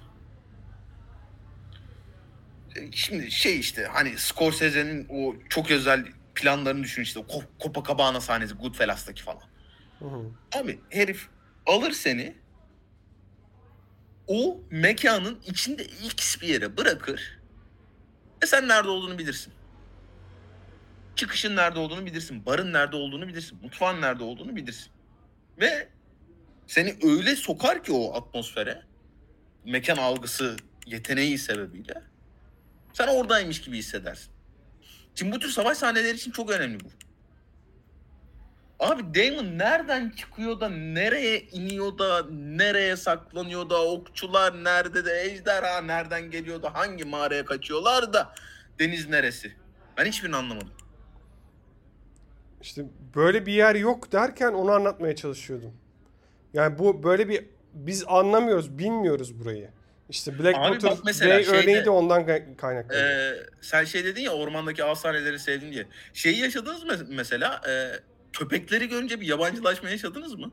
E, 2.76 2.92
Şimdi 2.92 3.32
şey 3.32 3.60
işte 3.60 3.86
hani 3.92 4.18
Scorsese'nin 4.18 5.08
o 5.10 5.36
çok 5.50 5.72
özel 5.72 6.06
planlarını 6.36 6.84
düşün 6.84 7.02
işte 7.02 7.20
Ko- 7.20 7.46
Copacabana 7.60 8.22
sahnesi 8.22 8.54
Goodfellas'taki 8.56 9.24
falan. 9.24 9.42
Hı 10.00 10.06
hı. 10.06 10.26
Abi 10.62 10.80
herif 10.90 11.28
alır 11.66 11.92
seni 11.92 12.36
o 14.28 14.60
mekanın 14.72 15.40
içinde 15.46 15.84
X 15.84 16.42
bir 16.42 16.48
yere 16.48 16.78
bırakır 16.78 17.40
ve 18.44 18.46
sen 18.48 18.68
nerede 18.68 18.90
olduğunu 18.90 19.18
bilirsin. 19.18 19.54
Çıkışın 21.16 21.56
nerede 21.56 21.80
olduğunu 21.80 22.06
bilirsin. 22.06 22.46
Barın 22.46 22.74
nerede 22.74 22.96
olduğunu 22.96 23.28
bilirsin. 23.28 23.60
Mutfağın 23.62 24.02
nerede 24.02 24.24
olduğunu 24.24 24.56
bilirsin. 24.56 24.92
Ve 25.60 25.90
seni 26.68 26.96
öyle 27.04 27.36
sokar 27.36 27.84
ki 27.84 27.92
o 27.92 28.14
atmosfere 28.14 28.82
mekan 29.66 29.98
algısı 29.98 30.56
yeteneği 30.86 31.38
sebebiyle 31.38 32.02
sen 32.94 33.08
oradaymış 33.08 33.62
gibi 33.62 33.78
hissedersin. 33.78 34.32
Şimdi 35.16 35.32
bu 35.36 35.40
tür 35.40 35.50
savaş 35.50 35.78
sahneleri 35.78 36.16
için 36.16 36.32
çok 36.32 36.50
önemli 36.50 36.80
bu. 36.80 36.90
Abi 38.80 39.02
Damon 39.02 39.58
nereden 39.58 40.10
çıkıyor 40.10 40.60
da 40.60 40.70
nereye 40.70 41.40
iniyor 41.42 41.98
da 41.98 42.26
nereye 42.32 42.96
saklanıyor 42.96 43.70
da 43.70 43.86
okçular 43.86 44.64
nerede 44.64 45.06
de 45.06 45.22
ejderha 45.22 45.82
nereden 45.82 46.32
geliyor 46.32 46.64
da 46.64 46.74
hangi 46.74 47.06
mağaraya 47.06 47.46
kaçıyorlar 47.46 48.14
da 48.14 48.34
deniz 48.80 49.10
neresi? 49.10 49.56
Ben 49.98 50.06
hiçbirini 50.06 50.36
anlamadım. 50.36 50.74
İşte 52.62 52.86
böyle 53.16 53.46
bir 53.46 53.54
yer 53.54 53.76
yok 53.76 54.12
derken 54.12 54.52
onu 54.54 54.72
anlatmaya 54.72 55.16
çalışıyordum. 55.16 55.74
Yani 56.54 56.80
bu 56.80 57.04
böyle 57.04 57.30
bir 57.30 57.46
biz 57.74 58.04
anlamıyoruz, 58.08 58.78
bilmiyoruz 58.78 59.40
burayı. 59.40 59.70
İşte 60.10 60.40
Blackwater 60.40 61.06
Bay 61.06 61.14
şeyde- 61.14 61.52
örneği 61.52 61.86
de 61.86 61.90
ondan 61.90 62.26
kay- 62.26 62.56
kaynaklı. 62.58 62.96
Ee, 62.96 63.34
sen 63.62 63.84
şey 63.84 64.06
dedin 64.06 64.22
ya 64.22 64.32
ormandaki 64.32 64.84
av 64.84 64.96
sahneleri 64.96 65.40
sevdim 65.40 65.72
diye. 65.72 65.88
Şeyi 66.14 66.38
yaşadınız 66.40 66.84
mı 66.84 66.94
mesela? 67.10 67.62
E, 67.70 67.92
köpekleri 68.34 68.90
görünce 68.90 69.22
bir 69.22 69.28
yabancılaşma 69.28 69.90
yaşadınız 69.90 70.36
mı? 70.36 70.52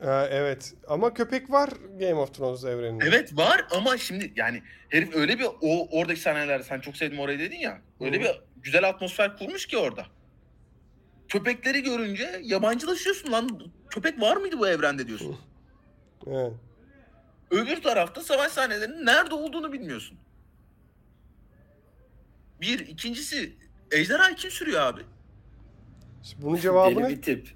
Ee, 0.00 0.06
evet 0.30 0.72
ama 0.88 1.14
köpek 1.14 1.50
var 1.50 1.70
Game 2.00 2.14
of 2.14 2.34
Thrones 2.34 2.64
evreninde. 2.64 3.04
Evet 3.08 3.36
var 3.36 3.66
ama 3.70 3.96
şimdi 3.98 4.32
yani 4.36 4.62
herif 4.88 5.16
öyle 5.16 5.38
bir 5.38 5.46
o 5.60 5.88
oradaki 6.00 6.20
sahnelerde 6.20 6.64
sen 6.64 6.80
çok 6.80 6.96
sevdim 6.96 7.18
orayı 7.18 7.38
dedin 7.38 7.58
ya. 7.58 7.80
Öyle 8.00 8.16
Hı. 8.16 8.20
bir 8.20 8.30
güzel 8.62 8.88
atmosfer 8.88 9.36
kurmuş 9.36 9.66
ki 9.66 9.78
orada. 9.78 10.06
Köpekleri 11.28 11.82
görünce 11.82 12.40
yabancılaşıyorsun 12.44 13.32
lan. 13.32 13.60
Köpek 13.90 14.20
var 14.20 14.36
mıydı 14.36 14.58
bu 14.58 14.68
evrende 14.68 15.06
diyorsun. 15.06 15.36
Evet. 16.26 16.52
Öbür 17.50 17.82
tarafta 17.82 18.22
savaş 18.22 18.52
sahnelerinin 18.52 19.06
nerede 19.06 19.34
olduğunu 19.34 19.72
bilmiyorsun. 19.72 20.18
Bir, 22.60 22.78
ikincisi 22.78 23.52
ejderha 23.90 24.34
kim 24.34 24.50
sürüyor 24.50 24.80
abi? 24.80 25.00
İşte 26.22 26.36
bunun 26.42 26.54
Deli 26.54 26.62
cevabını 26.62 27.08
bir 27.08 27.22
tip. 27.22 27.48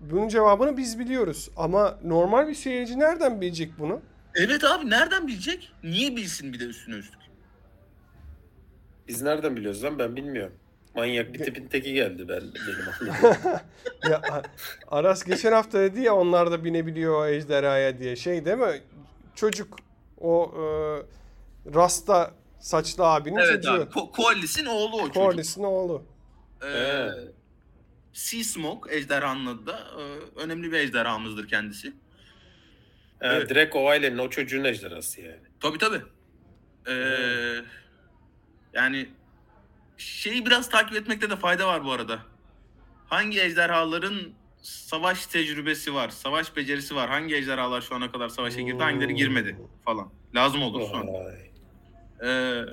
bunun 0.00 0.28
cevabını 0.28 0.76
biz 0.76 0.98
biliyoruz 0.98 1.50
ama 1.56 1.98
normal 2.04 2.48
bir 2.48 2.54
seyirci 2.54 2.98
nereden 2.98 3.40
bilecek 3.40 3.72
bunu? 3.78 4.00
Evet 4.34 4.64
abi 4.64 4.90
nereden 4.90 5.26
bilecek? 5.28 5.72
Niye 5.82 6.16
bilsin 6.16 6.52
bir 6.52 6.60
de 6.60 6.64
üstüne 6.64 6.94
üstlük? 6.94 7.20
Biz 9.08 9.22
nereden 9.22 9.56
biliyoruz 9.56 9.84
lan 9.84 9.98
ben 9.98 10.16
bilmiyorum. 10.16 10.54
Manyak 10.94 11.34
bir 11.34 11.38
tipin 11.44 11.66
teki 11.68 11.92
geldi 11.92 12.28
ben 12.28 12.40
benim 12.40 13.20
ya 14.12 14.42
Aras 14.88 15.24
geçen 15.24 15.52
hafta 15.52 15.78
dedi 15.80 16.00
ya 16.00 16.14
onlar 16.14 16.50
da 16.50 16.64
binebiliyor 16.64 17.28
ejderhaya 17.28 17.98
diye. 17.98 18.16
Şey 18.16 18.44
değil 18.44 18.56
mi? 18.56 18.82
Çocuk 19.34 19.76
o 20.20 20.52
e, 20.56 20.62
rasta 21.74 22.34
saçlı 22.60 23.04
abinin 23.06 23.36
Evet 23.36 23.52
çocuğu. 23.54 23.70
abi. 23.72 23.82
Ko- 23.82 24.16
Corliss'in 24.16 24.66
oğlu 24.66 24.96
o 24.96 25.00
çocuk. 25.00 25.14
Corliss'in 25.14 25.62
oğlu. 25.64 26.02
Ee, 26.62 26.66
He. 26.66 27.10
Sea 28.12 28.44
Smoke 28.44 28.94
ejderhanın 28.96 29.46
adı 29.46 29.66
da 29.66 29.78
e, 29.98 30.02
önemli 30.40 30.72
bir 30.72 30.76
ejderhamızdır 30.78 31.48
kendisi. 31.48 31.88
Ha, 31.88 31.94
Evet. 33.20 33.50
Direkt 33.50 33.76
o 33.76 33.88
ailenin 33.88 34.18
o 34.18 34.30
çocuğun 34.30 34.64
ejderhası 34.64 35.20
yani. 35.20 35.40
Tabii 35.60 35.78
tabii. 35.78 36.02
Ee, 36.88 36.94
yani 38.72 39.08
şeyi 39.98 40.46
biraz 40.46 40.70
takip 40.70 40.96
etmekte 40.96 41.30
de 41.30 41.36
fayda 41.36 41.66
var 41.66 41.84
bu 41.84 41.92
arada. 41.92 42.18
Hangi 43.08 43.40
ejderhaların 43.40 44.14
savaş 44.62 45.26
tecrübesi 45.26 45.94
var, 45.94 46.08
savaş 46.08 46.56
becerisi 46.56 46.96
var, 46.96 47.10
hangi 47.10 47.34
ejderhalar 47.34 47.80
şu 47.80 47.94
ana 47.94 48.12
kadar 48.12 48.28
savaşa 48.28 48.60
girdi, 48.60 48.82
hangileri 48.82 49.14
girmedi 49.14 49.58
falan. 49.84 50.12
Lazım 50.34 50.62
olur 50.62 50.82
sonra. 50.82 51.12
Vay. 51.12 51.50
Ee, 52.24 52.64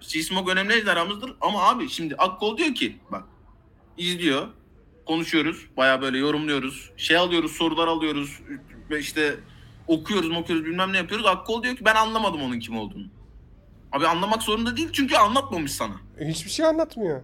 Sea 0.00 0.22
Smoke 0.22 0.52
önemli 0.52 0.74
ejderhamızdır 0.74 1.34
ama 1.40 1.62
abi 1.68 1.88
şimdi 1.88 2.14
Akkol 2.16 2.56
diyor 2.56 2.74
ki 2.74 2.96
bak 3.12 3.24
izliyor, 3.96 4.48
konuşuyoruz, 5.06 5.66
baya 5.76 6.02
böyle 6.02 6.18
yorumluyoruz, 6.18 6.90
şey 6.96 7.16
alıyoruz, 7.16 7.52
sorular 7.52 7.88
alıyoruz 7.88 8.40
işte 8.98 9.36
okuyoruz, 9.86 10.30
okuyoruz 10.30 10.64
bilmem 10.64 10.92
ne 10.92 10.96
yapıyoruz. 10.96 11.26
Akkol 11.26 11.62
diyor 11.62 11.76
ki 11.76 11.84
ben 11.84 11.94
anlamadım 11.94 12.42
onun 12.42 12.58
kim 12.58 12.78
olduğunu. 12.78 13.06
Abi 13.92 14.06
anlamak 14.06 14.42
zorunda 14.42 14.76
değil 14.76 14.88
çünkü 14.92 15.16
anlatmamış 15.16 15.72
sana. 15.72 15.94
Hiçbir 16.20 16.50
şey 16.50 16.66
anlatmıyor. 16.66 17.22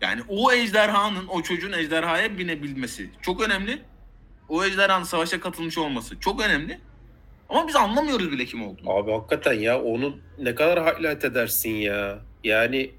Yani 0.00 0.22
o 0.28 0.52
ejderhanın, 0.52 1.26
o 1.28 1.42
çocuğun 1.42 1.72
ejderhaya 1.72 2.38
binebilmesi 2.38 3.10
çok 3.22 3.42
önemli. 3.42 3.82
O 4.48 4.64
ejderhanın 4.64 5.04
savaşa 5.04 5.40
katılmış 5.40 5.78
olması 5.78 6.20
çok 6.20 6.42
önemli. 6.42 6.80
Ama 7.48 7.68
biz 7.68 7.76
anlamıyoruz 7.76 8.32
bile 8.32 8.44
kim 8.44 8.66
olduğunu. 8.68 8.90
Abi 8.90 9.12
hakikaten 9.12 9.52
ya 9.52 9.82
onu 9.82 10.16
ne 10.38 10.54
kadar 10.54 10.86
highlight 10.86 11.24
edersin 11.24 11.70
ya. 11.70 12.18
Yani 12.44 12.90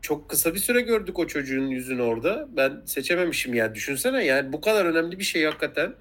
çok 0.00 0.28
kısa 0.28 0.54
bir 0.54 0.58
süre 0.58 0.80
gördük 0.80 1.18
o 1.18 1.26
çocuğun 1.26 1.66
yüzünü 1.68 2.02
orada. 2.02 2.48
Ben 2.56 2.82
seçememişim 2.86 3.54
ya. 3.54 3.74
Düşünsene 3.74 4.24
yani 4.24 4.52
bu 4.52 4.60
kadar 4.60 4.84
önemli 4.84 5.18
bir 5.18 5.24
şey 5.24 5.44
hakikaten. 5.44 5.94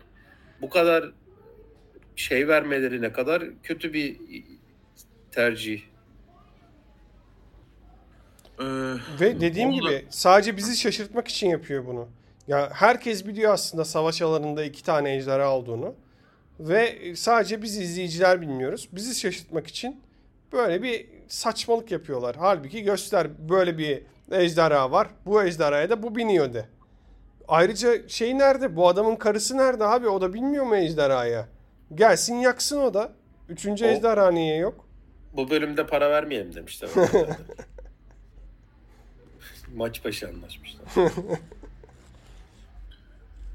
Bu 0.62 0.70
kadar 0.70 1.12
şey 2.16 2.47
vermeleri 2.47 3.01
ne 3.01 3.12
kadar 3.14 3.43
kötü 3.64 3.93
bir 3.93 4.18
tercih. 5.32 5.82
Ee, 8.59 8.64
Ve 9.22 9.41
dediğim 9.41 9.70
da- 9.72 9.74
gibi 9.76 10.05
sadece 10.09 10.57
bizi 10.57 10.78
şaşırtmak 10.78 11.28
için 11.28 11.49
yapıyor 11.49 11.86
bunu. 11.86 12.07
Ya 12.47 12.70
herkes 12.74 13.28
biliyor 13.28 13.53
aslında 13.53 13.86
savaş 13.86 14.22
alanında 14.22 14.64
iki 14.64 14.84
tane 14.84 15.16
ejderha 15.16 15.55
olduğunu. 15.57 15.95
Ve 16.59 17.16
sadece 17.16 17.62
biz 17.62 17.78
izleyiciler 17.78 18.41
bilmiyoruz. 18.41 18.89
Bizi 18.91 19.20
şaşırtmak 19.20 19.68
için 19.68 20.01
böyle 20.53 20.84
bir 20.84 21.07
saçmalık 21.28 21.91
yapıyorlar. 21.91 22.36
Halbuki 22.39 22.84
göster 22.84 23.28
böyle 23.49 23.78
bir 23.78 24.01
ejderha 24.32 24.91
var. 24.91 25.07
Bu 25.26 25.43
ejderhaya 25.43 25.89
da 25.89 26.03
bu 26.03 26.16
biniyor 26.16 26.53
de. 26.53 26.66
Ayrıca 27.47 28.09
şey 28.09 28.38
nerede? 28.38 28.76
Bu 28.76 28.88
adamın 28.88 29.16
karısı 29.16 29.57
nerede 29.57 29.86
abi? 29.86 30.07
O 30.07 30.22
da 30.22 30.34
bilmiyor 30.34 30.66
mu 30.66 30.76
ejderhaya? 30.76 31.47
Gelsin 31.96 32.36
yaksın 32.36 32.78
o 32.78 32.94
da. 32.94 33.14
Üçüncü 33.50 33.86
O- 33.86 33.88
ejderha 33.88 34.32
niye 34.32 34.58
yok? 34.58 34.86
Bu 35.34 35.50
bölümde 35.50 35.88
para 35.88 36.10
vermeyelim 36.12 36.56
demişler. 36.56 36.89
Maç 39.76 40.06
başı 40.06 40.28
anlaşmışlar. 40.30 40.82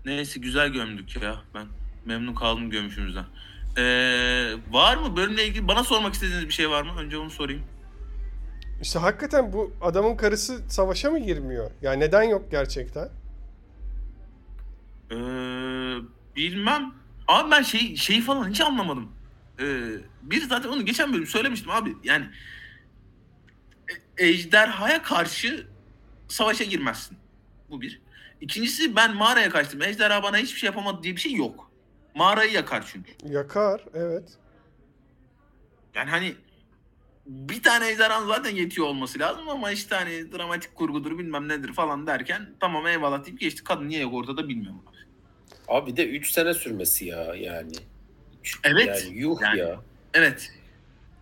Neyse 0.05 0.41
güzel 0.41 0.68
gömdük 0.68 1.22
ya. 1.22 1.37
Ben 1.55 1.66
memnun 2.05 2.34
kaldım 2.34 2.70
gömüşümüzden. 2.70 3.24
Ee, 3.78 4.53
var 4.70 4.97
mı 4.97 5.16
bölümle 5.16 5.47
ilgili 5.47 5.68
bana 5.68 5.84
sormak 5.84 6.14
istediğiniz 6.14 6.47
bir 6.49 6.53
şey 6.53 6.70
var 6.70 6.82
mı? 6.82 6.91
Önce 7.01 7.18
onu 7.18 7.30
sorayım. 7.30 7.62
İşte 8.82 8.99
hakikaten 8.99 9.53
bu 9.53 9.72
adamın 9.82 10.16
karısı 10.16 10.59
savaşa 10.68 11.11
mı 11.11 11.18
girmiyor? 11.18 11.70
Ya 11.82 11.93
neden 11.93 12.22
yok 12.22 12.51
gerçekten? 12.51 13.09
Ee, 15.11 15.14
bilmem. 16.37 16.93
Abi 17.29 17.51
ben 17.51 17.62
şey 17.62 17.97
şeyi 17.97 18.20
falan 18.20 18.51
hiç 18.51 18.61
anlamadım. 18.61 19.12
Ee, 19.61 19.87
bir 20.22 20.43
zaten 20.49 20.68
onu 20.68 20.85
geçen 20.85 21.12
bölüm 21.12 21.27
söylemiştim 21.27 21.70
abi. 21.70 21.97
Yani 22.05 22.27
e- 24.18 24.27
ejderhaya 24.27 25.03
karşı 25.03 25.66
savaşa 26.29 26.64
girmezsin. 26.64 27.16
Bu 27.70 27.81
bir. 27.81 28.01
İkincisi 28.41 28.97
ben 28.97 29.14
mağaraya 29.16 29.51
kaçtım. 29.51 29.83
Ejderha 29.83 30.22
bana 30.22 30.37
hiçbir 30.37 30.59
şey 30.59 30.66
yapamadı 30.66 31.03
diye 31.03 31.16
bir 31.16 31.20
şey 31.20 31.33
yok. 31.33 31.70
Mağarayı 32.14 32.53
yakar 32.53 32.85
çünkü. 32.93 33.12
Yakar 33.24 33.85
evet. 33.95 34.39
Yani 35.95 36.11
hani 36.11 36.35
bir 37.27 37.62
tane 37.62 37.89
ejderhan 37.89 38.27
zaten 38.27 38.51
yetiyor 38.51 38.87
olması 38.87 39.18
lazım 39.18 39.49
ama 39.49 39.70
işte 39.70 39.95
hani 39.95 40.33
dramatik 40.33 40.74
kurgudur 40.74 41.18
bilmem 41.18 41.49
nedir 41.49 41.72
falan 41.72 42.07
derken 42.07 42.51
tamam 42.61 42.87
eyvallah 42.87 43.24
deyip 43.24 43.41
geçti. 43.41 43.64
Kadın 43.64 43.89
niye 43.89 44.01
yok 44.01 44.14
ortada 44.14 44.49
bilmiyorum. 44.49 44.83
abi. 44.87 44.97
Abi 45.69 45.91
bir 45.91 45.97
de 45.97 46.07
3 46.09 46.31
sene 46.33 46.55
sürmesi 46.55 47.05
ya 47.07 47.35
yani. 47.35 47.73
Üç- 48.45 48.61
Evet. 48.64 48.87
Yani 49.05 49.19
yuh 49.19 49.37
Yani- 49.43 49.59
ya. 49.59 49.81
Evet. 50.14 50.51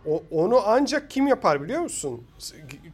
O, 0.05 0.23
onu 0.31 0.61
ancak 0.65 1.09
kim 1.09 1.27
yapar 1.27 1.63
biliyor 1.63 1.81
musun? 1.81 2.23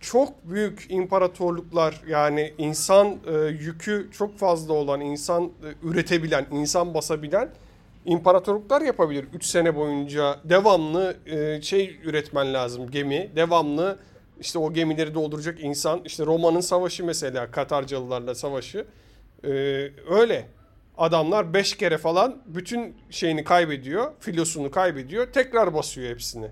Çok 0.02 0.50
büyük 0.50 0.86
imparatorluklar 0.90 2.02
yani 2.08 2.54
insan 2.58 3.18
e, 3.28 3.38
yükü 3.48 4.10
çok 4.12 4.38
fazla 4.38 4.74
olan, 4.74 5.02
insan 5.02 5.44
e, 5.44 5.88
üretebilen, 5.88 6.46
insan 6.52 6.94
basabilen 6.94 7.50
imparatorluklar 8.06 8.82
yapabilir. 8.82 9.26
3 9.34 9.46
sene 9.46 9.76
boyunca 9.76 10.40
devamlı 10.44 11.18
e, 11.26 11.62
şey 11.62 12.00
üretmen 12.04 12.54
lazım 12.54 12.92
gemi. 12.92 13.30
Devamlı 13.36 14.00
işte 14.40 14.60
o 14.60 14.74
gemileri 14.74 15.14
dolduracak 15.14 15.64
insan. 15.64 16.02
İşte 16.06 16.26
Roma'nın 16.26 16.62
savaşı 16.62 17.06
mesela 17.06 17.52
Katarcalılarla 17.52 18.36
savaşı. 18.36 18.86
E, 19.44 19.50
öyle. 20.10 20.48
Adamlar 20.98 21.54
5 21.54 21.78
kere 21.78 21.98
falan 21.98 22.42
bütün 22.46 22.96
şeyini 23.10 23.44
kaybediyor. 23.44 24.12
Filosunu 24.20 24.72
kaybediyor. 24.72 25.28
Tekrar 25.34 25.74
basıyor 25.74 26.10
hepsini. 26.10 26.48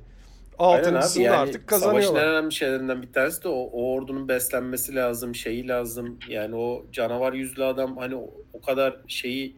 Altıncısında 0.59 1.23
yani 1.23 1.35
artık 1.37 1.69
savaşın 1.69 1.87
en 1.87 2.01
kazanıyorlar. 2.01 2.27
önemli 2.27 2.53
şeylerinden 2.53 3.01
bir 3.01 3.13
tanesi 3.13 3.43
de 3.43 3.47
o, 3.47 3.69
o 3.73 3.93
ordunun 3.93 4.27
beslenmesi 4.27 4.95
lazım, 4.95 5.35
şeyi 5.35 5.67
lazım. 5.67 6.19
Yani 6.29 6.55
o 6.55 6.85
canavar 6.91 7.33
yüzlü 7.33 7.63
adam 7.63 7.97
hani 7.97 8.15
o, 8.15 8.29
o 8.53 8.61
kadar 8.61 8.97
şeyi 9.07 9.55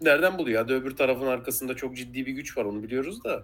nereden 0.00 0.38
buluyor? 0.38 0.62
Hadi 0.62 0.72
öbür 0.72 0.96
tarafın 0.96 1.26
arkasında 1.26 1.76
çok 1.76 1.96
ciddi 1.96 2.26
bir 2.26 2.32
güç 2.32 2.56
var 2.56 2.64
onu 2.64 2.82
biliyoruz 2.82 3.24
da. 3.24 3.42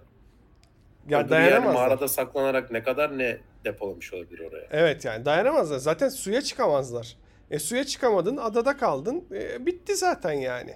Ya 1.09 1.25
Öbürü 1.25 1.33
yani 1.33 1.65
mağarada 1.65 2.07
saklanarak 2.07 2.71
ne 2.71 2.83
kadar 2.83 3.17
ne 3.17 3.37
depolamış 3.65 4.13
olabilir 4.13 4.39
oraya. 4.39 4.67
Evet 4.71 5.05
yani 5.05 5.25
dayanamazlar. 5.25 5.77
Zaten 5.77 6.09
suya 6.09 6.41
çıkamazlar. 6.41 7.17
E 7.51 7.59
suya 7.59 7.83
çıkamadın, 7.83 8.37
adada 8.37 8.77
kaldın. 8.77 9.23
E, 9.31 9.65
bitti 9.65 9.95
zaten 9.95 10.31
yani. 10.31 10.75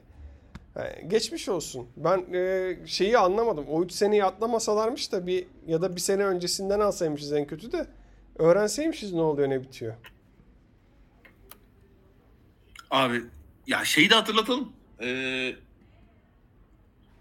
Yani 0.75 1.09
geçmiş 1.09 1.49
olsun. 1.49 1.87
Ben 1.97 2.33
e, 2.33 2.77
şeyi 2.85 3.17
anlamadım. 3.17 3.65
O 3.67 3.83
3 3.83 3.91
seneyi 3.91 4.23
atlamasalarmış 4.23 5.11
da 5.11 5.27
bir 5.27 5.45
ya 5.67 5.81
da 5.81 5.95
bir 5.95 6.01
sene 6.01 6.25
öncesinden 6.25 6.79
alsaymışız 6.79 7.33
en 7.33 7.47
kötü 7.47 7.71
de 7.71 7.87
öğrenseymişiz 8.39 9.13
ne 9.13 9.21
oluyor 9.21 9.49
ne 9.49 9.61
bitiyor. 9.61 9.95
Abi 12.91 13.23
ya 13.67 13.85
şeyi 13.85 14.09
de 14.09 14.15
hatırlatalım. 14.15 14.73
Ee, 15.01 15.55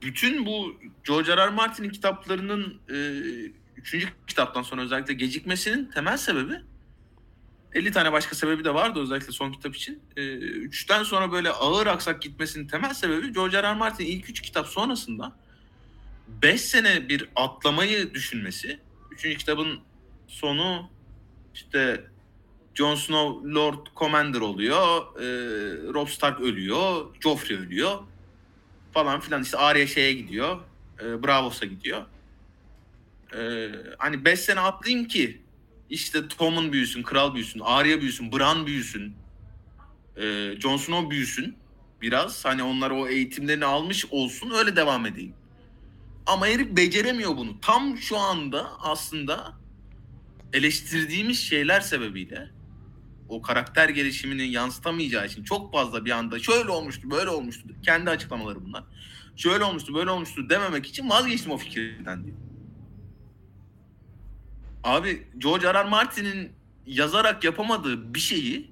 bütün 0.02 0.46
bu 0.46 0.74
George 1.04 1.36
R. 1.36 1.46
R. 1.46 1.50
Martin'in 1.50 1.90
kitaplarının 1.90 2.80
e, 2.90 2.96
üçüncü 3.76 4.08
kitaptan 4.26 4.62
sonra 4.62 4.82
özellikle 4.82 5.14
gecikmesinin 5.14 5.90
temel 5.90 6.16
sebebi 6.16 6.54
50 7.74 7.92
tane 7.92 8.12
başka 8.12 8.34
sebebi 8.36 8.64
de 8.64 8.74
vardı 8.74 9.00
özellikle 9.02 9.32
son 9.32 9.52
kitap 9.52 9.76
için. 9.76 10.02
Ee, 10.16 10.22
üçten 10.36 11.02
sonra 11.02 11.32
böyle 11.32 11.50
ağır 11.50 11.86
aksak 11.86 12.22
gitmesinin 12.22 12.66
temel 12.66 12.94
sebebi 12.94 13.32
George 13.32 13.62
R. 13.62 13.62
R. 13.62 13.74
Martin 13.74 14.06
ilk 14.06 14.30
üç 14.30 14.40
kitap 14.40 14.66
sonrasında 14.66 15.36
5 16.28 16.60
sene 16.60 17.08
bir 17.08 17.28
atlamayı 17.36 18.14
düşünmesi. 18.14 18.80
Üçüncü 19.10 19.38
kitabın 19.38 19.80
sonu 20.28 20.90
işte 21.54 22.04
Jon 22.74 22.94
Snow 22.94 23.54
Lord 23.54 23.86
Commander 23.96 24.40
oluyor. 24.40 25.00
E, 25.16 25.26
Robb 25.94 26.08
Stark 26.08 26.40
ölüyor. 26.40 27.06
Joffrey 27.20 27.56
ölüyor. 27.56 27.98
Falan 28.94 29.20
filan. 29.20 29.42
İşte 29.42 29.56
Arya 29.56 29.86
şeye 29.86 30.12
gidiyor. 30.12 30.60
E, 31.00 31.22
Bravos'a 31.22 31.66
gidiyor. 31.66 32.06
E, 33.36 33.70
hani 33.98 34.24
5 34.24 34.40
sene 34.40 34.60
atlayayım 34.60 35.08
ki 35.08 35.41
işte 35.92 36.28
Tom'un 36.28 36.72
büyüsün, 36.72 37.02
Kral 37.02 37.34
büyüsün, 37.34 37.60
Arya 37.64 38.00
büyüsün, 38.00 38.32
Bran 38.32 38.66
büyüsün. 38.66 39.16
E, 40.16 40.54
Jon 40.60 40.76
Snow 40.76 41.10
büyüsün. 41.10 41.56
Biraz 42.00 42.44
hani 42.44 42.62
onlar 42.62 42.90
o 42.90 43.08
eğitimlerini 43.08 43.64
almış 43.64 44.06
olsun 44.10 44.50
öyle 44.50 44.76
devam 44.76 45.06
edeyim. 45.06 45.34
Ama 46.26 46.46
herif 46.46 46.76
beceremiyor 46.76 47.36
bunu. 47.36 47.60
Tam 47.60 47.98
şu 47.98 48.18
anda 48.18 48.70
aslında 48.80 49.52
eleştirdiğimiz 50.52 51.38
şeyler 51.38 51.80
sebebiyle 51.80 52.50
o 53.28 53.42
karakter 53.42 53.88
gelişimini 53.88 54.48
yansıtamayacağı 54.48 55.26
için 55.26 55.44
çok 55.44 55.72
fazla 55.72 56.04
bir 56.04 56.10
anda 56.10 56.38
şöyle 56.38 56.70
olmuştu, 56.70 57.10
böyle 57.10 57.30
olmuştu. 57.30 57.68
Kendi 57.82 58.10
açıklamaları 58.10 58.64
bunlar. 58.64 58.84
Şöyle 59.36 59.64
olmuştu, 59.64 59.94
böyle 59.94 60.10
olmuştu 60.10 60.50
dememek 60.50 60.86
için 60.86 61.10
vazgeçtim 61.10 61.52
o 61.52 61.56
fikirden 61.56 62.24
diyor. 62.24 62.36
Abi 64.84 65.26
George 65.38 65.66
R. 65.66 65.74
R. 65.74 65.88
Martin'in 65.88 66.52
yazarak 66.86 67.44
yapamadığı 67.44 68.14
bir 68.14 68.20
şeyi 68.20 68.70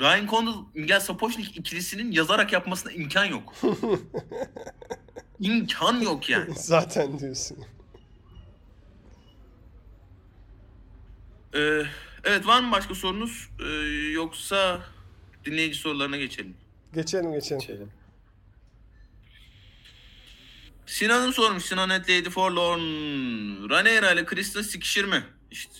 Ryan 0.00 0.26
Condal, 0.26 0.54
Miguel 0.74 1.00
Sapochnik 1.00 1.56
ikilisinin 1.56 2.12
yazarak 2.12 2.52
yapmasına 2.52 2.92
imkan 2.92 3.24
yok. 3.24 3.54
imkan 5.40 6.00
yok 6.00 6.30
yani. 6.30 6.54
Zaten 6.56 7.18
diyorsun. 7.18 7.58
Ee, 11.54 11.82
evet 12.24 12.46
var 12.46 12.60
mı 12.62 12.72
başka 12.72 12.94
sorunuz? 12.94 13.48
Ee, 13.60 13.64
yoksa 14.12 14.80
dinleyici 15.44 15.78
sorularına 15.78 16.16
geçelim. 16.16 16.54
Geçelim 16.94 17.32
geçelim. 17.32 17.62
Şeyden. 17.62 17.88
Sinan'ın 20.88 21.30
sormuş. 21.30 21.64
Sinan 21.64 21.90
et 21.90 22.10
Lady 22.10 22.30
Forlorn. 22.30 22.80
Rhaenyra 23.70 24.12
ile 24.12 24.24
Kristen 24.24 24.62
sikişir 24.62 25.04
mi? 25.04 25.24
İşte. 25.50 25.72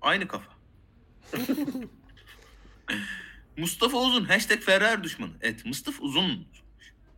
Aynı 0.00 0.28
kafa. 0.28 0.52
Mustafa 3.56 3.98
Uzun. 3.98 4.24
Hashtag 4.24 4.60
Ferrer 4.60 5.04
düşmanı. 5.04 5.30
Evet 5.40 5.66
Mustafa 5.66 6.02
Uzun. 6.02 6.46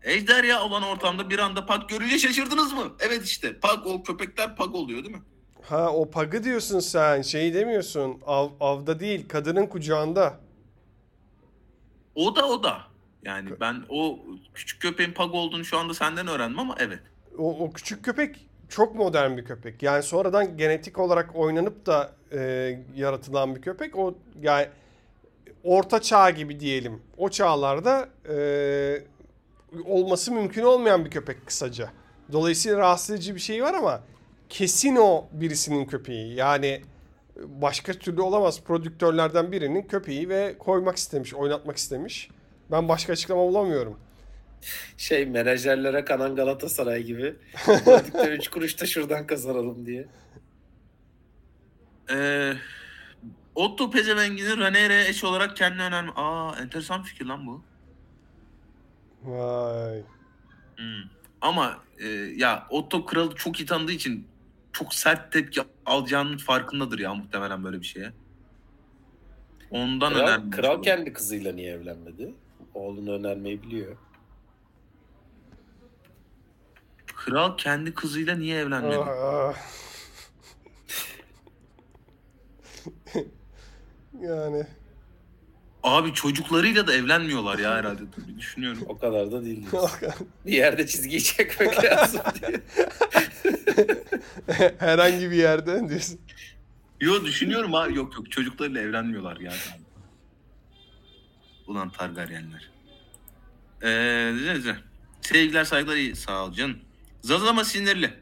Ejderha 0.03 0.63
olan 0.63 0.83
ortamda 0.83 1.31
bir 1.31 1.39
anda 1.39 1.67
pak 1.67 1.89
görünce 1.89 2.19
şaşırdınız 2.19 2.73
mı? 2.73 2.93
Evet 3.01 3.25
işte. 3.25 3.59
Pak 3.61 3.87
o 3.87 4.03
köpekler 4.03 4.57
pak 4.57 4.75
oluyor 4.75 5.05
değil 5.05 5.15
mi? 5.17 5.23
Ha 5.63 5.93
o 5.93 6.11
pagı 6.11 6.45
diyorsun 6.45 6.81
sen. 6.81 7.23
Şeyi 7.23 7.55
demiyorsun. 7.55 8.21
Av, 8.27 8.51
avda 8.61 9.01
değil, 9.01 9.29
kadının 9.29 9.67
kucağında. 9.67 10.41
O 12.15 12.37
da 12.37 12.49
o 12.49 12.63
da. 12.63 12.83
Yani 13.23 13.51
ben 13.61 13.85
o 13.89 14.19
küçük 14.55 14.83
köpeğin 14.83 15.13
pak 15.13 15.35
olduğunu 15.35 15.65
şu 15.65 15.79
anda 15.79 15.95
senden 15.95 16.27
öğrendim 16.27 16.59
ama 16.59 16.77
evet. 16.79 17.03
O, 17.39 17.65
o 17.65 17.73
küçük 17.73 18.05
köpek 18.05 18.49
çok 18.69 18.95
modern 18.95 19.37
bir 19.37 19.45
köpek. 19.45 19.83
Yani 19.83 20.03
sonradan 20.03 20.57
genetik 20.57 20.99
olarak 20.99 21.37
oynanıp 21.37 21.87
da 21.87 22.13
e, 22.33 22.79
yaratılan 22.97 23.57
bir 23.57 23.63
köpek. 23.63 23.99
O 23.99 24.15
yani 24.43 24.67
orta 25.65 26.03
çağ 26.03 26.31
gibi 26.31 26.61
diyelim. 26.61 27.03
O 27.17 27.29
çağlarda 27.29 28.09
e, 28.29 28.37
olması 29.85 30.33
mümkün 30.33 30.63
olmayan 30.63 31.05
bir 31.05 31.11
köpek 31.11 31.47
kısaca. 31.47 31.91
Dolayısıyla 32.33 32.79
rahatsız 32.79 33.17
edici 33.17 33.35
bir 33.35 33.41
şey 33.41 33.63
var 33.63 33.75
ama 33.75 34.01
kesin 34.49 34.97
o 34.97 35.25
birisinin 35.33 35.85
köpeği. 35.85 36.35
Yani 36.35 36.83
başka 37.37 37.93
türlü 37.93 38.23
olamaz. 38.23 38.61
Prodüktörlerden 38.61 39.53
birinin 39.53 39.83
köpeği 39.83 40.29
ve 40.29 40.59
koymak 40.59 40.97
istemiş, 40.97 41.35
oynatmak 41.35 41.77
istemiş. 41.77 42.31
Ben 42.71 42.89
başka 42.89 43.13
açıklama 43.13 43.43
bulamıyorum. 43.43 43.97
Şey 44.97 45.27
menajerlere 45.27 46.05
kanan 46.05 46.37
Galatasaray 46.37 47.03
gibi. 47.03 47.37
Prodüktör 47.65 48.33
3 48.33 48.49
kuruş 48.49 48.81
da 48.81 48.87
şuradan 48.87 49.27
kazanalım 49.27 49.87
diye. 49.87 50.07
Ee, 52.11 52.53
Otto 53.55 53.91
Pezevengini 53.91 54.59
Rhaenyra'ya 54.59 55.05
eş 55.05 55.25
olarak 55.25 55.57
kendine 55.57 55.83
önerme. 55.83 56.11
Aa 56.17 56.57
enteresan 56.63 57.03
fikir 57.03 57.27
lan 57.27 57.47
bu. 57.47 57.63
Vay. 59.23 60.03
Hmm. 60.77 61.11
Ama 61.41 61.79
e, 61.99 62.09
ya 62.37 62.67
Otto 62.71 63.07
kralı 63.07 63.35
çok 63.35 63.61
iyi 63.61 63.67
tanıdığı 63.67 63.93
için 63.93 64.27
çok 64.73 64.95
sert 64.95 65.33
tepki 65.33 65.61
alacağının 65.87 66.37
farkındadır 66.37 66.99
ya 66.99 67.15
muhtemelen 67.15 67.65
böyle 67.65 67.81
bir 67.81 67.87
şeye. 67.87 68.13
Ondan 69.71 70.13
Kral, 70.13 70.21
önermiş 70.23 70.57
kral 70.57 70.75
olur. 70.75 70.83
kendi 70.85 71.13
kızıyla 71.13 71.53
niye 71.53 71.73
evlenmedi? 71.73 72.35
Oğlunu 72.75 73.13
önermeyi 73.13 73.63
biliyor. 73.63 73.97
Kral 77.25 77.57
kendi 77.57 77.95
kızıyla 77.95 78.37
niye 78.37 78.59
evlenmedi? 78.59 78.97
Ah. 78.99 79.55
yani 84.21 84.67
Abi 85.83 86.13
çocuklarıyla 86.15 86.87
da 86.87 86.95
evlenmiyorlar 86.95 87.59
ya 87.59 87.75
herhalde. 87.75 88.03
Bir 88.29 88.39
düşünüyorum. 88.39 88.83
O 88.89 88.99
kadar 88.99 89.33
da 89.33 89.45
değil. 89.45 89.67
bir 90.47 90.53
yerde 90.53 90.87
çizgiyi 90.87 91.23
çekmek 91.23 91.85
lazım 91.85 92.21
diye. 92.41 92.61
herhangi 94.79 95.31
bir 95.31 95.37
yerden 95.37 95.89
diyorsun. 95.89 96.21
Yo 97.01 97.25
düşünüyorum 97.25 97.73
ha. 97.73 97.87
Yok 97.87 98.15
yok 98.17 98.31
çocuklarıyla 98.31 98.81
evlenmiyorlar 98.81 99.37
ya. 99.37 99.53
Ulan 101.67 101.91
Targaryenler. 101.91 102.71
Ee, 103.83 104.35
sevgiler 105.21 105.65
saygılar 105.65 105.97
iyi. 105.97 106.17
Sağ 106.17 106.45
ol 106.45 106.53
canım. 106.53 106.79
Zazama 107.25 107.65
sinirli. 107.65 108.15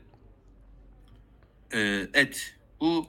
Ee, 1.73 2.07
et. 2.15 2.55
Bu 2.81 3.07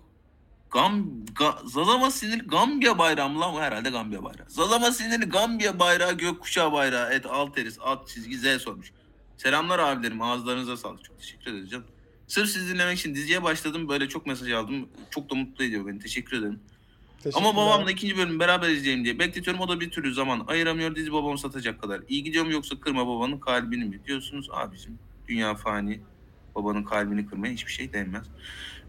Gam, 0.72 1.06
Ga, 1.40 1.58
Zazama 1.66 2.12
sinirli 2.12 2.48
Gambiya 2.48 2.98
bayrağı 2.98 3.30
mı 3.30 3.40
lan? 3.40 3.54
Bu 3.54 3.62
herhalde 3.62 3.90
Gambiya 3.90 4.24
bayrağı. 4.24 4.50
Zazama 4.50 4.92
sinirli 4.92 5.26
Gambiya 5.26 5.80
bayrağı, 5.80 6.14
gökkuşağı 6.14 6.72
bayrağı. 6.72 7.14
Et, 7.14 7.26
alteriz, 7.26 7.78
alt 7.82 8.08
çizgi, 8.08 8.38
Z 8.38 8.62
sormuş. 8.62 8.92
Selamlar 9.38 9.80
abilerim. 9.80 10.22
Ağızlarınıza 10.22 10.78
sağlık. 10.78 11.04
Çok 11.04 11.20
teşekkür 11.20 11.68
canım. 11.68 11.86
Sırf 12.28 12.50
sizi 12.50 12.74
dinlemek 12.74 13.00
için 13.00 13.16
diziye 13.16 13.44
başladım. 13.44 13.90
Böyle 13.90 14.10
çok 14.10 14.26
mesaj 14.26 14.52
aldım. 14.52 14.90
Çok 15.12 15.30
da 15.30 15.36
mutlu 15.36 15.64
ediyor 15.64 15.88
beni. 15.88 16.00
Teşekkür 16.00 16.38
ederim. 16.38 16.60
Ama 17.34 17.56
babamla 17.56 17.92
ikinci 17.92 18.18
bölümü 18.18 18.40
beraber 18.40 18.70
izleyeyim 18.70 19.06
diye 19.06 19.20
bekletiyorum. 19.20 19.62
O 19.62 19.68
da 19.70 19.80
bir 19.80 19.92
türlü 19.92 20.14
zaman 20.14 20.44
ayıramıyor. 20.48 20.96
Dizi 20.96 21.14
babamı 21.14 21.38
satacak 21.38 21.82
kadar. 21.82 22.02
İyi 22.08 22.24
gidiyor 22.24 22.46
mu 22.46 22.52
yoksa 22.52 22.80
kırma 22.80 23.08
babanın 23.08 23.40
kalbini 23.40 23.86
mi? 23.86 24.00
Diyorsunuz 24.06 24.48
abicim. 24.52 25.00
Dünya 25.28 25.56
fani. 25.56 26.02
Babanın 26.56 26.84
kalbini 26.84 27.26
kırmaya 27.26 27.54
hiçbir 27.54 27.72
şey 27.72 27.94
değmez. 27.94 28.24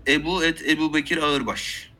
Ebu 0.08 0.44
et 0.44 0.62
Ebu 0.68 0.94
Bekir 0.94 1.18
Ağırbaş. 1.22 1.90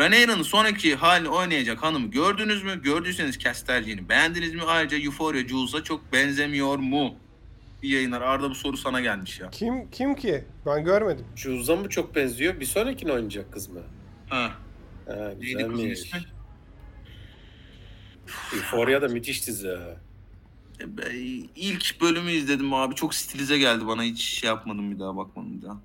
Rhaenyra'nın 0.00 0.42
sonraki 0.42 0.94
halini 0.96 1.28
oynayacak 1.28 1.82
hanımı 1.82 2.06
gördünüz 2.10 2.62
mü? 2.64 2.82
Gördüyseniz 2.82 3.38
kes 3.38 3.62
tercihini. 3.64 4.08
Beğendiniz 4.08 4.54
mi? 4.54 4.62
Ayrıca 4.66 4.98
Euphoria 4.98 5.48
Jules'a 5.48 5.84
çok 5.84 6.12
benzemiyor 6.12 6.78
mu? 6.78 7.14
İyi 7.82 7.92
yayınlar. 7.94 8.20
Arda 8.20 8.50
bu 8.50 8.54
soru 8.54 8.76
sana 8.76 9.00
gelmiş 9.00 9.40
ya. 9.40 9.50
Kim 9.50 9.90
kim 9.90 10.14
ki? 10.14 10.44
Ben 10.66 10.84
görmedim. 10.84 11.24
Jule'za 11.36 11.76
mı 11.76 11.88
çok 11.88 12.14
benziyor? 12.16 12.60
Bir 12.60 12.64
sonrakini 12.66 13.12
oynayacak 13.12 13.52
kız 13.52 13.68
mı? 13.68 13.80
Ha. 14.28 14.50
Ha, 15.06 15.14
Neydi 15.14 15.52
kızın 15.54 15.70
güzelmiş. 15.70 15.98
ismi? 16.00 16.20
Euphoria 18.54 19.02
da 19.02 19.08
müthiş 19.08 19.46
dizi. 19.46 19.68
ha. 19.68 19.96
İlk 21.56 22.00
bölümü 22.00 22.30
izledim 22.32 22.74
abi. 22.74 22.94
Çok 22.94 23.14
stilize 23.14 23.58
geldi 23.58 23.86
bana. 23.86 24.02
Hiç 24.02 24.22
şey 24.22 24.48
yapmadım 24.48 24.90
bir 24.90 24.98
daha 24.98 25.16
bakmadım 25.16 25.58
bir 25.58 25.62
daha. 25.62 25.76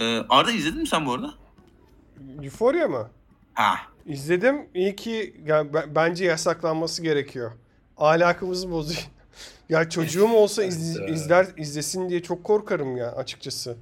Ee, 0.00 0.24
Arda 0.28 0.52
izledin 0.52 0.80
mi 0.80 0.86
sen 0.88 1.06
bu 1.06 1.12
arada? 1.12 1.34
Euphoria 2.42 2.88
mı? 2.88 3.10
Ha. 3.54 3.74
İzledim. 4.06 4.66
İyi 4.74 4.96
ki 4.96 5.36
yani 5.46 5.74
b- 5.74 5.94
bence 5.94 6.24
yasaklanması 6.24 7.02
gerekiyor. 7.02 7.52
Ahlakımızı 7.96 8.70
bozuyor. 8.70 9.08
ya 9.68 9.88
çocuğum 9.90 10.32
olsa 10.32 10.64
iz- 10.64 10.96
izler 11.08 11.46
izlesin 11.56 12.08
diye 12.08 12.22
çok 12.22 12.44
korkarım 12.44 12.96
ya 12.96 13.12
açıkçası. 13.12 13.76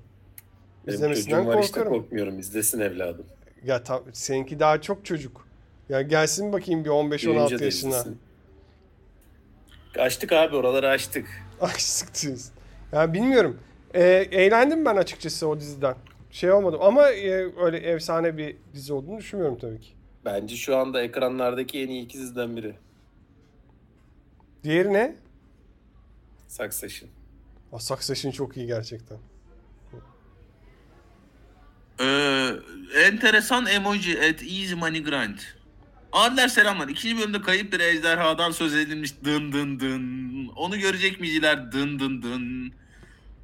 Benim 0.87 0.95
İzlemesinden 0.97 1.37
çocuğum 1.39 1.49
var 1.49 1.63
işte 1.63 1.73
korkarım. 1.81 1.93
korkmuyorum. 2.03 2.39
İzlesin 2.39 2.81
evladım. 2.81 3.27
Ya 3.65 3.83
ta- 3.83 4.03
seninki 4.13 4.61
daha 4.61 4.81
çok 4.81 5.05
çocuk. 5.05 5.47
Ya 5.89 6.03
gelsin 6.03 6.53
bakayım 6.53 6.85
bir 6.85 6.91
15-16 6.91 7.27
Büyüyünce 7.27 7.59
de 7.59 7.65
yaşına. 7.65 7.91
izlesin. 7.91 8.19
Açtık 9.99 10.33
abi 10.33 10.57
oraları 10.57 10.89
açtık. 10.89 11.29
Ay 11.61 11.73
sıktınız. 11.79 12.53
Ya 12.93 13.13
bilmiyorum. 13.13 13.61
Ee, 13.95 14.01
eğlendim 14.31 14.85
ben 14.85 14.97
açıkçası 14.97 15.49
o 15.49 15.61
diziden. 15.61 15.95
Şey 16.31 16.53
olmadım 16.53 16.81
ama 16.83 17.11
e, 17.11 17.31
öyle 17.65 17.77
efsane 17.79 18.37
bir 18.37 18.57
dizi 18.75 18.93
olduğunu 18.93 19.19
düşünmüyorum 19.19 19.59
tabii 19.59 19.81
ki. 19.81 19.93
Bence 20.25 20.57
şu 20.57 20.77
anda 20.77 21.03
ekranlardaki 21.03 21.83
en 21.83 21.89
iyi 21.89 22.05
iki 22.05 22.19
diziden 22.19 22.57
biri. 22.57 22.75
Diğeri 24.65 24.93
ne? 24.93 25.17
Succession. 26.49 27.11
Ah, 27.73 27.79
Succession 27.79 28.33
çok 28.33 28.57
iyi 28.57 28.67
gerçekten. 28.67 29.19
Ee, 32.01 32.51
enteresan 33.07 33.67
emoji 33.67 34.19
at 34.21 34.43
easy 34.43 34.75
money 34.75 35.03
grind. 35.03 35.39
Adiler 36.13 36.49
selamlar. 36.49 36.89
İkinci 36.89 37.19
bölümde 37.19 37.41
kayıp 37.41 37.73
bir 37.73 37.81
ejderhadan 37.81 38.51
söz 38.51 38.75
edilmiş 38.75 39.15
dın 39.25 39.53
dın 39.53 39.81
dın. 39.81 40.49
Onu 40.57 40.79
görecek 40.79 41.21
miyiciler 41.21 41.73
dın 41.73 41.99
dın 41.99 42.23
dın. 42.23 42.73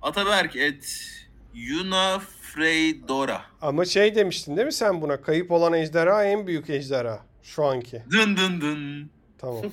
Ataberk 0.02 0.56
et 0.56 1.10
Yuna 1.54 2.18
Freydora. 2.42 3.42
Ama 3.62 3.84
şey 3.84 4.14
demiştin 4.14 4.56
değil 4.56 4.66
mi 4.66 4.72
sen 4.72 5.00
buna? 5.00 5.22
Kayıp 5.22 5.50
olan 5.50 5.72
ejderha 5.72 6.24
en 6.24 6.46
büyük 6.46 6.70
ejderha. 6.70 7.24
Şu 7.42 7.64
anki. 7.64 8.02
Dın 8.10 8.36
dın 8.36 8.60
dın. 8.60 9.10
Tamam. 9.38 9.62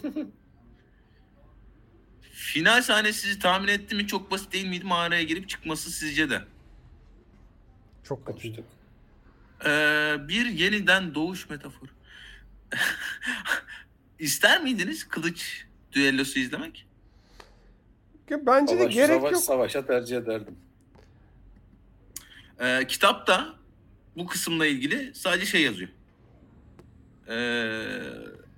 Final 2.33 2.81
sahnesi 2.81 3.19
sizi 3.19 3.39
tahmin 3.39 3.67
etti 3.67 3.95
mi? 3.95 4.07
Çok 4.07 4.31
basit 4.31 4.53
değil 4.53 4.67
miydi 4.67 4.85
mağaraya 4.85 5.23
girip 5.23 5.49
çıkması 5.49 5.91
sizce 5.91 6.29
de? 6.29 6.41
Çok 8.03 8.27
kötüydü. 8.27 8.63
Ee, 9.65 10.15
bir 10.27 10.45
yeniden 10.45 11.15
doğuş 11.15 11.49
metaforu. 11.49 11.94
İster 14.19 14.63
miydiniz 14.63 15.07
kılıç 15.07 15.65
düellosu 15.91 16.39
izlemek? 16.39 16.85
Ya 18.29 18.45
Bence 18.45 18.75
de 18.75 18.79
Savaş, 18.79 18.93
gerek 18.93 19.17
savaş, 19.17 19.33
yok. 19.33 19.41
savaşa 19.41 19.85
tercih 19.85 20.17
ederdim. 20.17 20.55
Ee, 22.59 22.87
kitapta 22.87 23.55
bu 24.17 24.27
kısımla 24.27 24.65
ilgili 24.65 25.15
sadece 25.15 25.45
şey 25.45 25.61
yazıyor. 25.61 25.89
Ee, 27.27 27.87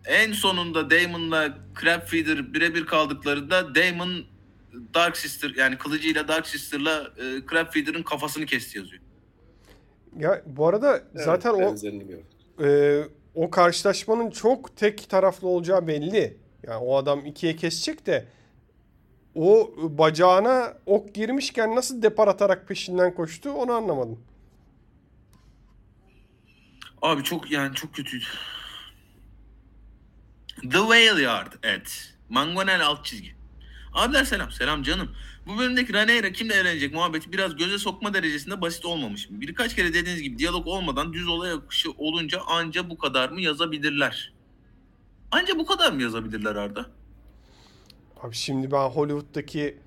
en 0.06 0.32
sonunda 0.32 0.90
Daemon'la 0.90 1.58
Crabfeeder 1.82 2.54
birebir 2.54 2.86
kaldıklarında 2.86 3.76
Daemon 3.76 4.26
Dark 4.94 5.18
Sister 5.18 5.54
yani 5.56 5.78
kılıcıyla 5.78 6.28
Dark 6.28 6.48
Sister'la 6.48 7.12
e, 7.18 7.42
Crabfeeder'ın 7.50 8.04
kafasını 8.04 8.46
kesti 8.46 8.78
yazıyor. 8.78 9.02
Ya 10.20 10.42
bu 10.46 10.68
arada 10.68 10.98
Evet, 10.98 11.26
zaten 11.26 11.50
o 11.50 11.76
e, 12.64 13.04
o 13.38 13.50
karşılaşmanın 13.50 14.30
çok 14.30 14.78
tek 14.78 15.10
taraflı 15.10 15.48
olacağı 15.48 15.88
belli. 15.88 16.38
Yani 16.68 16.78
o 16.78 16.98
adam 16.98 17.26
ikiye 17.26 17.56
kesecek 17.56 18.06
de 18.06 18.26
o 19.36 19.74
bacağına 19.78 20.74
ok 20.86 21.16
girmişken 21.16 21.76
nasıl 21.76 22.02
depar 22.02 22.28
atarak 22.28 22.68
peşinden 22.68 23.16
koştu 23.16 23.52
onu 23.52 23.72
anlamadım. 23.72 24.20
Abi 27.02 27.24
çok 27.24 27.52
yani 27.52 27.76
çok 27.76 27.94
kötüydü. 27.94 28.26
The 30.62 30.78
Whale 30.78 31.22
Yard 31.22 31.54
et. 31.64 32.14
Mangonel 32.30 32.86
alt 32.86 33.06
çizgi. 33.06 33.36
Abiler 33.94 34.24
selam. 34.24 34.52
Selam 34.52 34.84
canım. 34.84 35.16
Bu 35.48 35.58
bölümdeki 35.58 35.94
Rhaenyra 35.94 36.32
kimle 36.32 36.54
evlenecek 36.54 36.94
muhabbeti 36.94 37.32
biraz 37.32 37.56
göze 37.56 37.78
sokma 37.78 38.14
derecesinde 38.14 38.62
basit 38.62 38.86
olmamış 38.86 39.30
mı? 39.30 39.42
Birkaç 39.42 39.76
kere 39.76 39.94
dediğiniz 39.94 40.22
gibi 40.22 40.38
diyalog 40.38 40.68
olmadan 40.68 41.14
düz 41.14 41.28
olay 41.28 41.52
akışı 41.52 41.92
olunca 41.92 42.42
anca 42.42 42.90
bu 42.90 42.98
kadar 42.98 43.30
mı 43.30 43.42
yazabilirler? 43.42 44.34
Anca 45.32 45.60
bu 45.60 45.66
kadar 45.66 45.92
mı 45.92 46.02
yazabilirler 46.02 46.56
Arda? 46.56 46.86
Abi 48.24 48.36
şimdi 48.36 48.72
ben 48.72 48.90
Hollywood'daki 48.90 49.78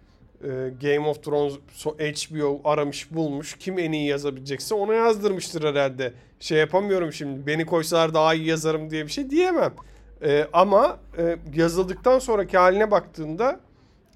e, 0.45 0.49
Game 0.83 1.09
of 1.09 1.23
Thrones 1.23 1.55
HBO 1.87 2.61
aramış 2.65 3.11
bulmuş. 3.11 3.57
Kim 3.59 3.79
en 3.79 3.93
iyi 3.93 4.07
yazabilecekse 4.09 4.75
ona 4.75 4.95
yazdırmıştır 4.95 5.65
herhalde. 5.65 6.15
Şey 6.41 6.59
yapamıyorum 6.59 7.13
şimdi. 7.13 7.47
Beni 7.47 7.67
koysalar 7.67 8.15
daha 8.15 8.35
iyi 8.35 8.47
yazarım 8.47 8.91
diye 8.91 9.07
bir 9.07 9.13
şey 9.13 9.31
diyemem. 9.31 9.75
E, 10.23 10.49
ama 10.53 10.99
e, 11.19 11.37
yazıldıktan 11.55 12.19
sonraki 12.19 12.59
haline 12.59 12.91
baktığında 12.91 13.61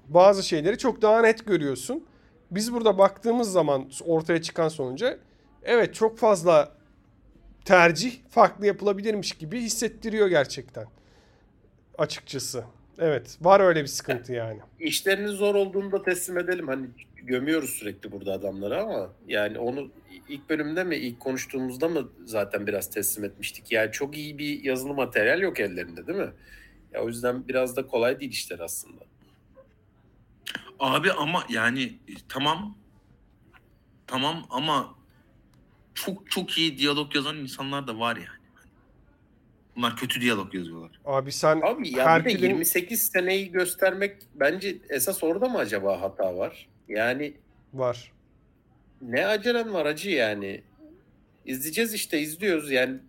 bazı 0.09 0.43
şeyleri 0.43 0.77
çok 0.77 1.01
daha 1.01 1.21
net 1.21 1.45
görüyorsun. 1.45 2.05
Biz 2.51 2.73
burada 2.73 2.97
baktığımız 2.97 3.51
zaman 3.51 3.89
ortaya 4.05 4.41
çıkan 4.41 4.67
sonuca 4.67 5.17
evet 5.63 5.93
çok 5.93 6.17
fazla 6.17 6.71
tercih 7.65 8.13
farklı 8.29 8.65
yapılabilirmiş 8.65 9.31
gibi 9.31 9.61
hissettiriyor 9.61 10.27
gerçekten. 10.27 10.85
Açıkçası. 11.97 12.63
Evet. 12.99 13.37
Var 13.41 13.59
öyle 13.59 13.81
bir 13.81 13.87
sıkıntı 13.87 14.33
yani. 14.33 14.59
İşlerinin 14.79 15.27
zor 15.27 15.55
olduğunu 15.55 15.91
da 15.91 16.03
teslim 16.03 16.37
edelim. 16.37 16.67
Hani 16.67 16.87
gömüyoruz 17.15 17.69
sürekli 17.69 18.11
burada 18.11 18.33
adamları 18.33 18.81
ama 18.81 19.09
yani 19.27 19.59
onu 19.59 19.91
ilk 20.29 20.49
bölümde 20.49 20.83
mi 20.83 20.95
ilk 20.95 21.19
konuştuğumuzda 21.19 21.87
mı 21.89 22.09
zaten 22.25 22.67
biraz 22.67 22.89
teslim 22.89 23.25
etmiştik. 23.25 23.71
Yani 23.71 23.91
çok 23.91 24.17
iyi 24.17 24.37
bir 24.37 24.63
yazılı 24.63 24.93
materyal 24.93 25.41
yok 25.41 25.59
ellerinde 25.59 26.07
değil 26.07 26.19
mi? 26.19 26.31
Ya 26.93 27.03
o 27.03 27.07
yüzden 27.07 27.47
biraz 27.47 27.75
da 27.75 27.87
kolay 27.87 28.19
değil 28.19 28.31
işler 28.31 28.59
aslında. 28.59 29.01
Abi 30.79 31.11
ama 31.11 31.43
yani 31.49 31.83
e, 31.83 32.13
tamam. 32.29 32.77
Tamam 34.07 34.45
ama 34.49 34.95
çok 35.93 36.31
çok 36.31 36.57
iyi 36.57 36.77
diyalog 36.77 37.15
yazan 37.15 37.37
insanlar 37.37 37.87
da 37.87 37.99
var 37.99 38.15
yani. 38.15 38.27
Bunlar 39.75 39.97
kötü 39.97 40.21
diyalog 40.21 40.55
yazıyorlar. 40.55 40.99
Abi 41.05 41.31
sen 41.31 41.61
Abi 41.63 41.97
ya 41.97 42.05
Herkül'ün 42.05 42.41
28 42.49 43.01
seneyi 43.01 43.51
göstermek 43.51 44.17
bence 44.35 44.77
esas 44.89 45.23
orada 45.23 45.49
mı 45.49 45.57
acaba 45.57 46.01
hata 46.01 46.37
var? 46.37 46.67
Yani 46.87 47.33
var. 47.73 48.11
ne 49.01 49.27
acelen 49.27 49.73
var 49.73 49.85
acı 49.85 50.09
yani. 50.09 50.63
İzleyeceğiz 51.45 51.93
işte 51.93 52.19
izliyoruz 52.19 52.71
yani 52.71 52.99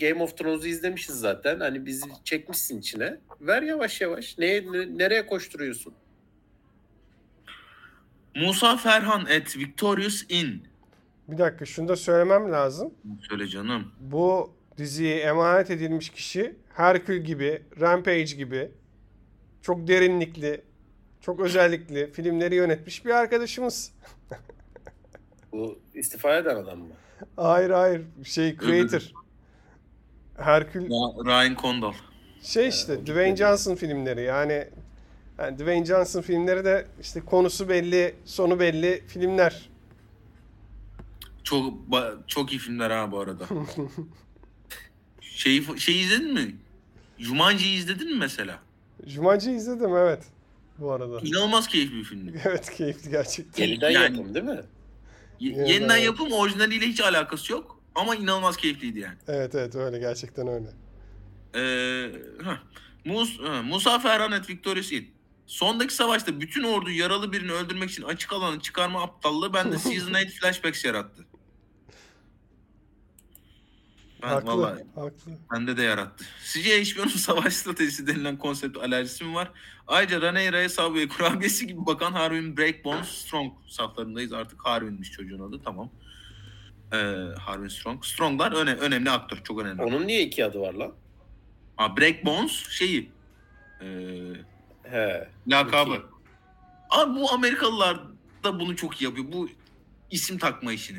Game 0.00 0.22
of 0.22 0.36
Thrones'u 0.38 0.66
izlemişiz 0.68 1.16
zaten. 1.16 1.60
Hani 1.60 1.86
bizi 1.86 2.06
çekmişsin 2.24 2.78
içine. 2.78 3.16
Ver 3.40 3.62
yavaş 3.62 4.00
yavaş. 4.00 4.38
Neye, 4.38 4.72
ne- 4.72 4.98
nereye 4.98 5.26
koşturuyorsun? 5.26 5.94
Musa 8.36 8.76
Ferhan 8.76 9.26
et 9.26 9.56
Victorious 9.58 10.24
in. 10.28 10.62
Bir 11.28 11.38
dakika 11.38 11.64
şunu 11.64 11.88
da 11.88 11.96
söylemem 11.96 12.52
lazım. 12.52 12.94
Söyle 13.28 13.46
canım. 13.48 13.92
Bu 14.00 14.52
diziye 14.78 15.20
emanet 15.20 15.70
edilmiş 15.70 16.10
kişi 16.10 16.56
Herkül 16.74 17.24
gibi, 17.24 17.62
Rampage 17.80 18.22
gibi 18.22 18.70
çok 19.62 19.88
derinlikli, 19.88 20.60
çok 21.20 21.40
özellikli 21.40 22.12
filmleri 22.12 22.54
yönetmiş 22.54 23.04
bir 23.04 23.10
arkadaşımız. 23.10 23.92
Bu 25.52 25.78
istifa 25.94 26.36
eden 26.36 26.56
adam 26.56 26.78
mı? 26.78 26.88
Hayır 27.36 27.70
hayır 27.70 28.02
şey 28.24 28.56
creator. 28.56 29.12
Herkül 30.38 30.88
Ryan 31.26 31.56
Condal. 31.62 31.92
şey 32.42 32.68
işte 32.68 33.06
Dwayne. 33.06 33.36
Johnson 33.36 33.74
filmleri 33.74 34.22
yani, 34.22 34.68
yani 35.38 35.58
Dwayne 35.58 35.84
Johnson 35.86 36.20
filmleri 36.22 36.64
de 36.64 36.86
işte 37.00 37.20
konusu 37.20 37.68
belli, 37.68 38.14
sonu 38.24 38.60
belli 38.60 39.04
filmler. 39.06 39.68
Çok 41.44 41.74
çok 42.26 42.52
iyi 42.52 42.58
filmler 42.58 42.90
ha 42.90 43.12
bu 43.12 43.20
arada. 43.20 43.46
Şeyi 45.20 45.80
şey 45.80 46.00
izledin 46.00 46.32
mi? 46.34 46.56
Jumanji'yi 47.18 47.78
izledin 47.78 48.10
mi 48.12 48.18
mesela? 48.18 48.58
Jumanji 49.06 49.52
izledim 49.52 49.96
evet 49.96 50.22
bu 50.78 50.92
arada. 50.92 51.20
İnanılmaz 51.20 51.68
keyifli 51.68 51.96
bir 51.96 52.04
filmdi. 52.04 52.40
Evet 52.44 52.70
keyifli 52.70 53.10
gerçekten. 53.10 53.64
Yeniden 53.64 53.90
Yani- 53.90 54.16
yapım 54.16 54.34
değil 54.34 54.44
mi? 54.44 54.60
Yeniden 55.40 55.88
evet. 55.88 56.04
yapım 56.04 56.32
orijinaliyle 56.32 56.86
hiç 56.86 57.00
alakası 57.00 57.52
yok 57.52 57.80
ama 57.94 58.14
inanılmaz 58.16 58.56
keyifliydi 58.56 58.98
yani. 58.98 59.16
Evet 59.28 59.54
evet 59.54 59.74
öyle 59.76 59.98
gerçekten 59.98 60.48
öyle. 60.48 60.66
Ee, 61.54 62.10
heh. 62.44 62.58
Mus, 63.04 63.40
Musa 63.64 63.98
Ferhanet 63.98 64.50
Victorious 64.50 64.92
Inn. 64.92 65.13
Sondaki 65.46 65.94
savaşta 65.94 66.40
bütün 66.40 66.62
ordu 66.62 66.90
yaralı 66.90 67.32
birini 67.32 67.52
öldürmek 67.52 67.90
için 67.90 68.02
açık 68.02 68.32
alanı 68.32 68.60
çıkarma 68.60 69.02
aptallığı 69.02 69.54
bende 69.54 69.78
Season 69.78 70.12
8 70.12 70.40
flashbacks 70.40 70.84
yarattı. 70.84 71.24
Ben 74.22 74.28
haklı, 74.28 74.48
vallahi 74.48 74.84
haklı. 74.94 75.32
bende 75.52 75.76
de 75.76 75.82
yarattı. 75.82 76.24
Sizce 76.44 76.84
HBO'nun 76.84 77.08
savaş 77.08 77.52
stratejisi 77.54 78.06
denilen 78.06 78.38
konsept 78.38 78.76
alerjisi 78.78 79.24
mi 79.24 79.34
var? 79.34 79.50
Ayrıca 79.86 80.22
Rhaenyra 80.22 80.68
Subway 80.68 81.08
kurabiyesi 81.08 81.66
gibi 81.66 81.86
bakan 81.86 82.12
Harwin 82.12 82.56
Breakbones 82.56 83.08
Strong 83.08 83.52
saflarındayız. 83.68 84.32
Artık 84.32 84.66
Harwin'miş 84.66 85.10
çocuğun 85.10 85.48
adı 85.48 85.62
tamam. 85.64 85.90
Ee, 86.92 86.96
Harwin 87.38 87.68
Strong. 87.68 88.04
Strong'lar 88.04 88.52
öne, 88.52 88.74
önemli 88.74 89.10
aktör. 89.10 89.38
Çok 89.44 89.60
önemli. 89.60 89.82
Onun 89.82 90.06
niye 90.06 90.22
iki 90.22 90.44
adı 90.44 90.60
var 90.60 90.74
lan? 90.74 90.94
Ha, 91.76 91.96
Breakbones 91.96 92.68
şeyi. 92.70 93.10
Ee, 93.82 93.86
He. 94.84 95.28
lakabı. 95.46 95.94
İki. 95.94 96.02
Abi 96.90 97.20
bu 97.20 97.32
Amerikalılar 97.32 98.00
da 98.44 98.60
bunu 98.60 98.76
çok 98.76 99.02
iyi 99.02 99.04
yapıyor. 99.04 99.26
Bu 99.32 99.48
isim 100.10 100.38
takma 100.38 100.72
işini. 100.72 100.98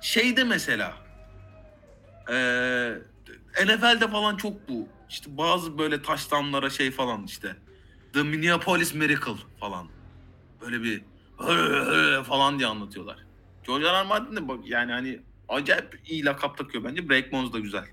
Şeyde 0.00 0.44
mesela 0.44 0.96
ee, 2.30 2.94
NFL'de 3.64 4.08
falan 4.08 4.36
çok 4.36 4.68
bu. 4.68 4.88
İşte 5.08 5.36
bazı 5.36 5.78
böyle 5.78 6.02
taştanlara 6.02 6.70
şey 6.70 6.90
falan 6.90 7.24
işte. 7.24 7.56
The 8.12 8.22
Minneapolis 8.22 8.94
Miracle 8.94 9.34
falan. 9.60 9.88
Böyle 10.60 10.82
bir 10.82 11.02
falan 12.24 12.58
diye 12.58 12.68
anlatıyorlar. 12.68 13.18
George 13.66 13.84
R. 13.84 13.92
R. 13.92 14.02
Martin 14.02 14.36
de 14.36 14.48
bak 14.48 14.58
yani 14.64 14.92
hani 14.92 15.20
acayip 15.48 16.00
iyi 16.06 16.24
lakap 16.24 16.58
takıyor 16.58 16.84
bence. 16.84 17.08
Breakbones 17.08 17.52
da 17.52 17.58
güzel. 17.58 17.84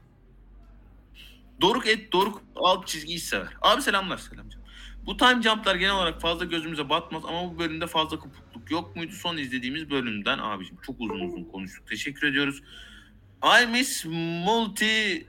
Doruk 1.62 1.88
et 1.88 2.14
Doruk 2.14 2.42
alt 2.56 2.88
çizgiyi 2.88 3.20
sever. 3.20 3.54
Abi 3.62 3.82
selamlar 3.82 4.18
selam. 4.18 4.50
Bu 5.06 5.18
time 5.18 5.42
jumplar 5.42 5.76
genel 5.76 5.94
olarak 5.94 6.22
fazla 6.22 6.46
gözümüze 6.46 6.90
batmaz 6.90 7.26
ama 7.26 7.52
bu 7.52 7.60
bölümde 7.60 7.88
fazla 7.88 8.20
kopukluk 8.20 8.72
yok 8.72 8.96
muydu? 8.96 9.12
Son 9.12 9.38
izlediğimiz 9.38 9.90
bölümden 9.90 10.40
abicim 10.40 10.78
çok 10.86 10.96
uzun 11.02 11.20
uzun 11.20 11.44
konuştuk. 11.44 11.88
Teşekkür 11.88 12.28
ediyoruz. 12.28 12.64
I 13.62 13.68
miss 13.68 14.06
multi 14.46 15.28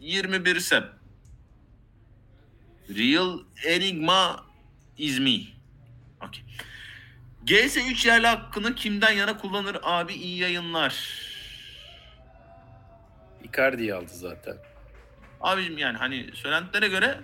21 0.00 0.60
sep. 0.60 0.84
Real 2.88 3.38
Enigma 3.64 4.46
is 4.98 5.18
me. 5.18 5.38
Okay. 6.16 6.42
GS3 7.46 8.08
yerli 8.08 8.26
hakkını 8.26 8.74
kimden 8.74 9.12
yana 9.12 9.38
kullanır 9.38 9.76
abi 9.82 10.14
iyi 10.14 10.38
yayınlar. 10.38 11.22
Icardi'yi 13.44 13.94
aldı 13.94 14.12
zaten. 14.12 14.56
Abicim 15.42 15.78
yani 15.78 15.98
hani 15.98 16.30
söylentilere 16.34 16.88
göre 16.88 17.20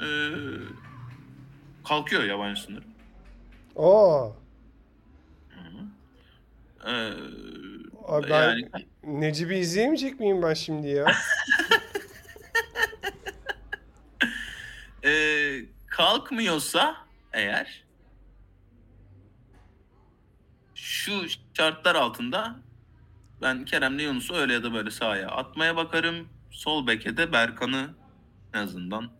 eee, 0.00 0.28
kalkıyor 1.88 2.24
yabancı 2.24 2.62
sınır. 2.62 2.82
Oo, 3.74 4.36
abi 8.06 8.30
ben 8.30 8.42
yani 8.42 8.68
Necip'i 9.04 9.54
izleyemeyecek 9.54 10.20
miyim 10.20 10.42
ben 10.42 10.54
şimdi 10.54 10.88
ya? 10.88 11.06
eee, 15.04 15.64
kalkmıyorsa 15.86 16.96
eğer 17.32 17.84
şu 20.74 21.22
şartlar 21.54 21.94
altında 21.94 22.56
ben 23.42 23.64
Kerem'le 23.64 23.98
Yunus'u 23.98 24.34
öyle 24.34 24.52
ya 24.52 24.62
da 24.62 24.72
böyle 24.74 24.90
sahaya 24.90 25.28
atmaya 25.28 25.76
bakarım. 25.76 26.28
Sol 26.58 26.86
beke 26.86 27.16
de 27.16 27.32
Berkan'ı 27.32 27.94
en 28.54 28.58
azından 28.58 29.10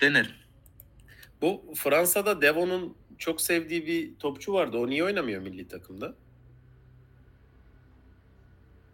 denerim. 0.00 0.32
Bu 1.42 1.74
Fransa'da 1.76 2.42
Devon'un 2.42 2.96
çok 3.18 3.40
sevdiği 3.40 3.86
bir 3.86 4.18
topçu 4.18 4.52
vardı. 4.52 4.78
O 4.78 4.86
niye 4.86 5.04
oynamıyor 5.04 5.42
milli 5.42 5.68
takımda? 5.68 6.14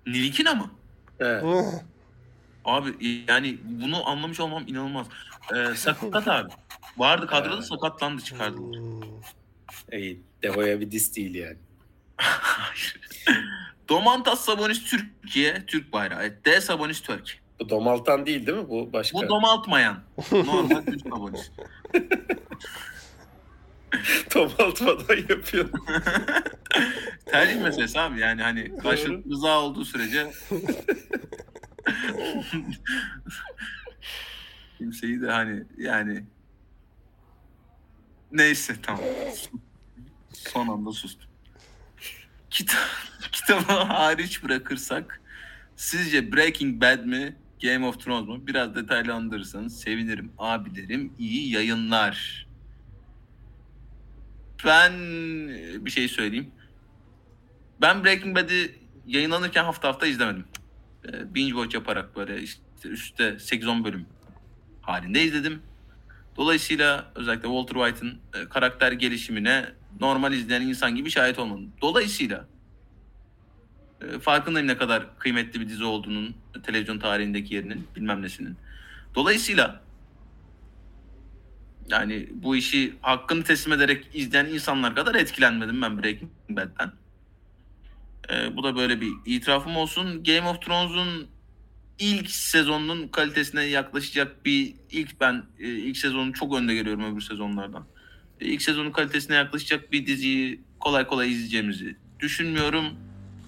Nilkina 0.07 0.55
mı? 0.55 0.71
He. 1.19 1.43
Abi 2.65 3.25
yani 3.29 3.59
bunu 3.65 4.09
anlamış 4.09 4.41
olmam 4.41 4.65
inanılmaz. 4.67 5.07
Ee, 5.55 5.75
sakat 5.75 6.29
abi. 6.29 6.53
Vardı 6.97 7.27
kadroda 7.27 7.55
Evet. 7.55 7.65
sakatlandı 7.65 8.23
çıkardı. 8.23 8.57
Hmm. 8.57 9.03
İyi. 9.93 10.23
Devo'ya 10.43 10.81
bir 10.81 10.91
dis 10.91 11.17
değil 11.17 11.35
yani. 11.35 11.59
Hayır. 12.17 13.01
Domantas 13.89 14.41
Sabonis 14.41 14.85
Türkiye, 14.85 15.67
Türk 15.67 15.93
bayrağı. 15.93 16.21
Evet, 16.21 16.45
D 16.45 16.61
Sabonis 16.61 17.01
Türk. 17.01 17.39
Bu 17.61 17.69
Domaltan 17.69 18.27
değil 18.27 18.47
değil 18.47 18.59
mi? 18.59 18.69
Bu 18.69 18.93
başka. 18.93 19.19
Bu 19.19 19.29
domaltmayan. 19.29 20.03
Normal 20.33 20.83
Türk 20.83 21.01
Sabonis. 21.01 21.51
Domaltmadan 24.35 25.17
yapıyor. 25.17 25.67
Tercih 27.27 27.63
meselesi 27.63 28.01
abi 28.01 28.21
yani 28.21 28.43
hani 28.43 28.79
karşılıklı 28.79 29.31
rıza 29.31 29.61
olduğu 29.61 29.85
sürece 29.85 30.33
kimseyi 34.79 35.23
de 35.23 35.31
hani 35.31 35.65
yani 35.79 36.25
neyse 38.33 38.77
tamam. 38.83 39.05
Son 40.33 40.69
anda 40.69 40.93
sustum. 40.93 41.26
Kitap, 42.57 42.79
kitabı 43.33 43.73
hariç 43.73 44.43
bırakırsak 44.43 45.21
sizce 45.77 46.33
Breaking 46.33 46.83
Bad 46.83 47.05
mi 47.05 47.37
Game 47.63 47.87
of 47.87 48.05
Thrones 48.05 48.29
mu? 48.29 48.47
Biraz 48.47 48.75
detaylandırırsanız 48.75 49.81
sevinirim. 49.81 50.33
Abilerim 50.39 51.13
iyi 51.19 51.53
yayınlar. 51.53 52.47
Ben 54.65 54.93
bir 55.87 55.91
şey 55.91 56.09
söyleyeyim. 56.09 56.51
Ben 57.81 58.05
Breaking 58.05 58.37
Bad'i 58.37 58.79
yayınlanırken 59.07 59.65
hafta 59.65 59.89
hafta 59.89 60.07
izlemedim. 60.07 60.45
Ee, 61.09 61.35
Binge 61.35 61.53
watch 61.53 61.75
yaparak 61.75 62.17
böyle 62.17 62.43
işte 62.43 62.63
üstte 62.85 63.25
8-10 63.25 63.85
bölüm 63.85 64.07
halinde 64.83 65.23
izledim. 65.23 65.63
Dolayısıyla 66.37 67.13
özellikle 67.15 67.49
Walter 67.49 67.75
White'ın 67.75 68.19
e, 68.35 68.49
karakter 68.49 68.93
gelişimine 68.93 69.67
normal 70.01 70.33
izleyen 70.33 70.63
insan 70.63 70.97
gibi 70.97 71.11
şahit 71.11 71.39
olmadım. 71.39 71.73
Dolayısıyla 71.83 72.47
e, 74.01 74.19
farkındayım 74.19 74.69
ne 74.69 74.77
kadar 74.77 75.19
kıymetli 75.19 75.61
bir 75.61 75.69
dizi 75.69 75.85
olduğunun, 75.85 76.37
televizyon 76.63 76.99
tarihindeki 76.99 77.55
yerinin, 77.55 77.89
bilmem 77.97 78.23
nesinin. 78.23 78.57
Dolayısıyla 79.15 79.81
yani 81.89 82.29
bu 82.35 82.57
işi 82.57 82.95
hakkını 83.03 83.45
teslim 83.45 83.73
ederek 83.73 84.07
izleyen 84.15 84.47
insanlar 84.47 84.95
kadar 84.95 85.15
etkilenmedim 85.15 85.83
ben 85.83 86.03
Breaking 86.03 86.31
Bad'den. 86.51 86.93
Ee, 88.31 88.57
bu 88.57 88.63
da 88.63 88.77
böyle 88.77 89.01
bir 89.01 89.13
itirafım 89.25 89.77
olsun. 89.77 90.25
Game 90.25 90.49
of 90.49 90.63
Thrones'un 90.63 91.29
ilk 91.99 92.31
sezonunun 92.31 93.09
kalitesine 93.09 93.65
yaklaşacak 93.65 94.45
bir 94.45 94.75
ilk 94.91 95.21
ben 95.21 95.45
e, 95.59 95.69
ilk 95.69 95.97
sezonu 95.97 96.33
çok 96.33 96.55
önde 96.55 96.75
görüyorum 96.75 97.13
öbür 97.13 97.21
sezonlardan. 97.21 97.87
E, 98.41 98.47
İlk 98.47 98.63
sezonun 98.63 98.91
kalitesine 98.91 99.37
yaklaşacak 99.37 99.93
bir 99.93 100.07
diziyi 100.07 100.61
kolay 100.81 101.07
kolay 101.07 101.33
izleyeceğimizi 101.33 101.97
düşünmüyorum. 102.21 102.85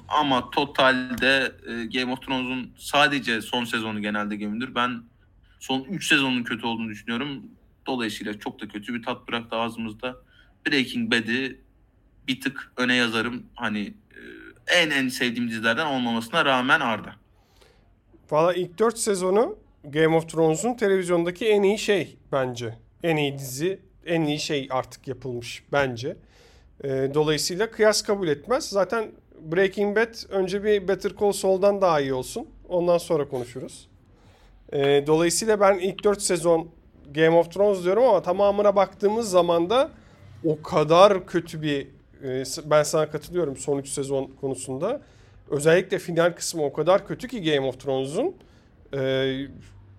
Ama 0.09 0.51
totalde 0.51 1.53
e, 1.67 1.85
Game 1.85 2.13
of 2.13 2.23
Thrones'un 2.23 2.71
sadece 2.79 3.43
son 3.43 3.65
sezonu 3.65 4.03
genelde 4.03 4.37
gömülür. 4.37 4.75
Ben 4.75 5.03
son 5.61 5.85
3 5.85 6.07
sezonun 6.09 6.43
kötü 6.45 6.67
olduğunu 6.67 6.89
düşünüyorum. 6.89 7.43
Dolayısıyla 7.87 8.39
çok 8.39 8.61
da 8.61 8.69
kötü 8.69 8.95
bir 8.95 9.03
tat 9.03 9.29
bıraktı 9.29 9.57
ağzımızda. 9.57 10.17
Breaking 10.67 11.13
Bad'i 11.13 11.61
bir 12.29 12.41
tık 12.41 12.73
öne 12.77 12.95
yazarım. 12.95 13.43
Hani 13.55 13.95
en 14.67 14.91
en 14.91 15.09
sevdiğim 15.09 15.49
dizilerden 15.51 15.87
olmamasına 15.87 16.45
rağmen 16.45 16.81
Arda. 16.81 17.15
Valla 18.31 18.55
ilk 18.55 18.79
4 18.79 18.99
sezonu 18.99 19.59
Game 19.85 20.17
of 20.17 20.29
Thrones'un 20.29 20.75
televizyondaki 20.75 21.49
en 21.49 21.63
iyi 21.63 21.79
şey 21.79 22.19
bence. 22.33 22.79
En 23.03 23.17
iyi 23.17 23.39
dizi, 23.39 23.81
en 24.09 24.23
iyi 24.23 24.39
şey 24.39 24.69
artık 24.71 25.09
yapılmış 25.09 25.65
bence. 25.73 26.17
Ee, 26.85 27.11
dolayısıyla 27.15 27.71
kıyas 27.71 28.03
kabul 28.03 28.29
etmez. 28.29 28.69
Zaten 28.69 29.11
Breaking 29.41 29.97
Bad 29.97 30.15
önce 30.29 30.65
bir 30.65 30.89
Better 30.89 31.13
Call 31.21 31.33
Saul'dan 31.33 31.81
daha 31.81 32.01
iyi 32.01 32.15
olsun. 32.15 32.47
Ondan 32.69 32.99
sonra 32.99 33.29
konuşuruz. 33.29 33.89
Ee, 34.73 35.05
dolayısıyla 35.07 35.61
ben 35.61 35.79
ilk 35.79 36.05
4 36.05 36.23
sezon 36.23 36.69
Game 37.15 37.37
of 37.37 37.51
Thrones 37.55 37.85
diyorum 37.85 38.03
ama 38.05 38.23
tamamına 38.23 38.77
baktığımız 38.77 39.31
zaman 39.31 39.71
da 39.71 39.91
o 40.45 40.63
kadar 40.63 41.27
kötü 41.27 41.63
bir 41.63 41.87
e, 42.25 42.45
ben 42.65 42.83
sana 42.83 43.11
katılıyorum 43.11 43.57
son 43.57 43.79
3 43.79 43.89
sezon 43.89 44.31
konusunda. 44.41 45.01
Özellikle 45.51 45.99
final 45.99 46.33
kısmı 46.33 46.65
o 46.65 46.73
kadar 46.73 47.07
kötü 47.07 47.29
ki 47.29 47.43
Game 47.43 47.67
of 47.67 47.81
Thrones'un 47.81 48.35
e, 48.93 49.01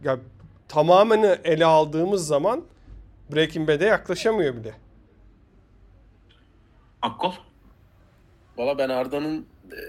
ya 0.03 0.19
tamamını 0.67 1.37
ele 1.43 1.65
aldığımız 1.65 2.27
zaman 2.27 2.63
Breaking 3.33 3.69
Bad'e 3.69 3.85
yaklaşamıyor 3.85 4.55
bile. 4.55 4.73
Akkol? 7.01 7.33
Valla 8.57 8.77
ben 8.77 8.89
Arda'nın 8.89 9.45
e, 9.71 9.79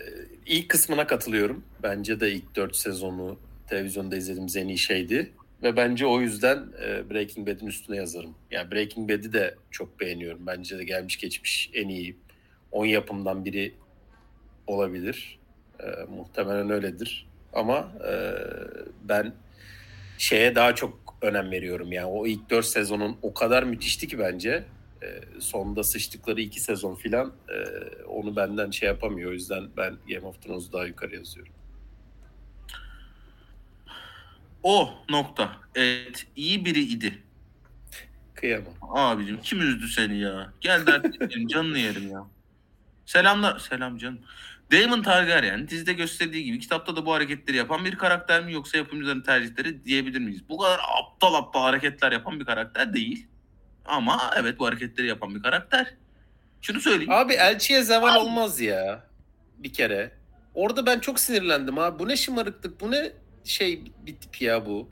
ilk 0.46 0.68
kısmına 0.68 1.06
katılıyorum. 1.06 1.64
Bence 1.82 2.20
de 2.20 2.32
ilk 2.32 2.56
4 2.56 2.76
sezonu 2.76 3.38
televizyonda 3.68 4.16
izlediğimiz 4.16 4.56
en 4.56 4.68
iyi 4.68 4.78
şeydi. 4.78 5.32
Ve 5.62 5.76
bence 5.76 6.06
o 6.06 6.20
yüzden 6.20 6.68
e, 6.84 7.10
Breaking 7.10 7.48
Bad'in 7.48 7.66
üstüne 7.66 7.96
yazarım. 7.96 8.34
Yani 8.50 8.70
Breaking 8.70 9.10
Bad'i 9.10 9.32
de 9.32 9.54
çok 9.70 10.00
beğeniyorum. 10.00 10.46
Bence 10.46 10.78
de 10.78 10.84
gelmiş 10.84 11.18
geçmiş 11.18 11.70
en 11.74 11.88
iyi 11.88 12.16
10 12.72 12.86
yapımdan 12.86 13.44
biri 13.44 13.74
olabilir. 14.66 15.38
E, 15.80 15.84
muhtemelen 16.16 16.70
öyledir. 16.70 17.26
Ama 17.52 17.92
e, 18.08 18.34
ben 19.02 19.32
şeye 20.18 20.54
daha 20.54 20.74
çok 20.74 21.09
önem 21.22 21.50
veriyorum. 21.50 21.92
Yani 21.92 22.06
o 22.06 22.26
ilk 22.26 22.50
4 22.50 22.66
sezonun 22.66 23.16
o 23.22 23.34
kadar 23.34 23.62
müthişti 23.62 24.08
ki 24.08 24.18
bence. 24.18 24.64
E, 25.02 25.40
sonunda 25.40 25.82
sıçtıkları 25.82 26.40
iki 26.40 26.60
sezon 26.60 26.94
filan 26.94 27.32
e, 27.48 27.54
onu 28.04 28.36
benden 28.36 28.70
şey 28.70 28.86
yapamıyor. 28.88 29.30
O 29.30 29.34
yüzden 29.34 29.68
ben 29.76 29.96
Game 30.08 30.26
of 30.26 30.42
Thrones'u 30.42 30.72
daha 30.72 30.86
yukarı 30.86 31.14
yazıyorum. 31.14 31.52
O 34.62 34.90
nokta. 35.10 35.56
Evet 35.74 36.26
iyi 36.36 36.64
biri 36.64 36.80
idi. 36.80 37.22
Kıyamam. 38.34 38.74
Abicim 38.82 39.40
kim 39.42 39.60
üzdü 39.60 39.88
seni 39.88 40.18
ya? 40.18 40.52
Gel 40.60 40.86
dert 40.86 41.30
canını 41.50 41.78
yerim 41.78 42.10
ya. 42.10 42.26
Selamlar. 43.06 43.58
Selam 43.58 43.98
canım. 43.98 44.20
Daemon 44.72 45.02
Targaryen 45.02 45.68
dizide 45.68 45.92
gösterdiği 45.92 46.44
gibi 46.44 46.58
kitapta 46.58 46.96
da 46.96 47.06
bu 47.06 47.12
hareketleri 47.12 47.56
yapan 47.56 47.84
bir 47.84 47.96
karakter 47.98 48.44
mi 48.44 48.52
yoksa 48.52 48.78
yapımcıların 48.78 49.20
tercihleri 49.22 49.84
diyebilir 49.84 50.18
miyiz? 50.20 50.48
Bu 50.48 50.58
kadar 50.58 50.80
aptal 51.00 51.34
aptal 51.34 51.60
hareketler 51.60 52.12
yapan 52.12 52.40
bir 52.40 52.44
karakter 52.44 52.94
değil. 52.94 53.26
Ama 53.84 54.30
evet 54.36 54.58
bu 54.58 54.66
hareketleri 54.66 55.06
yapan 55.06 55.34
bir 55.34 55.42
karakter. 55.42 55.94
Şunu 56.60 56.80
söyleyeyim. 56.80 57.12
Abi 57.12 57.32
elçiye 57.32 57.82
zeval 57.82 58.16
olmaz 58.16 58.60
ya. 58.60 59.06
Bir 59.58 59.72
kere. 59.72 60.12
Orada 60.54 60.86
ben 60.86 61.00
çok 61.00 61.20
sinirlendim 61.20 61.78
abi. 61.78 61.98
Bu 61.98 62.08
ne 62.08 62.16
şımarıklık, 62.16 62.80
bu 62.80 62.90
ne 62.90 63.12
şey 63.44 63.84
bir 64.06 64.16
tip 64.16 64.42
ya 64.42 64.66
bu. 64.66 64.90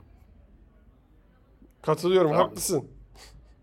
Katılıyorum, 1.81 2.31
Tamam. 2.31 2.47
haklısın. 2.47 2.87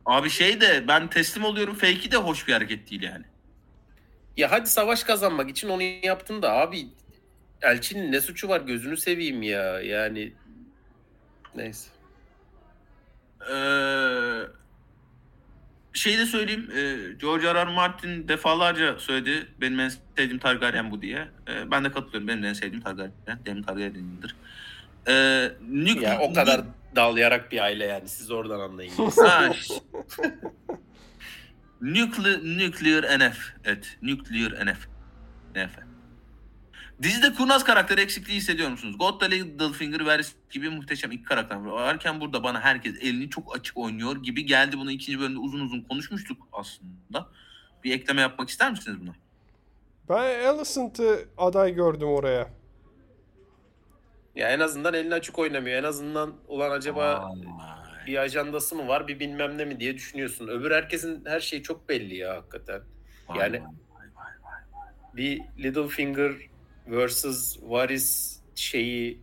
Abi 0.06 0.30
şey 0.30 0.60
de 0.60 0.84
ben 0.88 1.10
teslim 1.10 1.44
oluyorum 1.44 1.74
fake'i 1.74 2.12
de 2.12 2.16
hoş 2.16 2.48
bir 2.48 2.52
hareket 2.52 2.90
değil 2.90 3.02
yani. 3.02 3.24
Ya 4.37 4.51
hadi 4.53 4.70
savaş 4.70 5.05
kazanmak 5.05 5.51
için 5.51 5.68
onu 5.68 5.82
yaptın 5.82 6.43
da 6.43 6.53
abi 6.53 6.87
elçinin 7.62 8.12
ne 8.12 8.20
suçu 8.20 8.49
var 8.49 8.61
gözünü 8.61 8.97
seveyim 8.97 9.43
ya. 9.43 9.80
Yani 9.80 10.32
neyse. 11.55 11.91
Ee, 13.53 14.41
şey 15.93 16.18
de 16.18 16.26
söyleyeyim. 16.26 16.70
e, 16.76 17.12
George 17.20 17.55
R. 17.55 17.66
R. 17.66 17.72
Martin 17.74 18.28
defalarca 18.28 18.99
söyledi. 18.99 19.47
Benim 19.61 19.80
en 19.80 19.89
sevdiğim 19.89 20.39
Targaryen 20.39 20.91
bu 20.91 21.03
diye. 21.03 21.28
E, 21.49 21.70
ben 21.70 21.84
de 21.84 21.93
katılıyorum. 21.93 22.28
Benim 22.28 22.43
de 22.43 22.49
en 22.49 22.53
sevdiğim 22.53 22.80
Targaryen. 22.84 23.12
Benim 23.47 23.62
Targaryen'imdir. 23.62 24.37
E, 25.09 25.12
nük- 25.70 26.03
Ya 26.03 26.20
o 26.20 26.32
kadar 26.32 26.61
dağlayarak 26.97 27.53
bir 27.53 27.59
aile 27.62 27.84
yani 27.84 28.09
siz 28.09 28.30
oradan 28.30 28.61
anlayın. 28.61 28.93
Ha, 29.24 29.51
Nuclear, 31.80 32.38
nuclear 32.38 33.18
NF. 33.18 33.38
Evet. 33.64 33.98
Nuclear 34.02 34.66
NF. 34.66 34.88
NF. 35.54 35.78
Dizide 37.02 37.34
kurnaz 37.34 37.64
karakteri 37.64 38.00
eksikliği 38.00 38.38
hissediyor 38.38 38.70
musunuz? 38.70 38.98
Godda 38.98 39.24
Littlefinger 39.24 40.00
Varys 40.00 40.32
gibi 40.50 40.70
muhteşem 40.70 41.12
iki 41.12 41.22
karakter 41.24 41.56
varken 41.56 42.20
burada 42.20 42.42
bana 42.42 42.60
herkes 42.60 42.94
elini 43.00 43.30
çok 43.30 43.56
açık 43.56 43.76
oynuyor 43.76 44.16
gibi 44.22 44.46
geldi. 44.46 44.78
Bunu 44.78 44.90
ikinci 44.90 45.20
bölümde 45.20 45.38
uzun 45.38 45.60
uzun 45.60 45.80
konuşmuştuk 45.80 46.48
aslında. 46.52 47.28
Bir 47.84 47.92
ekleme 47.92 48.20
yapmak 48.20 48.48
ister 48.48 48.70
misiniz 48.70 49.00
buna? 49.00 49.12
Ben 50.08 50.44
Alicent'ı 50.46 51.28
aday 51.36 51.74
gördüm 51.74 52.08
oraya. 52.08 52.48
ya 54.36 54.50
en 54.50 54.60
azından 54.60 54.94
elini 54.94 55.14
açık 55.14 55.38
oynamıyor. 55.38 55.78
En 55.78 55.84
azından 55.84 56.34
ulan 56.48 56.70
acaba 56.70 57.32
bir 58.07 58.16
ajandası 58.18 58.74
mı 58.76 58.88
var 58.88 59.09
bir 59.09 59.20
bilmem 59.20 59.59
ne 59.59 59.64
mi 59.64 59.80
diye 59.80 59.94
düşünüyorsun. 59.94 60.48
Öbür 60.48 60.70
herkesin 60.70 61.24
her 61.26 61.40
şeyi 61.40 61.62
çok 61.62 61.88
belli 61.88 62.16
ya 62.16 62.36
hakikaten. 62.36 62.80
Vay 63.28 63.38
Yani- 63.38 63.61
vay 63.61 63.66
vay 63.94 64.07
vay 64.42 64.62
vay. 64.72 64.92
Bir 65.16 65.40
Littlefinger 65.59 66.32
versus 66.86 67.59
Varys 67.62 68.38
şeyi 68.54 69.20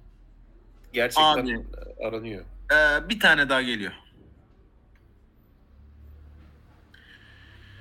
gerçekten 0.94 1.24
Abi. 1.46 1.66
aranıyor. 2.06 2.46
Ee, 2.72 3.10
bir 3.10 3.20
tane 3.20 3.50
daha 3.50 3.62
geliyor. 3.62 3.94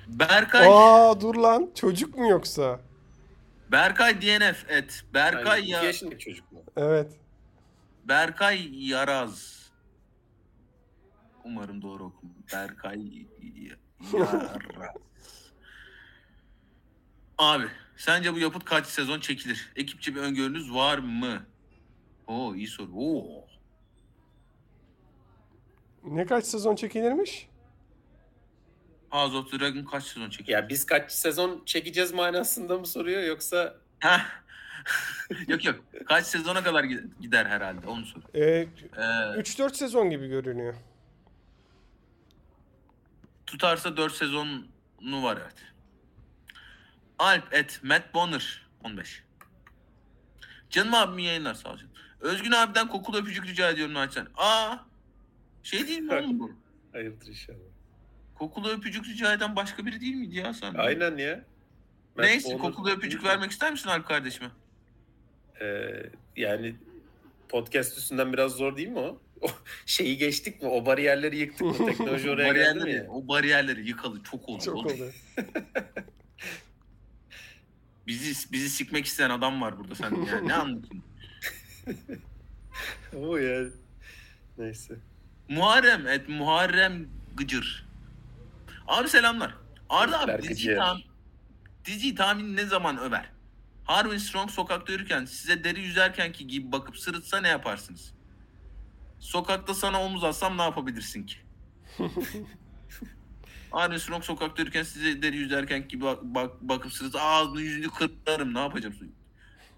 Berkay 0.07 0.67
Aa 0.69 1.21
dur 1.21 1.35
lan 1.35 1.69
çocuk 1.75 2.17
mu 2.17 2.27
yoksa? 2.29 2.79
Berkay 3.71 4.21
DNF 4.21 4.65
et. 4.69 5.03
Berkay 5.13 5.59
Yani 5.59 5.69
ya 5.69 5.83
yaşındaki 5.83 6.19
çocuk 6.25 6.51
mu? 6.51 6.63
Evet. 6.77 7.11
Berkay 8.05 8.87
Yaraz. 8.89 9.62
Umarım 11.43 11.81
doğru 11.81 12.03
okum. 12.03 12.29
Berkay 12.53 12.99
Y- 13.17 13.27
Yaraz. 14.13 14.51
Abi 17.37 17.63
sence 17.97 18.33
bu 18.33 18.39
yapıt 18.39 18.65
kaç 18.65 18.85
sezon 18.87 19.19
çekilir? 19.19 19.71
Ekipçe 19.75 20.15
bir 20.15 20.19
öngörünüz 20.21 20.73
var 20.73 20.97
mı? 20.97 21.45
Oo 22.27 22.55
iyi 22.55 22.67
soru. 22.67 22.91
Oo. 22.95 23.45
Ne 26.03 26.25
kaç 26.25 26.45
sezon 26.45 26.75
çekilirmiş? 26.75 27.47
House 29.09 29.37
of 29.37 29.51
the 29.51 29.59
Dragon 29.59 29.83
kaç 29.85 30.03
sezon 30.03 30.29
çekilir? 30.29 30.53
Ya 30.53 30.69
biz 30.69 30.85
kaç 30.85 31.11
sezon 31.11 31.61
çekeceğiz 31.65 32.13
manasında 32.13 32.77
mı 32.77 32.87
soruyor 32.87 33.23
yoksa 33.23 33.75
yok 35.47 35.65
yok. 35.65 35.79
Kaç 36.07 36.25
sezona 36.25 36.63
kadar 36.63 36.83
gi- 36.83 37.09
gider 37.21 37.45
herhalde 37.45 37.87
onu 37.87 38.05
sor. 38.05 38.21
Ee, 38.33 38.41
Ee, 38.97 39.01
3-4 39.41 39.73
sezon 39.75 40.09
gibi 40.09 40.27
görünüyor. 40.27 40.73
Tutarsa 43.47 43.97
4 43.97 44.13
sezonu 44.13 44.63
var 45.23 45.37
evet. 45.41 45.55
Alp 47.19 47.53
et 47.53 47.79
Matt 47.83 48.13
Bonner 48.13 48.67
15. 48.83 49.23
Canım 50.69 50.93
abim 50.93 51.19
yayınlar 51.19 51.53
sağ 51.53 51.69
ol 51.71 51.77
canım. 51.77 51.91
Özgün 52.19 52.51
abiden 52.51 52.87
kokulu 52.87 53.17
öpücük 53.17 53.47
rica 53.47 53.69
ediyorum 53.69 53.93
Naçan. 53.93 54.27
Aa 54.37 54.75
şey 55.63 55.87
değil 55.87 55.99
mi 55.99 56.13
oğlum 56.15 56.39
bu? 56.39 56.51
hayırdır 56.91 57.27
inşallah. 57.27 57.57
Kokulu 58.35 58.69
öpücük 58.69 59.05
rica 59.05 59.33
eden 59.33 59.55
başka 59.55 59.85
biri 59.85 60.01
değil 60.01 60.15
miydi 60.15 60.37
ya 60.37 60.53
sen? 60.53 60.73
Aynen 60.73 61.17
ya. 61.17 61.45
Ben 62.17 62.25
Neyse 62.25 62.47
onu- 62.53 62.61
kokulu 62.61 62.89
öpücük 62.91 63.23
vermek 63.23 63.51
ister 63.51 63.71
misin 63.71 63.89
Alp 63.89 64.07
kardeşime? 64.07 64.49
Ee, 65.61 66.03
yani 66.35 66.75
podcast 67.49 67.97
üstünden 67.97 68.33
biraz 68.33 68.51
zor 68.51 68.77
değil 68.77 68.87
mi 68.87 68.99
o? 68.99 69.21
O 69.43 69.47
şeyi 69.85 70.17
geçtik 70.17 70.61
mi? 70.61 70.67
O 70.67 70.85
bariyerleri 70.85 71.37
yıktık 71.37 71.79
mı? 71.79 71.85
Teknoloji 71.85 72.29
oraya 72.29 72.53
geldi 72.53 72.73
mi? 72.75 72.79
bariyerleri, 72.79 73.09
o 73.09 73.27
bariyerleri 73.27 73.87
yıkalı 73.87 74.23
çok 74.23 74.49
oldu. 74.49 74.63
Çok 74.63 74.75
oldu. 74.75 75.11
Bizi 78.07 78.51
bizi 78.51 78.69
sikmek 78.69 79.05
isteyen 79.05 79.29
adam 79.29 79.61
var 79.61 79.79
burada 79.79 79.95
sen 79.95 80.11
yani 80.15 80.47
ne 80.47 80.53
anlatayım? 80.53 81.03
O 83.15 83.37
ya. 83.37 83.65
Neyse. 84.57 84.95
Muharrem 85.49 86.07
et 86.07 86.29
Muharrem 86.29 87.07
Gıcır. 87.35 87.85
Abi 88.87 89.09
selamlar. 89.09 89.53
Arda 89.89 90.19
abi 90.19 90.27
Berkı 90.27 90.49
diziyi, 90.49 90.75
tam, 90.75 91.01
diziyi 91.85 92.15
tahmin 92.15 92.55
ne 92.55 92.65
zaman 92.65 92.97
över? 92.97 93.29
Harvin 93.83 94.17
Strong 94.17 94.49
sokakta 94.49 94.93
yürürken 94.93 95.25
size 95.25 95.63
deri 95.63 95.81
yüzerkenki 95.81 96.47
gibi 96.47 96.71
bakıp 96.71 96.97
sırıtsa 96.97 97.41
ne 97.41 97.47
yaparsınız? 97.47 98.13
Sokakta 99.23 99.73
sana 99.73 100.03
omuz 100.03 100.23
atsam 100.23 100.57
ne 100.57 100.61
yapabilirsin 100.61 101.25
ki? 101.25 101.35
Arne 103.71 103.99
Strong 103.99 104.23
sokakta 104.23 104.61
yürürken 104.61 104.83
size 104.83 105.21
deri 105.21 105.35
yüzerken 105.37 105.87
gibi 105.87 106.03
bak, 106.03 106.23
bak, 106.23 106.61
bakıp 106.61 106.93
sırası 106.93 107.21
ağzını 107.21 107.61
yüzünü 107.61 107.87
kırarım 107.89 108.53
ne 108.53 108.59
yapacağım? 108.59 108.95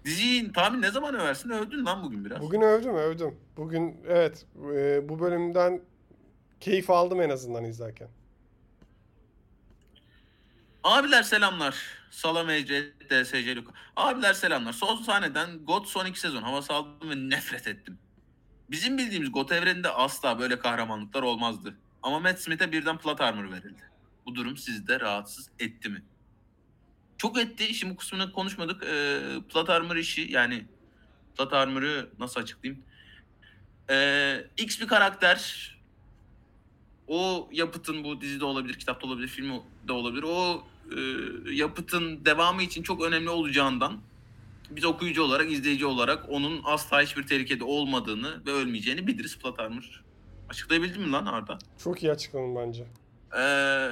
Diziyi 0.04 0.52
tahmin 0.52 0.82
ne 0.82 0.90
zaman 0.90 1.14
översin? 1.14 1.50
Övdün 1.50 1.86
lan 1.86 2.02
bugün 2.02 2.24
biraz. 2.24 2.40
Bugün 2.40 2.60
övdüm 2.60 2.94
övdüm. 2.94 3.34
Bugün 3.56 3.96
evet 4.08 4.46
e, 4.74 5.08
bu 5.08 5.20
bölümden 5.20 5.80
keyif 6.60 6.90
aldım 6.90 7.20
en 7.20 7.30
azından 7.30 7.64
izlerken. 7.64 8.08
Abiler 10.84 11.22
selamlar. 11.22 11.76
Salam 12.10 12.50
Ece, 12.50 12.92
DSC 13.10 13.56
Luka. 13.56 13.72
Abiler 13.96 14.32
selamlar. 14.32 14.72
Son 14.72 14.96
sahneden 14.96 15.64
God 15.64 15.84
son 15.84 16.06
iki 16.06 16.20
sezon 16.20 16.42
havası 16.42 16.72
aldım 16.72 17.10
ve 17.10 17.36
nefret 17.36 17.66
ettim. 17.66 17.98
Bizim 18.70 18.98
bildiğimiz 18.98 19.32
God 19.32 19.50
evreninde 19.50 19.88
asla 19.88 20.38
böyle 20.38 20.58
kahramanlıklar 20.58 21.22
olmazdı. 21.22 21.76
Ama 22.02 22.20
Matt 22.20 22.40
Smith'e 22.40 22.72
birden 22.72 22.98
plat 22.98 23.20
armor 23.20 23.52
verildi. 23.52 23.82
Bu 24.26 24.34
durum 24.34 24.56
sizi 24.56 24.88
de 24.88 25.00
rahatsız 25.00 25.50
etti 25.58 25.88
mi? 25.88 26.02
Çok 27.18 27.38
etti. 27.38 27.74
Şimdi 27.74 27.92
bu 27.92 27.96
kısmını 27.96 28.32
konuşmadık. 28.32 28.82
Ee, 28.82 29.20
plat 29.52 29.70
armor 29.70 29.96
işi 29.96 30.26
yani 30.30 30.66
plat 31.36 31.52
armor'ı 31.52 32.08
nasıl 32.18 32.40
açıklayayım? 32.40 32.84
Ee, 33.90 34.46
X 34.56 34.80
bir 34.80 34.88
karakter 34.88 35.72
o 37.06 37.48
yapıtın 37.52 38.04
bu 38.04 38.20
dizide 38.20 38.44
olabilir, 38.44 38.74
kitapta 38.74 39.06
olabilir, 39.06 39.28
filmde 39.28 39.92
olabilir. 39.92 40.24
O 40.28 40.66
e, 40.96 41.00
yapıtın 41.54 42.24
devamı 42.24 42.62
için 42.62 42.82
çok 42.82 43.02
önemli 43.02 43.30
olacağından 43.30 44.00
biz 44.70 44.84
okuyucu 44.84 45.22
olarak, 45.22 45.52
izleyici 45.52 45.86
olarak 45.86 46.24
onun 46.28 46.60
asla 46.64 47.02
hiçbir 47.02 47.26
tehlikede 47.26 47.64
olmadığını 47.64 48.46
ve 48.46 48.50
ölmeyeceğini 48.50 49.06
biliriz. 49.06 49.38
Plat 49.38 49.60
Armor. 49.60 50.04
Açıklayabildim 50.48 51.02
mi 51.02 51.12
lan 51.12 51.26
Arda? 51.26 51.58
Çok 51.84 52.02
iyi 52.02 52.12
açıkladın 52.12 52.56
bence. 52.56 52.86
Ee, 53.38 53.90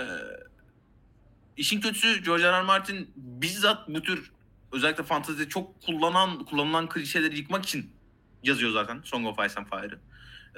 işin 1.57 1.81
kötüsü 1.81 2.25
George 2.25 2.45
R. 2.45 2.53
R. 2.53 2.62
Martin 2.62 3.11
bizzat 3.16 3.89
bu 3.89 4.03
tür 4.03 4.33
özellikle 4.72 5.05
fantezide 5.05 5.49
çok 5.49 5.83
kullanan 5.83 6.45
kullanılan 6.45 6.89
klişeleri 6.89 7.39
yıkmak 7.39 7.64
için 7.64 7.91
yazıyor 8.43 8.72
zaten 8.72 9.01
Song 9.05 9.27
of 9.27 9.47
Ice 9.47 9.61
and 9.61 9.66
Fire'ı. 9.66 9.99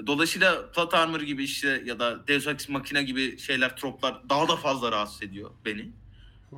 Dolayısıyla 0.06 0.70
Plat 0.70 0.94
Armor 0.94 1.20
gibi 1.20 1.44
işte 1.44 1.82
ya 1.84 1.98
da 1.98 2.28
Deus 2.28 2.46
Ex 2.46 2.68
Machina 2.68 3.02
gibi 3.02 3.38
şeyler, 3.38 3.76
troplar 3.76 4.28
daha 4.28 4.48
da 4.48 4.56
fazla 4.56 4.92
rahatsız 4.92 5.22
ediyor 5.22 5.50
beni. 5.64 5.90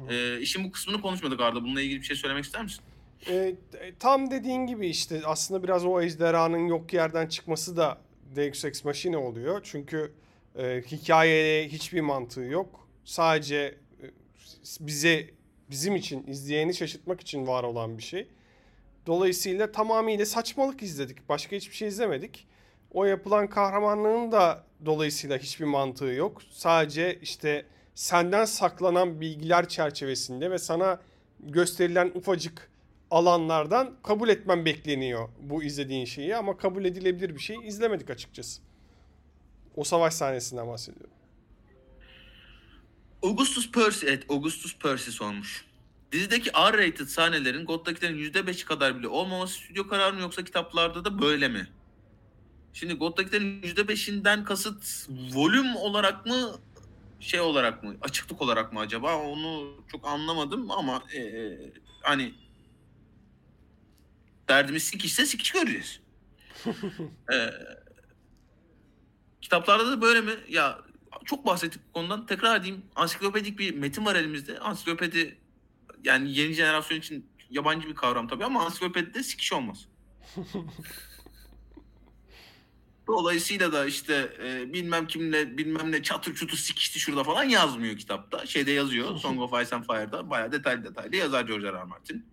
Ee, 0.08 0.40
işin 0.40 0.64
bu 0.64 0.72
kısmını 0.72 1.00
konuşmadık 1.00 1.40
Arda. 1.40 1.62
Bununla 1.62 1.80
ilgili 1.80 2.00
bir 2.00 2.06
şey 2.06 2.16
söylemek 2.16 2.44
ister 2.44 2.62
misin? 2.62 2.84
E, 3.28 3.54
tam 3.98 4.30
dediğin 4.30 4.66
gibi 4.66 4.88
işte 4.88 5.20
aslında 5.24 5.62
biraz 5.62 5.84
o 5.84 6.00
ejderhanın 6.00 6.66
yok 6.66 6.92
yerden 6.92 7.26
çıkması 7.26 7.76
da 7.76 7.98
Deus 8.36 8.64
Ex 8.64 8.84
Machina 8.84 9.18
oluyor. 9.18 9.60
Çünkü 9.64 10.12
e, 10.58 10.82
hikayeye 10.86 11.68
hiçbir 11.68 12.00
mantığı 12.00 12.40
yok. 12.40 12.88
Sadece 13.04 13.56
e, 13.56 14.06
bize 14.80 15.30
bizim 15.70 15.96
için 15.96 16.26
izleyeni 16.26 16.74
şaşırtmak 16.74 17.20
için 17.20 17.46
var 17.46 17.64
olan 17.64 17.98
bir 17.98 18.02
şey. 18.02 18.28
Dolayısıyla 19.06 19.72
tamamıyla 19.72 20.26
saçmalık 20.26 20.82
izledik. 20.82 21.28
Başka 21.28 21.56
hiçbir 21.56 21.76
şey 21.76 21.88
izlemedik. 21.88 22.46
O 22.92 23.04
yapılan 23.04 23.46
kahramanlığın 23.46 24.32
da 24.32 24.64
dolayısıyla 24.86 25.38
hiçbir 25.38 25.64
mantığı 25.64 26.04
yok. 26.04 26.42
Sadece 26.50 27.18
işte 27.22 27.64
senden 27.94 28.44
saklanan 28.44 29.20
bilgiler 29.20 29.68
çerçevesinde 29.68 30.50
ve 30.50 30.58
sana 30.58 31.00
gösterilen 31.40 32.12
ufacık 32.14 32.70
alanlardan 33.10 33.94
kabul 34.02 34.28
etmen 34.28 34.64
bekleniyor 34.64 35.28
bu 35.40 35.62
izlediğin 35.62 36.04
şeyi 36.04 36.36
ama 36.36 36.56
kabul 36.56 36.84
edilebilir 36.84 37.34
bir 37.34 37.40
şey 37.40 37.56
izlemedik 37.64 38.10
açıkçası. 38.10 38.62
O 39.76 39.84
savaş 39.84 40.14
sahnesinden 40.14 40.68
bahsediyorum. 40.68 41.10
Augustus 43.22 43.70
Percy, 43.70 44.06
evet 44.06 44.24
Augustus 44.30 44.78
Percy 44.78 45.10
sormuş. 45.10 45.64
Dizideki 46.12 46.50
R-rated 46.50 47.06
sahnelerin 47.06 47.64
God'dakilerin 47.64 48.18
%5'i 48.18 48.64
kadar 48.64 48.98
bile 48.98 49.08
olmaması 49.08 49.54
stüdyo 49.54 49.88
kararı 49.88 50.14
mı 50.14 50.20
yoksa 50.20 50.44
kitaplarda 50.44 51.04
da 51.04 51.22
böyle 51.22 51.48
mi? 51.48 51.68
Şimdi 52.72 52.94
God'dakilerin 52.94 53.62
%5'inden 53.62 54.44
kasıt 54.44 55.08
volüm 55.34 55.76
olarak 55.76 56.26
mı 56.26 56.58
şey 57.20 57.40
olarak 57.40 57.84
mı 57.84 57.96
açıklık 58.00 58.42
olarak 58.42 58.72
mı 58.72 58.80
acaba 58.80 59.16
onu 59.16 59.74
çok 59.92 60.06
anlamadım 60.06 60.70
ama 60.70 61.02
e, 61.14 61.18
e, 61.18 61.58
hani 62.02 62.34
derdimiz 64.48 64.82
sikişse 64.82 65.26
sikiş 65.26 65.52
göreceğiz. 65.52 66.00
e, 67.32 67.36
kitaplarda 69.40 69.92
da 69.92 70.02
böyle 70.02 70.20
mi? 70.20 70.32
Ya 70.48 70.78
çok 71.24 71.46
bahsettik 71.46 71.82
bu 71.88 71.92
konudan. 71.92 72.26
Tekrar 72.26 72.60
edeyim. 72.60 72.82
Ansiklopedik 72.96 73.58
bir 73.58 73.74
metin 73.74 74.06
var 74.06 74.16
elimizde. 74.16 74.58
Ansiklopedi 74.58 75.38
yani 76.04 76.32
yeni 76.32 76.52
jenerasyon 76.52 76.98
için 76.98 77.26
yabancı 77.50 77.88
bir 77.88 77.94
kavram 77.94 78.28
tabii 78.28 78.44
ama 78.44 78.64
ansiklopedide 78.64 79.22
sikiş 79.22 79.52
olmaz. 79.52 79.88
Dolayısıyla 83.06 83.72
da 83.72 83.86
işte 83.86 84.36
e, 84.42 84.72
bilmem 84.72 85.06
kimle 85.06 85.58
bilmem 85.58 85.92
ne 85.92 86.02
çatır 86.02 86.34
çutur 86.34 86.56
sikişti 86.56 87.00
şurada 87.00 87.24
falan 87.24 87.44
yazmıyor 87.44 87.96
kitapta. 87.96 88.46
Şeyde 88.46 88.70
yazıyor. 88.70 89.16
Song 89.20 89.40
of 89.40 89.62
Ice 89.62 89.76
and 89.76 89.84
Fire'da 89.84 90.30
bayağı 90.30 90.52
detaylı 90.52 90.84
detaylı 90.84 91.16
yazar 91.16 91.44
George 91.44 91.66
R. 91.66 91.72
R. 91.72 91.84
Martin. 91.84 92.26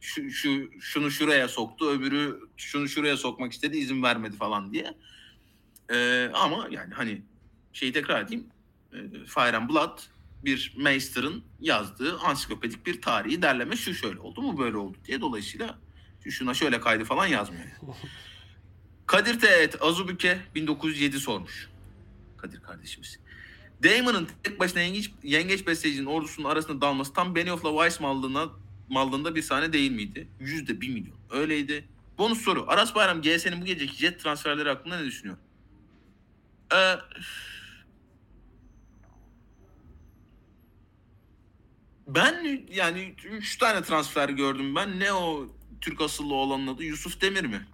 Şu, 0.00 0.30
şu 0.30 0.70
şunu 0.80 1.10
şuraya 1.10 1.48
soktu, 1.48 1.90
öbürü 1.90 2.40
şunu 2.56 2.88
şuraya 2.88 3.16
sokmak 3.16 3.52
istedi, 3.52 3.76
izin 3.76 4.02
vermedi 4.02 4.36
falan 4.36 4.72
diye. 4.72 4.94
E, 5.90 6.30
ama 6.34 6.68
yani 6.70 6.94
hani 6.94 7.22
şeyi 7.72 7.92
tekrar 7.92 8.22
edeyim. 8.22 8.46
E, 8.92 8.96
Fire 9.26 9.56
and 9.56 9.70
Blood 9.70 9.98
bir 10.44 10.74
Meister'ın 10.76 11.44
yazdığı 11.60 12.18
ansiklopedik 12.18 12.86
bir 12.86 13.02
tarihi 13.02 13.42
derleme 13.42 13.76
şu 13.76 13.94
şöyle 13.94 14.20
oldu 14.20 14.42
mu 14.42 14.58
böyle 14.58 14.76
oldu 14.76 14.98
diye 15.04 15.20
dolayısıyla 15.20 15.78
şu 16.24 16.30
şuna 16.30 16.54
şöyle 16.54 16.80
kaydı 16.80 17.04
falan 17.04 17.26
yazmıyor. 17.26 17.66
Kadir 19.06 19.40
Teğet 19.40 19.82
Azubüke 19.82 20.38
1907 20.54 21.20
sormuş. 21.20 21.68
Kadir 22.36 22.60
kardeşimiz. 22.60 23.18
Damon'ın 23.84 24.28
tek 24.42 24.60
başına 24.60 24.80
yengeç, 24.80 25.10
yengeç 25.22 25.66
bestecinin 25.66 26.06
ordusunun 26.06 26.48
arasında 26.48 26.80
dalması 26.80 27.12
tam 27.12 27.34
Benioff'la 27.34 27.70
Weiss 27.70 28.00
mallığına, 28.00 28.48
mallığında 28.88 29.34
bir 29.34 29.42
sahne 29.42 29.72
değil 29.72 29.90
miydi? 29.90 30.28
Yüzde 30.40 30.80
bir 30.80 30.88
milyon. 30.88 31.16
Öyleydi. 31.30 31.84
Bonus 32.18 32.40
soru. 32.40 32.64
Aras 32.68 32.94
Bayram 32.94 33.22
GS'nin 33.22 33.60
bu 33.60 33.64
geceki 33.64 33.96
jet 33.96 34.20
transferleri 34.20 34.68
hakkında 34.68 35.00
ne 35.00 35.04
düşünüyor? 35.04 35.36
Ee, 36.74 36.94
ben 42.06 42.66
yani 42.72 43.14
3 43.24 43.58
tane 43.58 43.82
transfer 43.82 44.28
gördüm 44.28 44.74
ben. 44.74 45.00
Ne 45.00 45.12
o 45.12 45.48
Türk 45.80 46.00
asıllı 46.00 46.34
olanın 46.34 46.66
adı? 46.66 46.84
Yusuf 46.84 47.20
Demir 47.20 47.44
mi? 47.44 47.66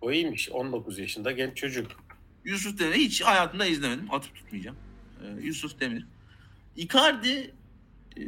O 0.00 0.12
iyiymiş. 0.12 0.50
19 0.50 0.98
yaşında 0.98 1.32
genç 1.32 1.56
çocuk. 1.56 1.90
Yusuf 2.44 2.78
Demir 2.78 2.94
hiç 2.94 3.22
hayatımda 3.22 3.66
izlemedim. 3.66 4.14
Atıp 4.14 4.34
tutmayacağım. 4.34 4.76
Ee, 5.22 5.46
Yusuf 5.46 5.80
Demir. 5.80 6.06
Icardi 6.76 7.54
e, 8.16 8.22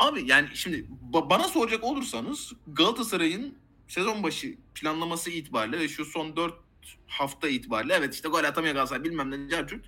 abi 0.00 0.22
yani 0.30 0.48
şimdi 0.54 0.86
ba- 1.12 1.30
bana 1.30 1.48
soracak 1.48 1.84
olursanız 1.84 2.52
Galatasaray'ın 2.66 3.54
sezon 3.88 4.22
başı 4.22 4.54
planlaması 4.74 5.30
itibariyle 5.30 5.78
ve 5.78 5.88
şu 5.88 6.04
son 6.04 6.36
4 6.36 6.54
hafta 7.06 7.48
itibariyle 7.48 7.94
evet 7.94 8.14
işte 8.14 8.28
gol 8.28 8.44
atamıyor 8.44 8.74
Galatasaray 8.74 9.04
bilmem 9.04 9.30
ne 9.30 9.48
Cercurt. 9.48 9.84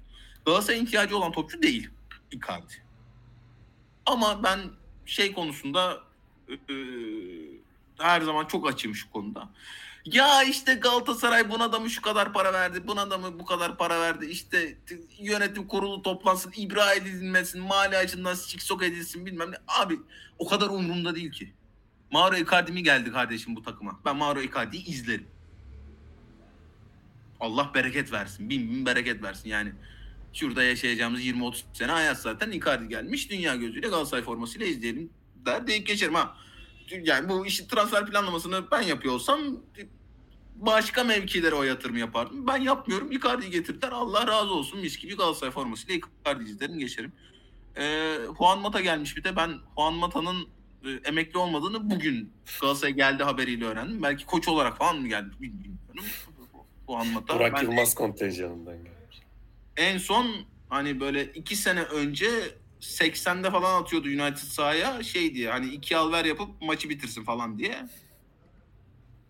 Galatasaray'ın 0.46 0.86
ihtiyacı 0.86 1.16
olan 1.16 1.32
topçu 1.32 1.62
değil 1.62 1.90
Icardi. 2.32 2.84
Ama 4.06 4.42
ben 4.42 4.58
şey 5.06 5.32
konusunda 5.32 6.00
e, 6.48 6.74
her 7.98 8.20
zaman 8.20 8.46
çok 8.46 8.68
açığım 8.68 8.94
şu 8.94 9.10
konuda. 9.10 9.48
Ya 10.06 10.42
işte 10.42 10.74
Galatasaray 10.74 11.50
buna 11.50 11.72
da 11.72 11.78
mı 11.80 11.90
şu 11.90 12.02
kadar 12.02 12.32
para 12.32 12.52
verdi, 12.52 12.86
buna 12.86 13.10
da 13.10 13.18
mı 13.18 13.38
bu 13.38 13.44
kadar 13.44 13.78
para 13.78 14.00
verdi, 14.00 14.26
işte 14.26 14.78
yönetim 15.18 15.68
kurulu 15.68 16.02
toplansın, 16.02 16.52
ibra 16.56 16.94
edilmesin, 16.94 17.62
mali 17.62 17.96
açısından 17.96 18.34
siksok 18.34 18.82
edilsin 18.82 19.26
bilmem 19.26 19.50
ne. 19.50 19.56
Abi 19.68 19.98
o 20.38 20.48
kadar 20.48 20.66
umurumda 20.66 21.14
değil 21.14 21.32
ki. 21.32 21.52
Mauro 22.10 22.36
Icardi 22.36 22.72
mi 22.72 22.82
geldi 22.82 23.12
kardeşim 23.12 23.56
bu 23.56 23.62
takıma? 23.62 24.00
Ben 24.04 24.16
Mauro 24.16 24.40
Icardi'yi 24.40 24.84
izlerim. 24.84 25.26
Allah 27.40 27.70
bereket 27.74 28.12
versin, 28.12 28.50
bin 28.50 28.70
bin 28.70 28.86
bereket 28.86 29.22
versin 29.22 29.48
yani. 29.48 29.72
Şurada 30.32 30.62
yaşayacağımız 30.62 31.20
20-30 31.20 31.62
sene 31.72 31.92
hayat 31.92 32.18
zaten 32.18 32.50
Icardi 32.50 32.88
gelmiş 32.88 33.30
dünya 33.30 33.56
gözüyle 33.56 33.88
Galatasaray 33.88 34.24
formasıyla 34.24 34.66
izleyelim 34.66 35.10
der 35.46 35.66
deyip 35.66 35.86
geçerim 35.86 36.14
ha 36.14 36.36
yani 37.02 37.28
bu 37.28 37.46
işin 37.46 37.68
transfer 37.68 38.06
planlamasını 38.06 38.70
ben 38.70 38.80
yapıyor 38.80 39.14
olsam 39.14 39.40
başka 40.56 41.04
mevkilere 41.04 41.54
o 41.54 41.62
yatırım 41.62 41.96
yapardım. 41.96 42.46
Ben 42.46 42.56
yapmıyorum. 42.56 43.12
Icardi'yi 43.12 43.50
getirdiler. 43.50 43.92
Allah 43.92 44.26
razı 44.26 44.54
olsun. 44.54 44.80
Mis 44.80 44.98
gibi 44.98 45.16
Galatasaray 45.16 45.52
formasıyla 45.52 46.00
Icardi 46.20 46.44
izlerim 46.44 46.78
geçerim. 46.78 47.12
Ee, 47.76 48.16
Juan 48.38 48.60
Mata 48.60 48.80
gelmiş 48.80 49.16
bir 49.16 49.24
de. 49.24 49.36
Ben 49.36 49.50
Juan 49.76 49.94
Mata'nın 49.94 50.48
e, 50.84 50.90
emekli 51.04 51.38
olmadığını 51.38 51.90
bugün 51.90 52.32
Galatasaray 52.60 52.94
geldi 52.94 53.22
haberiyle 53.22 53.64
öğrendim. 53.64 54.02
Belki 54.02 54.26
koç 54.26 54.48
olarak 54.48 54.78
falan 54.78 55.00
mı 55.00 55.08
geldi 55.08 55.30
bilmiyorum. 55.40 56.04
Juan 56.86 57.06
Mata. 57.06 57.34
Burak 57.34 57.54
ben 57.54 57.62
Yılmaz 57.62 57.94
kontenjanından 57.94 58.76
gelmiş. 58.76 59.20
En 59.76 59.98
son 59.98 60.26
hani 60.68 61.00
böyle 61.00 61.24
iki 61.24 61.56
sene 61.56 61.82
önce 61.82 62.28
80'de 62.82 63.50
falan 63.50 63.82
atıyordu 63.82 64.08
United 64.08 64.36
sahaya 64.36 65.02
şey 65.02 65.34
diye 65.34 65.50
hani 65.50 65.66
iki 65.66 65.96
al 65.96 66.12
ver 66.12 66.24
yapıp 66.24 66.62
maçı 66.62 66.88
bitirsin 66.88 67.24
falan 67.24 67.58
diye. 67.58 67.88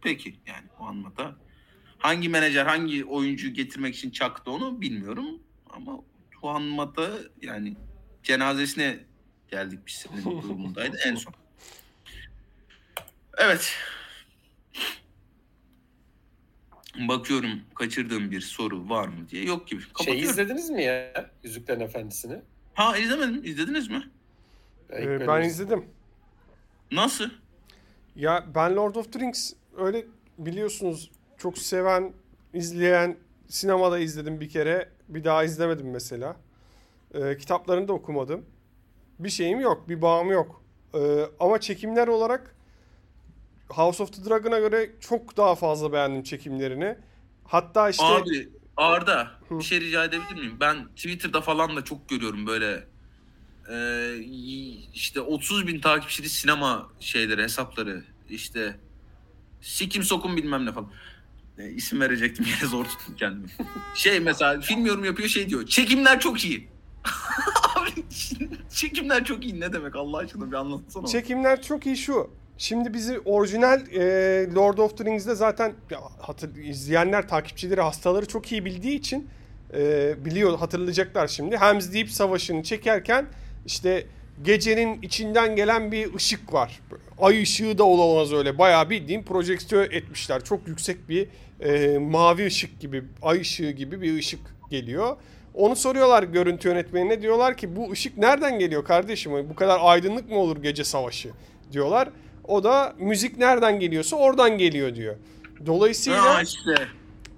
Peki 0.00 0.34
yani 0.46 0.66
o 0.80 0.84
anlamda 0.84 1.36
hangi 1.98 2.28
menajer 2.28 2.66
hangi 2.66 3.04
oyuncu 3.04 3.50
getirmek 3.54 3.94
için 3.94 4.10
çaktı 4.10 4.50
onu 4.50 4.80
bilmiyorum 4.80 5.42
ama 5.70 5.98
Juan 6.40 6.62
Mata 6.62 7.10
yani 7.42 7.76
cenazesine 8.22 8.98
geldik 9.50 9.78
biz 9.86 9.94
senin 9.94 10.24
durumundaydı 10.42 10.96
en 11.06 11.14
son. 11.14 11.34
Evet. 13.38 13.76
Bakıyorum 17.08 17.60
kaçırdığım 17.74 18.30
bir 18.30 18.40
soru 18.40 18.88
var 18.88 19.08
mı 19.08 19.28
diye. 19.28 19.44
Yok 19.44 19.68
gibi. 19.68 19.80
Şey 19.82 19.92
Kapatıyorum. 19.92 20.22
izlediniz 20.30 20.70
mi 20.70 20.82
ya? 20.84 21.30
Yüzüklerin 21.42 21.80
Efendisi'ni? 21.80 22.42
Ha 22.74 22.96
izlemedim. 22.96 23.40
İzlediniz 23.44 23.90
mi? 23.90 24.10
Ee, 24.90 25.06
bölümü 25.06 25.26
ben 25.26 25.42
izledim. 25.42 25.46
izledim. 25.78 25.84
Nasıl? 26.92 27.30
Ya 28.16 28.46
ben 28.54 28.76
Lord 28.76 28.94
of 28.94 29.12
the 29.12 29.18
Rings 29.18 29.52
öyle 29.76 30.06
biliyorsunuz 30.38 31.10
çok 31.38 31.58
seven, 31.58 32.12
izleyen, 32.54 33.16
sinemada 33.48 33.98
izledim 33.98 34.40
bir 34.40 34.48
kere. 34.48 34.88
Bir 35.08 35.24
daha 35.24 35.44
izlemedim 35.44 35.90
mesela. 35.90 36.36
Ee, 37.14 37.36
kitaplarını 37.36 37.88
da 37.88 37.92
okumadım. 37.92 38.46
Bir 39.18 39.28
şeyim 39.30 39.60
yok, 39.60 39.88
bir 39.88 40.02
bağım 40.02 40.30
yok. 40.30 40.62
Ee, 40.94 41.24
ama 41.40 41.60
çekimler 41.60 42.08
olarak 42.08 42.54
House 43.68 44.02
of 44.02 44.12
the 44.12 44.30
Dragon'a 44.30 44.58
göre 44.58 44.90
çok 45.00 45.36
daha 45.36 45.54
fazla 45.54 45.92
beğendim 45.92 46.22
çekimlerini. 46.22 46.96
Hatta 47.44 47.90
işte 47.90 48.04
Abi 48.04 48.48
Arda 48.82 49.30
bir 49.50 49.64
şey 49.64 49.80
rica 49.80 50.04
edebilir 50.04 50.40
miyim? 50.40 50.56
Ben 50.60 50.86
Twitter'da 50.86 51.40
falan 51.40 51.76
da 51.76 51.84
çok 51.84 52.08
görüyorum 52.08 52.46
böyle 52.46 52.88
e, 53.70 54.16
işte 54.94 55.20
30 55.20 55.66
bin 55.66 55.80
takipçili 55.80 56.28
sinema 56.28 56.88
şeyleri 57.00 57.42
hesapları 57.42 58.04
işte 58.30 58.76
sikim 59.60 60.02
sokum 60.02 60.36
bilmem 60.36 60.66
ne 60.66 60.72
falan. 60.72 60.90
E, 61.58 61.70
isim 61.70 62.00
verecektim 62.00 62.46
yine 62.56 62.70
zor 62.70 62.84
tuttum 62.84 63.16
kendimi. 63.16 63.48
Şey 63.94 64.20
mesela 64.20 64.60
film 64.60 64.86
yorum 64.86 65.04
yapıyor 65.04 65.28
şey 65.28 65.48
diyor. 65.48 65.66
Çekimler 65.66 66.20
çok 66.20 66.44
iyi. 66.44 66.68
Abi 67.76 67.90
çekimler 68.74 69.24
çok 69.24 69.44
iyi 69.44 69.60
ne 69.60 69.72
demek 69.72 69.96
Allah 69.96 70.18
aşkına 70.18 70.50
bir 70.50 70.56
anlatsana. 70.56 71.06
Çekimler 71.06 71.62
çok 71.62 71.86
iyi 71.86 71.96
şu. 71.96 72.30
Şimdi 72.62 72.94
bizi 72.94 73.20
orijinal 73.20 73.80
e, 73.92 74.00
Lord 74.54 74.78
of 74.78 74.98
the 74.98 75.04
Rings'de 75.04 75.34
zaten 75.34 75.72
ya, 75.90 76.00
hatır, 76.18 76.56
izleyenler, 76.56 77.28
takipçileri, 77.28 77.80
hastaları 77.80 78.26
çok 78.26 78.52
iyi 78.52 78.64
bildiği 78.64 78.98
için 78.98 79.28
e, 79.74 80.14
biliyor, 80.24 80.58
hatırlayacaklar 80.58 81.28
şimdi. 81.28 81.56
Helm's 81.56 81.92
Deep 81.92 82.10
Savaşı'nı 82.10 82.62
çekerken 82.62 83.26
işte 83.66 84.06
gecenin 84.44 85.02
içinden 85.02 85.56
gelen 85.56 85.92
bir 85.92 86.14
ışık 86.14 86.52
var. 86.52 86.80
Ay 87.18 87.42
ışığı 87.42 87.78
da 87.78 87.84
olamaz 87.84 88.32
öyle. 88.32 88.58
Bayağı 88.58 88.90
bildiğin 88.90 89.22
projeksiyon 89.22 89.84
etmişler. 89.90 90.44
Çok 90.44 90.68
yüksek 90.68 91.08
bir 91.08 91.28
e, 91.60 91.98
mavi 91.98 92.46
ışık 92.46 92.80
gibi, 92.80 93.04
ay 93.22 93.40
ışığı 93.40 93.70
gibi 93.70 94.02
bir 94.02 94.18
ışık 94.18 94.40
geliyor. 94.70 95.16
Onu 95.54 95.76
soruyorlar 95.76 96.22
görüntü 96.22 96.68
yönetmenine. 96.68 97.22
Diyorlar 97.22 97.56
ki 97.56 97.76
bu 97.76 97.92
ışık 97.92 98.18
nereden 98.18 98.58
geliyor 98.58 98.84
kardeşim? 98.84 99.32
Bu 99.50 99.54
kadar 99.54 99.80
aydınlık 99.82 100.30
mı 100.30 100.36
olur 100.36 100.62
gece 100.62 100.84
savaşı? 100.84 101.30
Diyorlar. 101.72 102.08
O 102.44 102.64
da 102.64 102.94
müzik 102.98 103.38
nereden 103.38 103.80
geliyorsa 103.80 104.16
oradan 104.16 104.58
geliyor 104.58 104.94
diyor. 104.94 105.16
Dolayısıyla 105.66 106.34
Ha 106.34 106.42
işte. 106.42 106.74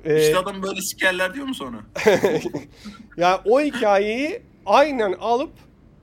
e, 0.05 0.21
İşte 0.21 0.39
adam 0.39 0.63
böyle 0.63 0.81
sikerler 0.81 1.35
diyor 1.35 1.47
mu 1.47 1.55
sonra? 1.55 1.77
ya 3.17 3.41
o 3.45 3.61
hikayeyi 3.61 4.43
aynen 4.67 5.13
alıp 5.13 5.51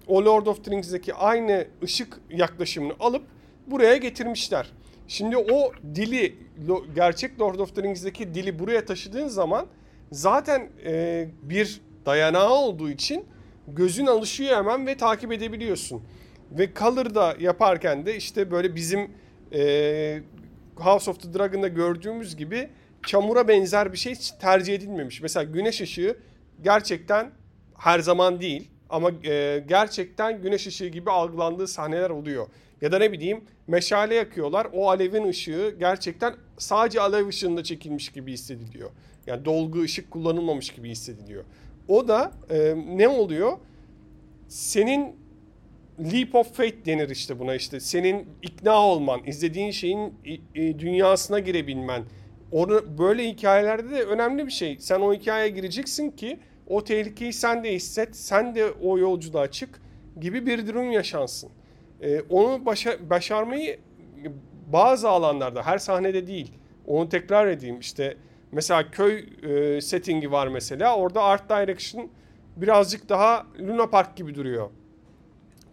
o 0.07 0.26
Lord 0.26 0.45
of 0.45 0.65
the 0.65 0.72
Rings'deki 0.72 1.14
aynı 1.14 1.68
ışık 1.84 2.19
yaklaşımını 2.30 2.94
alıp 2.99 3.23
buraya 3.68 3.98
getirmişler. 3.98 4.68
Şimdi 5.07 5.38
o 5.38 5.72
dili 5.95 6.36
gerçek 6.95 7.40
Lord 7.41 7.60
of 7.60 7.76
the 7.76 7.84
Rings'deki 7.84 8.34
dili 8.34 8.60
buraya 8.60 8.86
taşıdığın 8.86 9.28
zaman 9.28 9.65
zaten 10.11 10.69
e, 10.86 11.28
bir 11.44 11.82
dayanağı 12.06 12.49
olduğu 12.49 12.90
için 12.90 13.26
gözün 13.68 14.06
alışıyor 14.06 14.56
hemen 14.57 14.88
ve 14.88 14.98
takip 14.98 15.32
edebiliyorsun. 15.32 16.02
Ve 16.52 16.69
Color'da 16.73 17.36
yaparken 17.40 18.06
de 18.06 18.18
işte 18.18 18.52
böyle 18.52 18.76
bizim 18.76 19.11
e, 19.53 20.22
House 20.76 21.11
of 21.11 21.22
the 21.22 21.34
Dragon'da 21.34 21.68
gördüğümüz 21.68 22.36
gibi 22.36 22.69
çamura 23.06 23.48
benzer 23.48 23.94
bir 23.94 23.98
şey 23.98 24.15
tercih 24.41 24.76
edilmemiş. 24.76 25.22
Mesela 25.22 25.44
güneş 25.44 25.82
ışığı 25.82 26.18
gerçekten 26.61 27.32
her 27.78 27.99
zaman 27.99 28.41
değil 28.41 28.72
ama 28.90 29.11
e, 29.23 29.64
gerçekten 29.68 30.41
güneş 30.41 30.68
ışığı 30.68 30.88
gibi 30.88 31.11
algılandığı 31.11 31.68
sahneler 31.68 32.10
oluyor. 32.10 32.48
Ya 32.82 32.91
da 32.91 32.98
ne 32.98 33.11
bileyim 33.11 33.44
meşale 33.68 34.15
yakıyorlar. 34.15 34.68
O 34.73 34.90
alevin 34.90 35.28
ışığı 35.28 35.76
gerçekten 35.80 36.36
sadece 36.57 37.02
alev 37.02 37.28
ışığında 37.28 37.64
çekilmiş 37.64 38.10
gibi 38.10 38.34
hissediliyor. 38.34 38.90
Yani 39.28 39.45
dolgu 39.45 39.82
ışık 39.82 40.11
kullanılmamış 40.11 40.69
gibi 40.69 40.90
hissediliyor. 40.90 41.44
O 41.88 42.07
da 42.07 42.32
e, 42.49 42.76
ne 42.98 43.07
oluyor? 43.07 43.57
Senin 44.48 45.15
leap 45.99 46.35
of 46.35 46.53
faith 46.53 46.85
denir 46.85 47.09
işte 47.09 47.39
buna 47.39 47.55
işte. 47.55 47.80
Senin 47.80 48.30
ikna 48.41 48.88
olman, 48.88 49.22
izlediğin 49.26 49.72
şeyin 49.72 50.13
dünyasına 50.55 51.39
girebilmen. 51.39 52.03
Onu 52.51 52.97
böyle 52.97 53.30
hikayelerde 53.30 53.89
de 53.89 54.03
önemli 54.03 54.45
bir 54.45 54.51
şey. 54.51 54.77
Sen 54.80 54.99
o 55.01 55.13
hikayeye 55.13 55.49
gireceksin 55.49 56.11
ki 56.11 56.39
o 56.68 56.84
tehlikeyi 56.84 57.34
sen 57.34 57.63
de 57.63 57.73
hisset, 57.73 58.15
sen 58.15 58.55
de 58.55 58.72
o 58.72 58.97
yolculuğa 58.97 59.51
çık 59.51 59.81
gibi 60.19 60.45
bir 60.45 60.68
durum 60.68 60.91
yaşansın. 60.91 61.49
Ee, 62.01 62.22
onu 62.30 62.65
başa- 62.65 63.09
başarmayı 63.09 63.80
bazı 64.73 65.09
alanlarda, 65.09 65.63
her 65.65 65.77
sahnede 65.77 66.27
değil. 66.27 66.51
Onu 66.88 67.09
tekrar 67.09 67.47
edeyim 67.47 67.80
işte 67.80 68.18
mesela 68.51 68.91
köy 68.91 69.26
e, 69.43 69.81
settingi 69.81 70.31
var 70.31 70.47
mesela. 70.47 70.95
Orada 70.97 71.23
art 71.23 71.49
direction 71.49 72.09
birazcık 72.55 73.09
daha 73.09 73.45
Luna 73.59 73.89
Park 73.89 74.15
gibi 74.18 74.35
duruyor. 74.35 74.69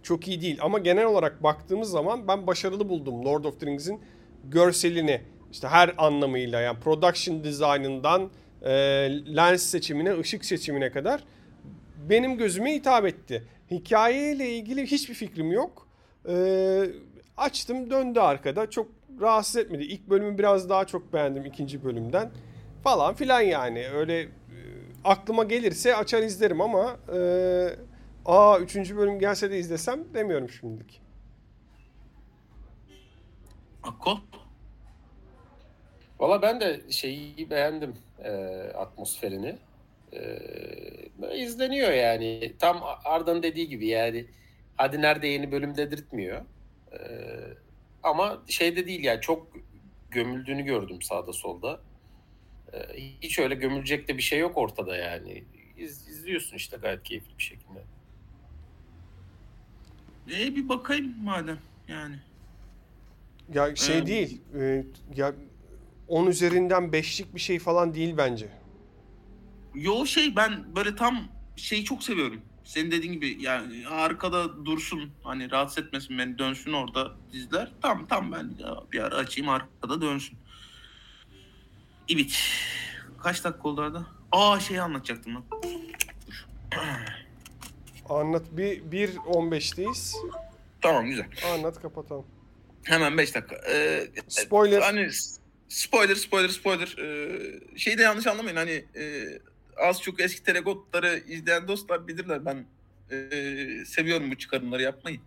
Çok 0.09 0.29
iyi 0.29 0.41
değil 0.41 0.59
ama 0.63 0.79
genel 0.79 1.05
olarak 1.05 1.43
baktığımız 1.43 1.91
zaman 1.91 2.29
ben 2.29 2.47
başarılı 2.47 2.89
buldum 2.89 3.25
Lord 3.25 3.45
of 3.45 3.61
the 3.61 3.67
Rings'in 3.67 4.01
görselini. 4.45 5.21
İşte 5.53 5.69
her 5.69 5.95
anlamıyla 5.99 6.61
yani 6.61 6.81
production 6.81 7.45
design'ından 7.45 8.31
e, 8.63 8.71
lens 9.37 9.63
seçimine, 9.63 10.19
ışık 10.19 10.45
seçimine 10.45 10.91
kadar 10.91 11.25
benim 12.09 12.39
gözüme 12.39 12.75
hitap 12.75 13.07
etti. 13.07 13.45
Hikayeyle 13.71 14.51
ilgili 14.51 14.87
hiçbir 14.87 15.15
fikrim 15.15 15.53
yok. 15.53 15.89
E, 16.29 16.35
açtım 17.37 17.91
döndü 17.91 18.21
arkada. 18.21 18.71
Çok 18.71 18.87
rahatsız 19.21 19.57
etmedi. 19.57 19.83
İlk 19.83 20.11
bölümü 20.11 20.39
biraz 20.39 20.69
daha 20.69 20.85
çok 20.85 21.13
beğendim 21.13 21.45
ikinci 21.45 21.85
bölümden. 21.85 22.31
Falan 22.85 23.15
filan 23.15 23.41
yani. 23.41 23.89
Öyle 23.89 24.21
e, 24.21 24.29
aklıma 25.05 25.45
gelirse 25.45 25.97
açar 25.97 26.23
izlerim 26.23 26.61
ama 26.61 26.97
e, 27.15 27.19
aa 28.29 28.59
üçüncü 28.59 28.97
bölüm 28.97 29.19
gelse 29.19 29.51
de 29.51 29.59
izlesem 29.59 30.15
demiyorum 30.15 30.49
şimdilik. 30.49 31.01
Akko? 33.83 34.19
Valla 36.19 36.43
ben 36.43 36.61
de 36.61 36.81
şeyi 36.91 37.51
beğendim 37.51 37.95
e, 38.25 38.31
atmosferini. 38.75 39.59
E, 40.13 41.37
izleniyor 41.37 41.93
yani. 41.93 42.53
Tam 42.59 42.83
Arda'nın 43.05 43.43
dediği 43.43 43.69
gibi 43.69 43.87
yani. 43.87 44.27
Hadi 44.77 45.03
nerede 45.03 45.27
yeni 45.27 45.53
bölüm 45.53 45.77
dedirtmiyor. 45.77 46.41
E, 46.93 46.99
ama 48.03 48.43
şey 48.49 48.77
de 48.77 48.87
değil 48.87 49.05
yani 49.05 49.21
çok 49.21 49.47
gömüldüğünü 50.11 50.63
gördüm 50.63 51.03
sağda 51.03 51.33
solda. 51.33 51.81
E, 52.73 52.79
hiç 53.23 53.39
öyle 53.39 53.55
gömülecek 53.55 54.09
de 54.09 54.17
bir 54.17 54.23
şey 54.23 54.39
yok 54.39 54.59
ortada 54.59 54.97
yani. 54.97 55.45
İz, 55.77 56.09
izliyorsun 56.09 56.57
işte 56.57 56.77
gayet 56.77 57.03
keyifli 57.03 57.39
bir 57.39 57.43
şekilde. 57.43 57.85
E 60.33 60.57
bir 60.57 60.69
bakayım 60.69 61.15
madem 61.25 61.59
yani. 61.89 62.17
Ya 63.55 63.77
şey 63.77 63.97
Evet. 63.97 64.07
değil. 64.07 64.41
e, 64.61 64.85
ya 65.17 65.35
10 66.09 66.27
üzerinden 66.27 66.83
5'lik 66.85 67.35
bir 67.35 67.41
şey 67.41 67.59
falan 67.59 67.95
değil 67.95 68.15
bence. 68.17 68.49
Yo 69.75 70.07
şey 70.07 70.37
ben 70.37 70.77
böyle 70.77 70.97
tam 70.97 71.29
şeyi 71.57 71.85
çok 71.85 72.03
seviyorum. 72.03 72.41
Senin 72.65 72.91
dediğin 72.91 73.13
gibi 73.13 73.37
yani 73.41 73.89
arkada 73.89 74.67
dursun 74.67 75.11
hani 75.23 75.51
rahatsız 75.51 75.85
etmesin 75.85 76.19
beni 76.19 76.39
dönsün 76.39 76.73
orada 76.73 77.13
dizler. 77.33 77.73
Tam 77.83 78.07
tam 78.07 78.33
ben 78.33 78.51
bir 78.93 79.01
ara 79.01 79.15
açayım 79.15 79.49
arkada 79.51 80.01
dönsün. 80.03 80.39
Evet. 82.09 82.43
Kaç 83.23 83.45
dakika 83.45 83.69
oldu 83.69 83.81
arada? 83.81 84.07
Aa 84.33 84.61
şeyi 84.61 84.81
anlatacaktım 84.81 85.35
lan. 85.35 85.45
Anlat. 88.09 88.43
Bir, 88.53 88.83
1.15'teyiz. 88.83 90.17
Tamam 90.81 91.07
güzel. 91.07 91.27
Anlat 91.55 91.83
kapatalım. 91.83 92.27
Hemen 92.85 93.19
5 93.19 93.35
dakika. 93.35 93.57
Ee, 93.71 94.07
Spoiler. 94.29 94.81
Hani 94.81 95.09
spoiler 95.69 96.15
spoiler 96.15 96.49
spoiler. 96.49 96.97
Ee, 96.99 97.79
şeyi 97.79 97.99
de 97.99 98.03
yanlış 98.03 98.27
anlamayın 98.27 98.57
hani 98.57 98.85
e, 98.97 99.25
az 99.77 100.03
çok 100.03 100.21
eski 100.21 100.43
telegotları 100.43 101.23
izleyen 101.29 101.69
dostlar 101.69 102.09
bilirler 102.09 102.45
ben 102.45 102.67
Ee, 103.13 103.85
seviyorum 103.87 104.31
bu 104.31 104.39
çıkarımları 104.39 104.83
yapmayı. 104.83 105.21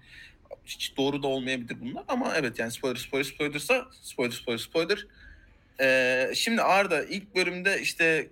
Hiç 0.66 0.98
doğru 0.98 1.24
da 1.24 1.28
olmayabilir 1.28 1.78
bunlar 1.82 2.04
ama 2.08 2.34
evet 2.36 2.60
yani 2.60 2.72
spoiler 2.72 2.96
spoiler 2.96 3.24
spoilersa 3.24 3.86
spoiler 4.02 4.32
spoiler 4.32 4.58
spoiler. 4.58 5.08
Ee, 5.82 6.32
şimdi 6.36 6.62
Arda 6.62 7.04
ilk 7.04 7.36
bölümde 7.36 7.82
işte 7.82 8.28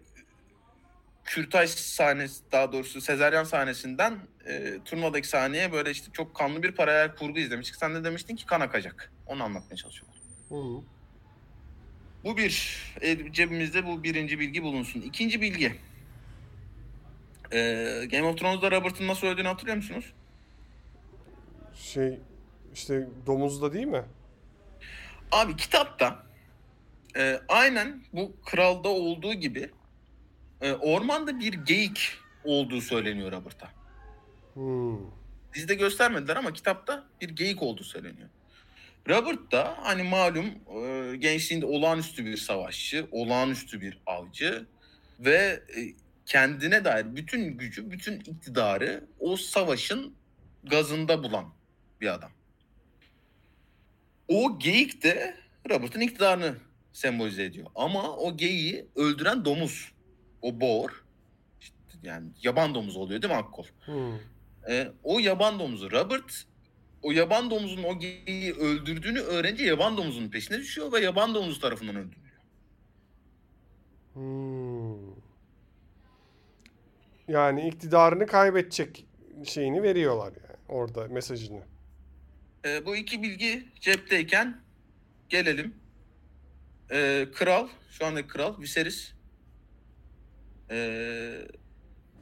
kürtaj 1.30 1.70
sahnesi 1.70 2.44
daha 2.52 2.72
doğrusu 2.72 3.02
sezeryan 3.02 3.44
sahnesinden 3.44 4.20
e, 4.46 4.80
turnuvadaki 4.86 5.28
sahneye 5.28 5.72
böyle 5.72 5.92
işte 5.92 6.12
çok 6.14 6.36
kanlı 6.36 6.64
bir 6.64 6.72
paralel 6.72 7.16
kurgu 7.16 7.40
izlemiştik. 7.40 7.76
Sen 7.76 7.96
de 7.96 8.04
demiştin 8.04 8.36
ki 8.36 8.46
kan 8.46 8.62
akacak. 8.62 9.12
Onu 9.28 9.44
anlatmaya 9.44 9.76
çalışıyorlar. 9.76 10.18
Hı. 10.50 10.84
Bu 12.24 12.38
bir. 12.38 12.84
E, 13.02 13.32
cebimizde 13.32 13.86
bu 13.86 14.04
birinci 14.04 14.40
bilgi 14.40 14.64
bulunsun. 14.64 15.02
İkinci 15.02 15.42
bilgi. 15.42 15.76
Ee, 17.54 18.08
Game 18.12 18.24
of 18.24 18.38
Thrones'da 18.38 18.72
Robert'ın 18.72 19.08
nasıl 19.08 19.28
öldüğünü 19.28 19.48
hatırlıyor 19.48 19.78
musunuz? 19.78 20.14
Şey 21.76 22.20
işte 22.74 23.08
domuzda 23.26 23.74
değil 23.74 23.88
mi? 23.88 24.04
Abi 25.32 25.56
kitapta 25.56 26.24
e, 27.18 27.40
aynen 27.48 28.04
bu 28.14 28.36
kralda 28.46 28.90
olduğu 28.90 29.34
gibi 29.34 29.70
e, 30.62 30.74
ormanda 30.74 31.40
bir 31.40 31.54
geyik 31.54 32.18
olduğu 32.44 32.82
söyleniyor 32.82 33.32
Robert'a. 33.32 33.72
Hmm. 34.54 34.98
Dizide 35.56 35.76
göstermediler 35.76 36.36
ama 36.36 36.54
kitapta 36.54 37.04
bir 37.22 37.30
geyik 37.30 37.62
olduğu 37.62 37.84
söyleniyor. 37.84 38.30
Robert 39.10 39.52
da 39.52 39.78
hani 39.82 40.04
malum 40.04 40.46
e, 40.46 41.16
gençliğinde 41.18 41.66
olağanüstü 41.66 42.26
bir 42.26 42.38
savaşçı, 42.38 43.08
olağanüstü 43.12 43.82
bir 43.82 44.00
avcı 44.06 44.66
ve 45.20 45.64
e, 45.78 45.80
kendine 46.26 46.86
dair 46.86 47.16
bütün 47.16 47.58
gücü, 47.58 47.92
bütün 47.92 48.20
iktidarı 48.20 49.08
o 49.20 49.38
savaşın 49.38 50.14
gazında 50.64 51.24
bulan 51.24 51.54
bir 52.02 52.14
adam. 52.14 52.32
O 54.28 54.60
geyik 54.60 55.04
de 55.04 55.38
Robert'ın 55.70 56.02
iktidarını 56.02 56.56
sembolize 56.94 57.44
ediyor. 57.44 57.68
Ama 57.76 58.16
o 58.16 58.38
geyiği 58.38 58.86
öldüren 58.96 59.46
domuz. 59.46 59.92
O 60.42 60.60
boğur. 60.62 61.04
işte 61.62 61.76
yani 62.04 62.28
yaban 62.44 62.76
domuz 62.76 62.98
oluyor 62.98 63.22
değil 63.22 63.34
mi 63.34 63.40
Akkol? 63.40 63.66
Hmm. 63.86 64.20
E, 64.70 64.92
o 65.04 65.20
yaban 65.20 65.60
domuzu 65.60 65.92
Robert 65.92 66.46
o 67.02 67.12
yaban 67.12 67.52
domuzun 67.52 67.84
o 67.84 68.00
geyiği 68.00 68.54
öldürdüğünü 68.54 69.20
öğrenince 69.20 69.66
yaban 69.66 69.98
domuzunun 69.98 70.30
peşine 70.30 70.58
düşüyor 70.58 70.92
ve 70.92 71.00
yaban 71.00 71.36
domuzu 71.36 71.60
tarafından 71.60 71.96
öldürülüyor. 71.96 72.40
Hmm. 74.14 75.16
Yani 77.28 77.68
iktidarını 77.68 78.28
kaybedecek 78.28 79.06
şeyini 79.46 79.84
veriyorlar 79.84 80.34
yani 80.44 80.58
orada 80.68 81.08
mesajını. 81.08 81.64
E, 82.66 82.86
bu 82.86 82.96
iki 82.96 83.24
bilgi 83.24 83.66
cepteyken 83.80 84.62
gelelim. 85.30 85.76
E, 86.92 87.28
kral, 87.34 87.68
şu 87.92 88.06
andaki 88.06 88.28
kral 88.28 88.62
Viserys 88.62 89.14
e, 90.72 90.78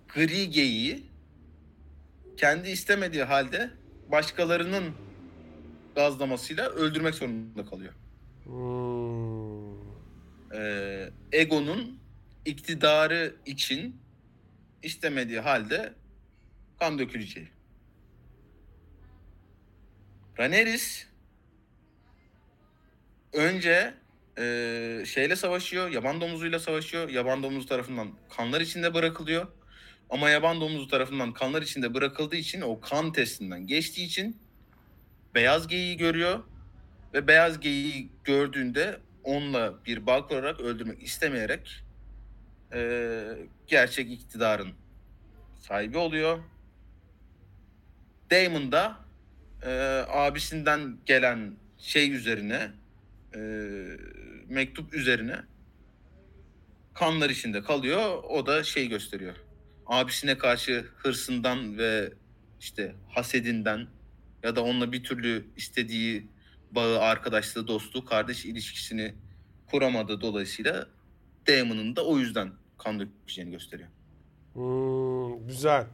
gri 0.07 0.49
geyiği 0.49 1.05
kendi 2.37 2.69
istemediği 2.69 3.23
halde 3.23 3.71
başkalarının 4.11 4.93
gazlamasıyla 5.95 6.69
öldürmek 6.69 7.15
zorunda 7.15 7.65
kalıyor. 7.65 7.93
Hmm. 8.43 9.77
e, 10.61 11.09
Ego'nun 11.31 11.99
iktidarı 12.45 13.35
için 13.45 14.01
istemediği 14.83 15.39
halde 15.39 15.93
kan 16.79 16.99
döküleceği. 16.99 17.49
Rhaenyra 20.39 20.77
önce 23.33 23.93
e, 24.37 25.03
şeyle 25.05 25.35
savaşıyor, 25.35 25.89
yaban 25.89 26.21
domuzuyla 26.21 26.59
savaşıyor. 26.59 27.09
Yaban 27.09 27.43
domuzu 27.43 27.67
tarafından 27.67 28.07
kanlar 28.37 28.61
içinde 28.61 28.93
bırakılıyor. 28.93 29.47
Ama 30.09 30.29
yaban 30.29 30.61
domuzu 30.61 30.87
tarafından 30.87 31.33
kanlar 31.33 31.61
içinde 31.61 31.93
bırakıldığı 31.93 32.35
için 32.35 32.61
o 32.61 32.79
kan 32.79 33.11
testinden 33.11 33.67
geçtiği 33.67 34.05
için 34.05 34.37
beyaz 35.35 35.67
geyiği 35.67 35.97
görüyor 35.97 36.43
ve 37.13 37.27
beyaz 37.27 37.59
geyiği 37.59 38.09
gördüğünde 38.23 38.99
onunla 39.23 39.85
bir 39.85 40.05
bağ 40.05 40.27
kurarak 40.27 40.59
öldürmek 40.59 41.03
istemeyerek 41.03 41.83
e, 42.73 43.23
gerçek 43.67 44.11
iktidarın 44.11 44.73
sahibi 45.59 45.97
oluyor. 45.97 46.39
Daemon 48.31 48.71
da 48.71 48.97
e, 49.63 49.71
abisinden 50.07 50.97
gelen 51.05 51.55
şey 51.77 52.11
üzerine 52.11 52.71
e, 53.35 53.39
mektup 54.49 54.93
üzerine 54.93 55.35
kanlar 56.93 57.29
içinde 57.29 57.61
kalıyor. 57.61 58.23
O 58.23 58.45
da 58.45 58.63
şey 58.63 58.87
gösteriyor. 58.87 59.35
Abisine 59.85 60.37
karşı 60.37 60.85
hırsından 60.97 61.77
ve 61.77 62.13
işte 62.59 62.95
hasedinden 63.09 63.87
ya 64.43 64.55
da 64.55 64.63
onunla 64.63 64.91
bir 64.91 65.03
türlü 65.03 65.45
istediği 65.55 66.27
bağı, 66.71 66.99
arkadaşlığı, 66.99 67.67
dostluğu, 67.67 68.05
kardeş 68.05 68.45
ilişkisini 68.45 69.13
kuramadığı 69.71 70.21
dolayısıyla 70.21 70.87
Daemon'ın 71.47 71.95
da 71.95 72.05
o 72.05 72.17
yüzden 72.17 72.51
kan 72.77 72.99
dökeceğini 72.99 73.51
gösteriyor. 73.51 73.89
Hmm, 74.53 75.47
güzel. 75.47 75.85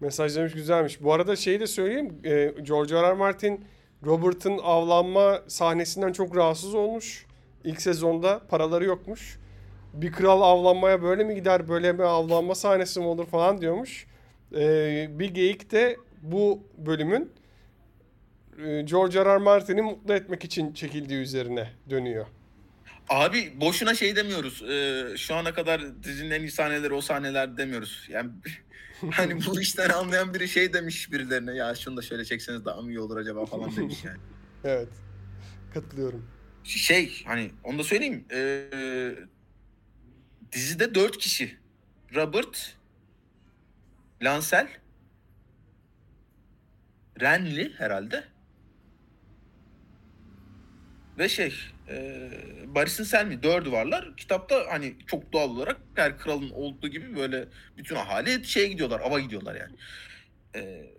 Mesajlamış 0.00 0.52
güzelmiş. 0.52 1.02
Bu 1.02 1.12
arada 1.12 1.36
şeyi 1.36 1.60
de 1.60 1.66
söyleyeyim. 1.66 2.20
e, 2.24 2.54
George 2.62 2.94
R. 2.94 3.02
R. 3.02 3.12
Martin 3.12 3.64
Robert'ın 4.04 4.58
avlanma 4.58 5.42
sahnesinden 5.48 6.12
çok 6.12 6.36
rahatsız 6.36 6.74
olmuş. 6.74 7.26
İlk 7.64 7.82
sezonda 7.82 8.42
paraları 8.48 8.84
yokmuş. 8.84 9.38
Bir 9.94 10.12
kral 10.12 10.42
avlanmaya 10.42 11.02
böyle 11.02 11.24
mi 11.24 11.34
gider, 11.34 11.68
böyle 11.68 11.92
mi 11.92 12.02
avlanma 12.02 12.54
sahnesi 12.54 13.00
mi 13.00 13.06
olur 13.06 13.26
falan 13.26 13.60
diyormuş. 13.60 14.06
E, 14.54 15.06
bir 15.18 15.30
geyik 15.30 15.70
de 15.72 15.96
bu 16.22 16.62
bölümün 16.78 17.32
e, 18.64 18.82
George 18.82 19.24
R. 19.24 19.24
R. 19.24 19.36
Martin'i 19.38 19.82
mutlu 19.82 20.14
etmek 20.14 20.44
için 20.44 20.72
çekildiği 20.72 21.20
üzerine 21.20 21.68
dönüyor. 21.90 22.26
Abi 23.08 23.52
boşuna 23.60 23.94
şey 23.94 24.16
demiyoruz. 24.16 24.62
Ee, 24.62 25.16
şu 25.16 25.34
ana 25.34 25.54
kadar 25.54 26.02
dizinin 26.02 26.30
en 26.30 26.40
iyi 26.40 26.50
sahneleri 26.50 26.94
o 26.94 27.00
sahneler 27.00 27.56
demiyoruz. 27.56 28.06
Yani 28.10 28.30
hani 29.10 29.46
bu 29.46 29.60
işten 29.60 29.88
anlayan 29.88 30.34
biri 30.34 30.48
şey 30.48 30.72
demiş 30.72 31.12
birilerine 31.12 31.54
ya 31.56 31.74
şunu 31.74 31.96
da 31.96 32.02
şöyle 32.02 32.24
çekseniz 32.24 32.64
daha 32.64 32.82
mı 32.82 32.90
iyi 32.90 33.00
olur 33.00 33.16
acaba 33.16 33.46
falan 33.46 33.76
demiş 33.76 34.04
yani. 34.04 34.18
Evet. 34.64 34.88
Katılıyorum. 35.74 36.26
Şey 36.64 37.22
hani 37.24 37.50
onu 37.64 37.78
da 37.78 37.84
söyleyeyim. 37.84 38.24
Ee, 38.32 39.14
dizide 40.52 40.94
dört 40.94 41.18
kişi. 41.18 41.56
Robert, 42.14 42.76
Lancel, 44.22 44.68
Renly 47.20 47.72
herhalde. 47.78 48.24
Ve 51.18 51.28
şey, 51.28 51.54
e, 51.88 52.30
Barris'in 52.66 53.04
Selmy 53.04 53.42
dördü 53.42 53.72
varlar. 53.72 54.16
Kitapta 54.16 54.64
hani 54.68 54.94
çok 55.06 55.32
doğal 55.32 55.50
olarak 55.50 55.80
her 55.94 56.18
kralın 56.18 56.50
olduğu 56.50 56.88
gibi 56.88 57.16
böyle 57.16 57.48
bütün 57.76 57.96
ahali 57.96 58.44
şeye 58.44 58.68
gidiyorlar, 58.68 59.00
ava 59.00 59.20
gidiyorlar 59.20 59.54
yani. 59.54 59.76
E, 60.56 60.90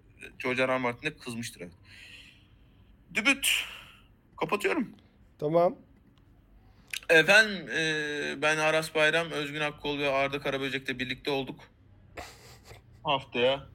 George 0.44 0.68
R. 0.68 0.68
R. 0.68 0.78
Martin 0.78 1.08
de 1.08 1.18
kızmıştır 1.18 1.62
evet. 1.62 1.74
Dübüt. 3.14 3.48
Kapatıyorum. 4.40 5.03
Tamam. 5.44 5.76
Efendim 7.10 7.70
e, 7.70 8.42
ben 8.42 8.58
Aras 8.58 8.96
Bayram, 8.96 9.32
Özgün 9.32 9.60
Akkol 9.60 10.00
ve 10.00 10.10
Arda 10.10 10.40
Karaböcek'le 10.42 11.00
birlikte 11.00 11.32
olduk. 11.32 11.60
Haftaya 13.04 13.68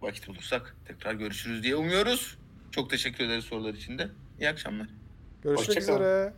vakit 0.00 0.28
bulursak 0.28 0.76
tekrar 0.88 1.14
görüşürüz 1.14 1.62
diye 1.62 1.76
umuyoruz. 1.76 2.38
Çok 2.70 2.90
teşekkür 2.90 3.24
ederiz 3.24 3.44
sorular 3.44 3.74
için 3.74 3.98
de. 3.98 4.08
İyi 4.40 4.48
akşamlar. 4.48 4.88
Görüşmek 5.42 5.68
Hoşça 5.68 5.80
kalın. 5.86 6.00
üzere. 6.00 6.34